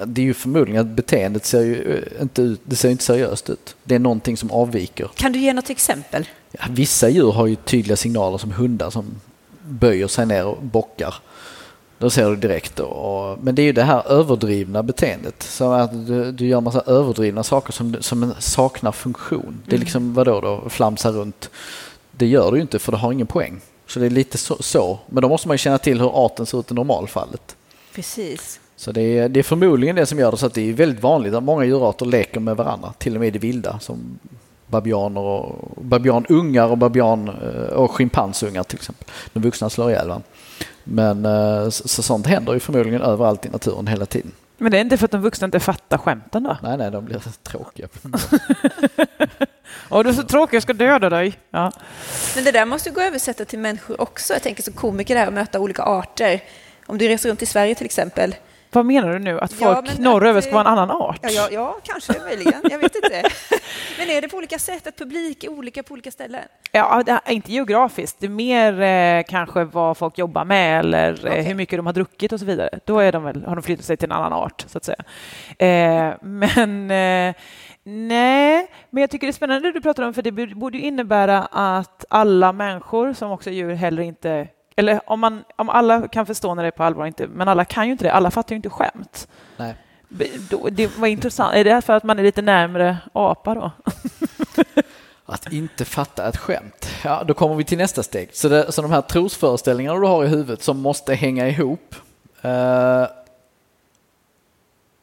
det 0.07 0.21
är 0.21 0.25
ju 0.25 0.35
förmodligen 0.35 0.81
att 0.81 0.87
beteendet 0.97 1.45
ser 1.45 1.61
ju 1.61 2.05
eh, 2.17 2.23
inte 2.23 2.43
ut, 2.43 2.61
det 2.65 2.77
ser 2.77 2.91
inte 2.91 3.05
seriöst 3.05 3.51
ut. 3.51 3.77
Det 3.85 3.95
är 3.95 3.99
någonting 3.99 4.37
som 4.37 4.51
avviker. 4.51 5.11
Kan 5.15 5.33
du 5.33 5.39
ge 5.39 5.53
något 5.53 5.71
exempel? 5.71 6.29
Ja, 6.53 6.65
vissa 6.71 7.09
djur 7.09 7.33
har 7.33 7.47
ju 7.47 7.57
tydliga 7.57 7.97
signaler 7.97 8.39
som 8.39 8.53
hundar 8.53 8.91
som 8.91 9.05
böjer 9.63 10.09
sig 10.09 10.27
ner 10.27 10.47
och 10.47 10.63
bockar. 10.63 11.15
Då 11.99 12.11
ser 12.11 12.31
du 12.31 12.37
direkt. 12.37 12.81
Och, 12.81 13.39
men 13.43 13.55
det 13.55 13.63
är 13.63 13.65
ju 13.65 13.73
det 13.73 13.83
här 13.83 14.09
överdrivna 14.09 14.83
beteendet. 14.83 15.43
Så 15.43 15.73
att 15.73 16.07
du, 16.07 16.33
du 16.33 16.47
gör 16.47 16.61
massa 16.61 16.81
överdrivna 16.81 17.43
saker 17.43 17.73
som, 17.73 17.97
som 18.01 18.35
saknar 18.39 18.93
funktion. 18.93 19.63
Det 19.65 19.71
är 19.71 19.75
mm. 19.75 19.85
liksom, 19.85 20.15
vadå 20.15 20.41
då, 20.41 20.69
flamsa 20.69 21.11
runt. 21.11 21.51
Det 22.11 22.27
gör 22.27 22.51
du 22.51 22.57
ju 22.57 22.63
inte 22.63 22.79
för 22.79 22.93
det 22.93 22.99
har 22.99 23.13
ingen 23.13 23.27
poäng. 23.27 23.61
Så 23.87 24.01
det 24.01 24.07
är 24.07 24.11
lite 24.11 24.39
så, 24.39 24.57
så. 24.61 24.99
Men 25.07 25.23
då 25.23 25.29
måste 25.29 25.49
man 25.49 25.55
ju 25.55 25.59
känna 25.59 25.79
till 25.79 26.01
hur 26.01 26.25
arten 26.25 26.47
ser 26.47 26.61
ut 26.61 26.71
i 26.71 26.75
normalfallet. 26.75 27.57
Precis. 27.95 28.61
Så 28.83 28.93
det 28.93 29.19
är, 29.19 29.29
det 29.29 29.41
är 29.41 29.45
förmodligen 29.45 29.97
det 29.97 30.07
som 30.07 30.19
gör 30.19 30.31
det 30.31 30.37
så 30.37 30.47
att 30.47 30.55
det 30.55 30.69
är 30.69 30.73
väldigt 30.73 31.03
vanligt 31.03 31.35
att 31.35 31.43
många 31.43 31.65
djurarter 31.65 32.07
leker 32.07 32.41
med 32.41 32.57
varandra, 32.57 32.93
till 32.99 33.15
och 33.15 33.21
med 33.21 33.27
i 33.27 33.31
det 33.31 33.39
vilda 33.39 33.79
som 33.79 34.19
babianer 34.67 35.21
och 35.21 35.83
babianungar 35.83 36.69
och 36.69 36.79
babian 36.79 37.29
eh, 37.29 37.75
och 37.75 37.91
schimpansungar 37.91 38.63
till 38.63 38.77
exempel. 38.77 39.09
De 39.33 39.43
vuxna 39.43 39.71
slår 39.71 39.91
ihjäl 39.91 40.09
varandra. 40.09 40.29
Men 40.85 41.25
eh, 41.25 41.69
så, 41.69 42.03
sånt 42.03 42.27
händer 42.27 42.53
ju 42.53 42.61
förmodligen 42.61 43.03
överallt 43.03 43.47
i 43.47 43.49
naturen 43.49 43.87
hela 43.87 44.07
tiden. 44.07 44.33
Men 44.59 44.73
det 44.73 44.79
är 44.79 44.81
inte 44.81 44.97
för 44.97 45.05
att 45.05 45.11
de 45.11 45.23
vuxna 45.23 45.45
inte 45.45 45.61
fattar 45.61 45.99
skämten 45.99 46.43
då? 46.43 46.57
Nej, 46.63 46.79
nej, 46.79 46.91
de 46.91 47.05
blir 47.05 47.23
tråkiga. 47.43 47.89
Åh, 49.91 50.03
du 50.03 50.09
är 50.09 50.13
så 50.13 50.23
tråkig, 50.23 50.57
jag 50.57 50.63
ska 50.63 50.73
döda 50.73 51.11
dig. 51.11 51.39
Ja. 51.51 51.73
Men 52.35 52.45
det 52.45 52.53
där 52.53 52.67
måste 52.67 52.91
gå 52.91 53.01
att 53.01 53.07
översätta 53.07 53.45
till 53.45 53.59
människor 53.59 54.01
också. 54.01 54.33
Jag 54.33 54.43
tänker 54.43 54.63
som 54.63 54.73
komiker 54.73 55.15
där 55.15 55.27
att 55.27 55.35
möta 55.35 55.61
olika 55.61 55.83
arter. 55.83 56.41
Om 56.87 56.99
du 56.99 57.09
reser 57.09 57.29
runt 57.29 57.43
i 57.43 57.47
Sverige 57.47 57.75
till 57.75 57.87
exempel 57.87 58.35
vad 58.73 58.87
menar 58.87 59.13
du 59.13 59.19
nu? 59.19 59.41
Att 59.41 59.53
folk 59.53 59.89
ja, 59.89 59.95
norröver 59.99 60.41
ska 60.41 60.53
vara 60.53 60.61
en 60.61 60.67
annan 60.67 60.91
art? 60.91 61.19
Ja, 61.23 61.31
ja, 61.31 61.49
ja, 61.53 61.77
kanske, 61.83 62.21
möjligen. 62.21 62.61
Jag 62.71 62.79
vet 62.79 62.95
inte. 62.95 63.23
men 63.99 64.11
är 64.11 64.21
det 64.21 64.29
på 64.29 64.37
olika 64.37 64.59
sätt? 64.59 64.87
Att 64.87 64.97
publik 64.97 65.45
är 65.45 65.51
olika 65.51 65.83
på 65.83 65.93
olika 65.93 66.11
ställen? 66.11 66.43
Ja, 66.73 67.03
inte 67.29 67.53
geografiskt. 67.53 68.17
Det 68.21 68.27
är 68.27 68.31
mer 68.31 68.81
eh, 68.81 69.25
kanske 69.29 69.65
vad 69.65 69.97
folk 69.97 70.19
jobbar 70.19 70.45
med 70.45 70.81
eller 70.81 71.13
okay. 71.13 71.39
eh, 71.39 71.45
hur 71.45 71.55
mycket 71.55 71.79
de 71.79 71.87
har 71.87 71.93
druckit 71.93 72.33
och 72.33 72.41
så 72.41 72.47
vidare. 72.47 72.79
Då 72.85 72.99
är 72.99 73.13
de 73.13 73.25
väl, 73.25 73.45
har 73.45 73.57
de 73.57 73.63
flyttat 73.63 73.85
sig 73.85 73.97
till 73.97 74.09
en 74.09 74.13
annan 74.13 74.33
art, 74.33 74.65
så 74.67 74.79
att 74.79 74.85
säga. 74.85 75.05
Eh, 75.59 76.17
men 76.21 76.91
eh, 76.91 77.35
Nej, 77.85 78.71
men 78.91 79.01
jag 79.01 79.11
tycker 79.11 79.27
det 79.27 79.31
är 79.31 79.33
spännande 79.33 79.69
det 79.69 79.73
du 79.73 79.81
pratar 79.81 80.03
om, 80.03 80.15
för 80.15 80.23
det 80.23 80.33
borde 80.55 80.79
innebära 80.79 81.43
att 81.45 82.05
alla 82.11 82.53
människor 82.53 83.13
som 83.13 83.31
också 83.31 83.51
är 83.51 83.55
djur 83.55 83.75
heller 83.75 84.03
inte 84.03 84.49
eller 84.77 85.11
om, 85.11 85.21
man, 85.21 85.45
om 85.57 85.69
alla 85.69 86.09
kan 86.09 86.27
förstå 86.27 86.55
när 86.55 86.63
det 86.63 86.69
är 86.69 86.71
på 86.71 86.83
allvar, 86.83 87.07
inte, 87.07 87.27
men 87.27 87.49
alla 87.49 87.65
kan 87.65 87.87
ju 87.87 87.93
inte 87.93 88.05
det. 88.05 88.13
Alla 88.13 88.31
fattar 88.31 88.51
ju 88.51 88.57
inte 88.57 88.71
skämt. 88.71 89.29
Nej. 89.57 89.75
Det 90.71 90.99
var 90.99 91.07
intressant. 91.07 91.55
Är 91.55 91.65
det 91.65 91.83
för 91.83 91.93
att 91.93 92.05
man 92.05 92.19
är 92.19 92.23
lite 92.23 92.43
närmre 92.43 92.97
apa 93.13 93.55
då? 93.55 93.71
Att 95.27 95.53
inte 95.53 95.85
fatta 95.85 96.29
ett 96.29 96.37
skämt. 96.37 96.89
Ja, 97.05 97.25
då 97.27 97.35
kommer 97.35 97.55
vi 97.55 97.65
till 97.65 97.79
nästa 97.79 98.03
steg. 98.03 98.31
Så, 98.33 98.49
det, 98.49 98.73
så 98.73 98.83
de 98.83 98.91
här 98.91 99.03
trosföreställningarna 99.03 100.01
du 100.01 100.07
har 100.07 100.25
i 100.25 100.29
huvudet 100.29 100.63
som 100.63 100.81
måste 100.81 101.15
hänga 101.15 101.49
ihop. 101.49 101.95
Eh, 102.43 103.07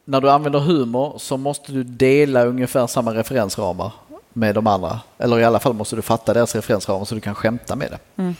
när 0.04 0.20
du 0.20 0.30
använder 0.30 0.58
humor 0.58 1.14
så 1.18 1.36
måste 1.36 1.72
du 1.72 1.84
dela 1.84 2.44
ungefär 2.44 2.86
samma 2.86 3.14
referensramar 3.14 3.92
med 4.32 4.54
de 4.54 4.66
andra. 4.66 5.00
Eller 5.18 5.38
i 5.38 5.44
alla 5.44 5.60
fall 5.60 5.72
måste 5.72 5.96
du 5.96 6.02
fatta 6.02 6.34
deras 6.34 6.54
referensramar 6.54 7.04
så 7.04 7.14
du 7.14 7.20
kan 7.20 7.34
skämta 7.34 7.76
med 7.76 7.90
det. 7.90 8.22
Mm. 8.22 8.34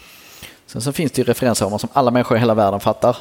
Sen 0.73 0.83
så 0.83 0.93
finns 0.93 1.13
det 1.13 1.21
ju 1.21 1.25
referensramar 1.25 1.79
som 1.79 1.89
alla 1.93 2.11
människor 2.11 2.37
i 2.37 2.41
hela 2.41 2.55
världen 2.55 2.81
fattar. 2.81 3.17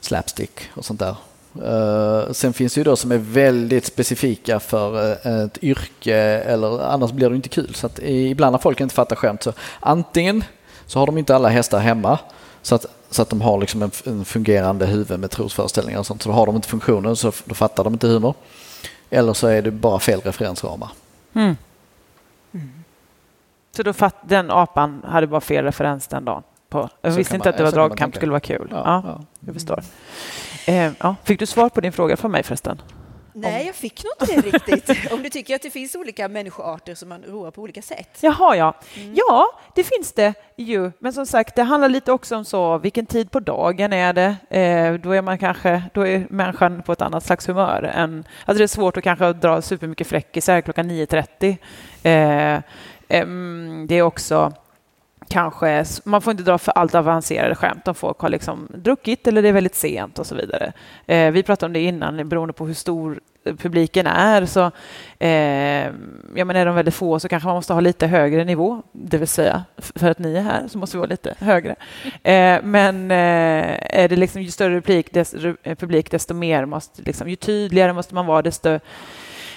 Slapstick 0.00 0.60
och 0.74 0.84
sånt 0.84 1.00
där. 1.00 1.16
Eh, 1.64 2.32
sen 2.32 2.52
finns 2.52 2.74
det 2.74 2.80
ju 2.80 2.84
då 2.84 2.96
som 2.96 3.12
är 3.12 3.18
väldigt 3.18 3.84
specifika 3.84 4.60
för 4.60 5.10
eh, 5.26 5.40
ett 5.40 5.62
yrke 5.62 6.16
eller 6.46 6.82
annars 6.82 7.12
blir 7.12 7.30
det 7.30 7.36
inte 7.36 7.48
kul. 7.48 7.74
Så 7.74 7.86
att 7.86 7.98
ibland 7.98 8.52
när 8.52 8.58
folk 8.58 8.80
inte 8.80 8.94
fattar 8.94 9.16
skämt 9.16 9.42
så 9.42 9.52
antingen 9.80 10.44
så 10.86 10.98
har 10.98 11.06
de 11.06 11.18
inte 11.18 11.34
alla 11.36 11.48
hästar 11.48 11.78
hemma 11.78 12.18
så 12.62 12.74
att, 12.74 12.86
så 13.10 13.22
att 13.22 13.30
de 13.30 13.40
har 13.40 13.58
liksom 13.58 13.82
en, 13.82 13.90
en 14.04 14.24
fungerande 14.24 14.86
huvud 14.86 15.20
med 15.20 15.30
trosföreställningar 15.30 15.98
och 15.98 16.06
sånt. 16.06 16.22
Så 16.22 16.30
har 16.30 16.46
de 16.46 16.56
inte 16.56 16.68
funktionen 16.68 17.16
så 17.16 17.32
då 17.44 17.54
fattar 17.54 17.84
de 17.84 17.92
inte 17.92 18.08
humor. 18.08 18.34
Eller 19.10 19.32
så 19.32 19.46
är 19.46 19.62
det 19.62 19.70
bara 19.70 19.98
fel 19.98 20.20
referensramar. 20.20 20.90
Mm. 21.34 21.56
Mm. 22.52 22.84
Så 23.76 23.82
då 23.82 23.92
fatt, 23.92 24.16
den 24.22 24.50
apan 24.50 25.02
hade 25.06 25.26
bara 25.26 25.40
fel 25.40 25.64
referens 25.64 26.06
den 26.06 26.24
dagen? 26.24 26.42
På. 26.68 26.88
Jag 27.00 27.12
så 27.12 27.18
visste 27.18 27.34
inte 27.34 27.48
man, 27.48 27.50
att 27.50 27.58
det 27.58 27.64
var 27.64 27.72
dragkamp 27.72 28.16
skulle 28.16 28.30
vara 28.30 28.40
kul. 28.40 28.68
Ja, 28.70 28.82
ja, 28.84 29.02
ja. 29.04 29.24
Jag 29.40 29.54
förstår. 29.54 29.82
Eh, 30.66 30.92
ja. 30.98 31.16
Fick 31.24 31.38
du 31.38 31.46
svar 31.46 31.68
på 31.68 31.80
din 31.80 31.92
fråga 31.92 32.16
från 32.16 32.30
mig 32.30 32.42
förresten? 32.42 32.82
Nej, 33.38 33.66
jag 33.66 33.74
fick 33.74 34.04
nog 34.04 34.30
inte 34.30 34.48
det 34.48 34.56
riktigt. 34.56 35.12
Om 35.12 35.22
du 35.22 35.30
tycker 35.30 35.54
att 35.54 35.62
det 35.62 35.70
finns 35.70 35.94
olika 35.94 36.28
människoarter 36.28 36.94
som 36.94 37.08
man 37.08 37.22
roar 37.22 37.50
på 37.50 37.62
olika 37.62 37.82
sätt. 37.82 38.18
Jaha, 38.20 38.56
ja. 38.56 38.74
Mm. 38.96 39.14
Ja, 39.14 39.46
det 39.74 39.84
finns 39.84 40.12
det 40.12 40.34
ju. 40.56 40.92
Men 40.98 41.12
som 41.12 41.26
sagt, 41.26 41.56
det 41.56 41.62
handlar 41.62 41.88
lite 41.88 42.12
också 42.12 42.36
om 42.36 42.44
så, 42.44 42.78
vilken 42.78 43.06
tid 43.06 43.30
på 43.30 43.40
dagen 43.40 43.92
är 43.92 44.12
det? 44.12 44.36
Eh, 44.60 44.94
då 44.94 45.12
är 45.12 45.22
man 45.22 45.38
kanske, 45.38 45.82
då 45.94 46.06
är 46.06 46.26
människan 46.30 46.82
på 46.82 46.92
ett 46.92 47.02
annat 47.02 47.24
slags 47.24 47.48
humör. 47.48 47.92
Än, 47.94 48.24
alltså 48.44 48.58
det 48.58 48.64
är 48.64 48.68
svårt 48.68 48.96
att 48.96 49.04
kanske 49.04 49.32
dra 49.32 49.62
supermycket 49.62 50.06
fräckisar 50.06 50.60
klockan 50.60 50.90
9.30. 50.90 51.56
Eh, 52.02 52.54
eh, 53.08 53.26
det 53.86 53.94
är 53.94 54.02
också 54.02 54.52
kanske, 55.28 55.84
man 56.04 56.22
får 56.22 56.30
inte 56.30 56.42
dra 56.42 56.58
för 56.58 56.72
allt 56.72 56.94
avancerade 56.94 57.54
skämt 57.54 57.88
om 57.88 57.94
folk 57.94 58.18
har 58.18 58.28
liksom 58.28 58.68
druckit 58.74 59.26
eller 59.26 59.42
det 59.42 59.48
är 59.48 59.52
väldigt 59.52 59.74
sent 59.74 60.18
och 60.18 60.26
så 60.26 60.34
vidare. 60.34 60.72
Eh, 61.06 61.30
vi 61.30 61.42
pratade 61.42 61.66
om 61.66 61.72
det 61.72 61.80
innan, 61.80 62.28
beroende 62.28 62.52
på 62.52 62.66
hur 62.66 62.74
stor 62.74 63.20
publiken 63.52 64.06
är. 64.06 64.46
Så, 64.46 64.70
eh, 65.18 65.86
ja, 66.34 66.44
men 66.44 66.50
är 66.50 66.66
de 66.66 66.74
väldigt 66.74 66.94
få 66.94 67.20
så 67.20 67.28
kanske 67.28 67.46
man 67.46 67.56
måste 67.56 67.72
ha 67.72 67.80
lite 67.80 68.06
högre 68.06 68.44
nivå, 68.44 68.82
det 68.92 69.18
vill 69.18 69.28
säga 69.28 69.64
för 69.78 70.10
att 70.10 70.18
ni 70.18 70.36
är 70.36 70.42
här 70.42 70.68
så 70.68 70.78
måste 70.78 70.96
vi 70.96 70.98
vara 70.98 71.10
lite 71.10 71.34
högre. 71.38 71.76
Eh, 72.22 72.62
men 72.62 73.10
eh, 73.10 74.00
är 74.00 74.08
det 74.08 74.16
liksom 74.16 74.42
ju 74.42 74.50
större 74.50 74.80
publik, 74.80 75.12
desto, 75.12 75.38
publik, 75.76 76.10
desto 76.10 76.34
mer 76.34 76.64
måste, 76.64 77.02
liksom, 77.02 77.28
ju 77.28 77.36
tydligare 77.36 77.92
måste 77.92 78.14
man 78.14 78.26
vara, 78.26 78.42
desto 78.42 78.80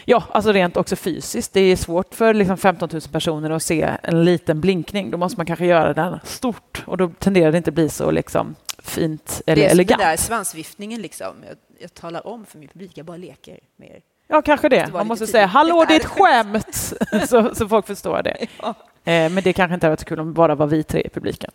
Ja, 0.10 0.24
alltså 0.32 0.52
rent 0.52 0.78
också 0.78 0.96
fysiskt. 0.96 1.54
Det 1.54 1.60
är 1.60 1.76
svårt 1.76 2.16
för 2.16 2.34
liksom 2.34 2.58
15 2.58 2.90
000 2.92 3.02
personer 3.02 3.50
att 3.50 3.64
se 3.64 3.98
en 4.04 4.24
liten 4.26 4.62
blinkning. 4.62 5.12
Då 5.12 5.18
måste 5.18 5.40
man 5.40 5.46
kanske 5.46 5.66
göra 5.66 5.94
den 5.94 6.20
stort 6.24 6.84
och 6.86 6.98
då 6.98 7.10
tenderar 7.10 7.52
det 7.52 7.58
inte 7.58 7.72
bli 7.72 7.90
så 7.90 8.12
liksom 8.12 8.56
fint 8.80 9.42
eller 9.46 9.56
det 9.56 9.68
är 9.68 9.72
elegant. 9.72 10.02
Det 10.02 10.06
är 10.06 10.18
svansviftningen 10.18 11.02
liksom. 11.02 11.36
Jag, 11.48 11.58
jag, 11.80 11.94
talar 11.94 12.28
om 12.28 12.46
för 12.46 12.58
min 12.58 12.68
publik, 12.70 12.92
jag 12.96 13.06
bara 13.06 13.18
leker 13.18 13.60
med 13.76 13.90
er. 13.90 14.02
Ja, 14.28 14.42
kanske 14.42 14.70
det. 14.70 14.94
Man 14.94 15.08
måste 15.08 15.28
säga 15.28 15.46
hallå, 15.46 15.86
det 15.88 15.96
är 15.96 16.00
ett 16.00 16.06
skämt, 16.20 16.96
så, 17.30 17.56
så 17.56 17.68
folk 17.68 17.88
förstår 17.88 18.24
det. 18.24 18.48
Ja. 18.62 18.70
Eh, 19.12 19.32
men 19.32 19.44
det 19.44 19.54
kanske 19.54 19.74
inte 19.74 19.86
hade 19.86 19.92
varit 19.92 20.00
så 20.00 20.06
kul 20.06 20.20
om 20.20 20.28
det 20.28 20.34
bara 20.34 20.56
var 20.56 20.68
vi 20.68 20.84
tre 20.84 21.02
i 21.02 21.10
publiken. 21.10 21.52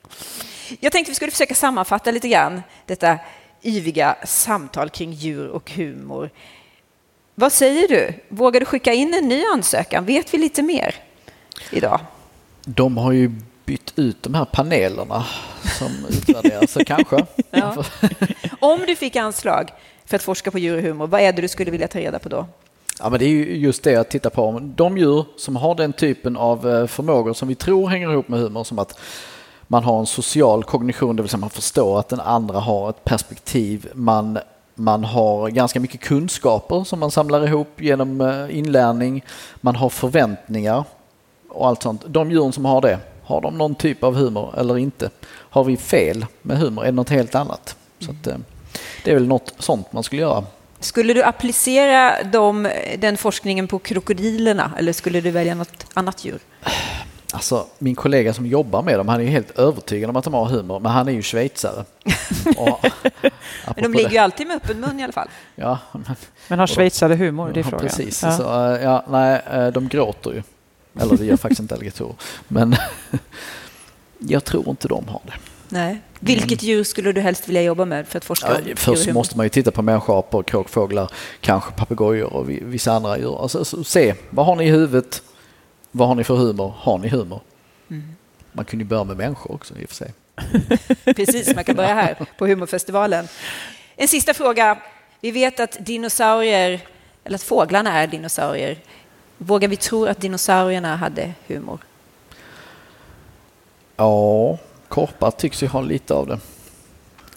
Jag 0.80 0.92
tänkte 0.92 1.11
vi 1.11 1.14
skulle 1.14 1.30
försöka 1.30 1.55
sammanfatta 1.55 2.11
lite 2.11 2.28
grann 2.28 2.62
detta 2.86 3.18
yviga 3.62 4.16
samtal 4.24 4.90
kring 4.90 5.12
djur 5.12 5.48
och 5.48 5.70
humor. 5.70 6.30
Vad 7.35 7.53
säger 7.53 7.89
du? 7.89 8.12
Vågar 8.28 8.61
du 8.61 8.66
skicka 8.66 8.93
in 8.93 9.14
en 9.14 9.28
ny 9.28 9.45
ansökan? 9.55 10.05
Vet 10.05 10.35
vi 10.35 10.39
lite 10.39 10.62
mer 10.62 10.95
idag? 11.70 12.01
De 12.64 12.97
har 12.97 13.12
ju 13.12 13.30
bytt 13.64 13.93
ut 13.97 14.22
de 14.22 14.35
här 14.35 14.45
panelerna 14.45 15.24
som 15.78 15.89
utvärderar, 16.09 16.66
så 16.66 16.85
kanske. 16.85 17.26
Ja. 17.51 17.85
Om 18.61 18.80
du 18.87 18.97
fick 18.97 19.16
anslag 19.16 19.70
för 20.05 20.16
att 20.16 20.22
forska 20.22 20.51
på 20.51 20.59
djur 20.59 20.76
och 20.76 20.82
humor, 20.82 21.07
vad 21.07 21.20
är 21.20 21.32
det 21.32 21.43
du 21.43 21.49
skulle 21.49 21.70
vilja 21.70 21.89
ta 21.89 21.99
reda 21.99 22.18
på 22.18 22.28
då? 22.28 22.47
Ja, 22.99 23.11
men 23.11 23.18
det 23.18 23.24
är 23.24 23.28
ju 23.28 23.57
just 23.57 23.82
det 23.82 23.97
att 23.97 24.11
titta 24.11 24.30
på. 24.30 24.61
De 24.62 24.99
djur 24.99 25.24
som 25.37 25.57
har 25.57 25.74
den 25.74 25.93
typen 25.93 26.37
av 26.37 26.70
eh, 26.70 26.87
förmågor 26.87 27.32
som 27.32 27.49
vi 27.49 27.55
tror 27.55 27.89
hänger 27.89 28.12
ihop 28.12 28.28
med 28.28 28.41
humor, 28.41 28.64
som 28.64 28.78
att 28.78 28.99
man 29.66 29.85
har 29.85 30.01
en 30.01 30.07
social 30.07 30.64
kognition, 30.64 31.16
det 31.16 31.22
vill 31.22 31.30
säga 31.30 31.41
man 31.41 31.51
förstår 31.51 31.99
att 31.99 32.09
den 32.09 32.20
andra 32.20 32.59
har 32.59 32.91
ett 32.91 33.05
perspektiv, 33.05 33.89
man 33.95 34.39
man 34.74 35.04
har 35.04 35.48
ganska 35.48 35.80
mycket 35.80 36.00
kunskaper 36.00 36.84
som 36.84 37.00
man 37.00 37.10
samlar 37.10 37.46
ihop 37.46 37.80
genom 37.80 38.20
eh, 38.20 38.58
inlärning. 38.58 39.24
Man 39.60 39.76
har 39.76 39.88
förväntningar 39.88 40.84
och 41.48 41.68
allt 41.68 41.82
sånt. 41.82 42.02
De 42.06 42.30
djuren 42.30 42.52
som 42.52 42.64
har 42.64 42.80
det, 42.80 42.98
har 43.22 43.40
de 43.40 43.58
någon 43.58 43.74
typ 43.74 44.04
av 44.04 44.14
humor 44.14 44.54
eller 44.58 44.78
inte? 44.78 45.10
Har 45.26 45.64
vi 45.64 45.76
fel 45.76 46.26
med 46.42 46.58
humor? 46.58 46.82
Är 46.82 46.86
det 46.86 46.92
något 46.92 47.10
helt 47.10 47.34
annat? 47.34 47.76
Så 47.98 48.10
att, 48.10 48.26
eh, 48.26 48.36
det 49.04 49.10
är 49.10 49.14
väl 49.14 49.26
något 49.26 49.54
sånt 49.58 49.92
man 49.92 50.02
skulle 50.02 50.22
göra. 50.22 50.44
Skulle 50.80 51.14
du 51.14 51.22
applicera 51.22 52.22
dem, 52.22 52.68
den 52.98 53.16
forskningen 53.16 53.68
på 53.68 53.78
krokodilerna 53.78 54.72
eller 54.78 54.92
skulle 54.92 55.20
du 55.20 55.30
välja 55.30 55.54
något 55.54 55.86
annat 55.94 56.24
djur? 56.24 56.38
Alltså, 57.35 57.66
min 57.78 57.95
kollega 57.95 58.35
som 58.35 58.47
jobbar 58.47 58.82
med 58.82 58.99
dem, 58.99 59.09
han 59.09 59.20
är 59.20 59.24
ju 59.24 59.30
helt 59.30 59.59
övertygad 59.59 60.11
om 60.11 60.16
att 60.16 60.24
de 60.24 60.35
har 60.35 60.45
humor, 60.45 60.80
men 60.80 60.93
han 60.93 61.09
är 61.09 61.12
ju 61.12 61.22
schweizare. 61.22 61.85
Och, 62.57 62.87
men 63.76 63.93
de 63.93 63.93
ligger 63.93 64.11
ju 64.11 64.18
alltid 64.18 64.47
med 64.47 64.57
öppen 64.57 64.80
mun 64.80 65.01
i 65.01 65.05
alla 65.05 65.12
fall. 65.12 65.28
Ja, 65.55 65.78
men, 65.93 66.16
men 66.49 66.59
har 66.59 66.66
schweizare 66.66 67.14
humor? 67.14 67.51
Det 67.55 67.61
är 67.61 67.64
ja, 67.64 67.70
frågan. 67.70 67.87
Precis. 67.87 68.22
Ja. 68.22 68.37
Så, 68.37 68.43
eh, 68.43 68.82
ja, 68.82 69.05
nej, 69.09 69.43
eh, 69.53 69.66
de 69.66 69.89
gråter 69.89 70.30
ju. 70.30 70.43
Eller 71.01 71.16
det 71.16 71.24
gör 71.24 71.37
faktiskt 71.37 71.61
inte 71.61 71.74
alligatorer. 71.74 72.14
Men 72.49 72.76
jag 74.18 74.45
tror 74.45 74.68
inte 74.68 74.89
de 74.89 75.09
har 75.09 75.20
det. 75.26 75.32
Nej. 75.68 76.01
Vilket 76.20 76.62
djur 76.62 76.85
skulle 76.85 77.12
du 77.12 77.20
helst 77.20 77.49
vilja 77.49 77.62
jobba 77.62 77.85
med 77.85 78.09
för 78.09 78.18
att 78.18 78.24
forska 78.24 78.61
ja, 78.66 78.74
Först 78.76 79.12
måste 79.12 79.37
man 79.37 79.47
ju 79.47 79.51
titta 79.51 79.70
på 79.70 79.82
människoapor, 79.82 80.43
kråkfåglar, 80.43 81.11
kanske 81.41 81.72
papegojor 81.72 82.32
och 82.32 82.51
vissa 82.51 82.93
andra 82.93 83.18
djur. 83.18 83.43
Alltså, 83.43 83.85
se, 83.85 84.14
vad 84.30 84.47
har 84.47 84.57
ni 84.57 84.64
i 84.64 84.70
huvudet? 84.70 85.22
Vad 85.97 86.09
har 86.09 86.14
ni 86.14 86.24
för 86.24 86.34
humor? 86.34 86.74
Har 86.78 86.99
ni 86.99 87.09
humor? 87.09 87.40
Mm. 87.90 88.03
Man 88.53 88.64
kunde 88.64 88.84
ju 88.84 88.88
börja 88.88 89.05
med 89.05 89.16
människor 89.16 89.55
också 89.55 89.78
i 89.78 89.84
och 89.84 89.88
för 89.88 89.97
sig. 89.97 90.12
Precis, 91.16 91.55
man 91.55 91.64
kan 91.64 91.76
börja 91.76 91.95
här 91.95 92.26
på 92.38 92.47
humorfestivalen. 92.47 93.28
En 93.97 94.09
sista 94.09 94.34
fråga. 94.34 94.78
Vi 95.20 95.30
vet 95.30 95.61
att 95.61 95.76
dinosaurier, 95.80 96.80
eller 97.24 97.34
att 97.34 97.42
fåglarna 97.42 97.92
är 97.92 98.07
dinosaurier. 98.07 98.78
Vågar 99.38 99.68
vi 99.68 99.76
tro 99.76 100.07
att 100.07 100.20
dinosaurierna 100.20 100.97
hade 100.97 101.32
humor? 101.47 101.78
Ja, 103.97 104.59
korpar 104.88 105.30
tycks 105.30 105.62
ju 105.62 105.66
ha 105.66 105.80
lite 105.80 106.14
av 106.14 106.26
det. 106.26 106.38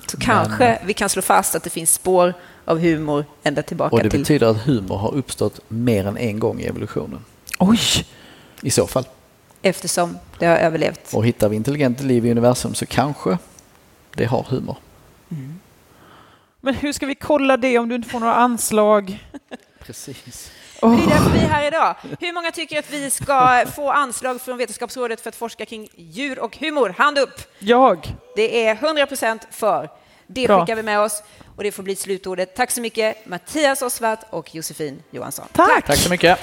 Så 0.07 0.17
kanske 0.17 0.65
Men... 0.65 0.87
vi 0.87 0.93
kan 0.93 1.09
slå 1.09 1.21
fast 1.21 1.55
att 1.55 1.63
det 1.63 1.69
finns 1.69 1.93
spår 1.93 2.33
av 2.65 2.79
humor 2.79 3.25
ända 3.43 3.61
tillbaka 3.61 3.89
till... 3.89 3.97
Och 3.97 4.03
det 4.03 4.09
till... 4.09 4.19
betyder 4.19 4.47
att 4.47 4.57
humor 4.57 4.97
har 4.97 5.13
uppstått 5.15 5.59
mer 5.67 6.07
än 6.07 6.17
en 6.17 6.39
gång 6.39 6.59
i 6.59 6.65
evolutionen. 6.65 7.19
Oj! 7.59 7.79
I 8.61 8.69
så 8.69 8.87
fall. 8.87 9.07
Eftersom 9.61 10.17
det 10.39 10.45
har 10.45 10.57
överlevt. 10.57 11.13
Och 11.13 11.25
hittar 11.25 11.49
vi 11.49 11.55
intelligent 11.55 11.99
liv 11.99 12.25
i 12.25 12.31
universum 12.31 12.73
så 12.73 12.85
kanske 12.85 13.37
det 14.15 14.25
har 14.25 14.43
humor. 14.43 14.77
Mm. 15.31 15.59
Men 16.61 16.73
hur 16.73 16.93
ska 16.93 17.05
vi 17.05 17.15
kolla 17.15 17.57
det 17.57 17.79
om 17.79 17.89
du 17.89 17.95
inte 17.95 18.09
får 18.09 18.19
några 18.19 18.35
anslag? 18.35 19.27
Precis. 19.79 20.51
Oh. 20.81 20.97
Det 20.97 21.03
är 21.03 21.07
därför 21.09 21.29
vi 21.29 21.39
är 21.39 21.49
här 21.49 21.67
idag. 21.67 21.95
Hur 22.19 22.33
många 22.33 22.51
tycker 22.51 22.79
att 22.79 22.93
vi 22.93 23.09
ska 23.09 23.65
få 23.75 23.91
anslag 23.91 24.41
från 24.41 24.57
Vetenskapsrådet 24.57 25.21
för 25.21 25.29
att 25.29 25.35
forska 25.35 25.65
kring 25.65 25.89
djur 25.95 26.39
och 26.39 26.57
humor? 26.57 26.95
Hand 26.97 27.17
upp! 27.17 27.41
Jag. 27.59 28.15
Det 28.35 28.65
är 28.65 28.75
100 28.75 29.05
procent 29.05 29.47
för. 29.51 29.89
Det 30.27 30.47
Bra. 30.47 30.61
skickar 30.61 30.75
vi 30.75 30.83
med 30.83 30.99
oss 30.99 31.23
och 31.55 31.63
det 31.63 31.71
får 31.71 31.83
bli 31.83 31.95
slutordet. 31.95 32.55
Tack 32.55 32.71
så 32.71 32.81
mycket 32.81 33.25
Mattias 33.25 33.81
Osvart 33.81 34.19
och 34.29 34.55
Josefin 34.55 35.03
Johansson. 35.11 35.45
Tack! 35.51 35.85
Tack 35.85 35.97
så 35.97 36.09
mycket. 36.09 36.39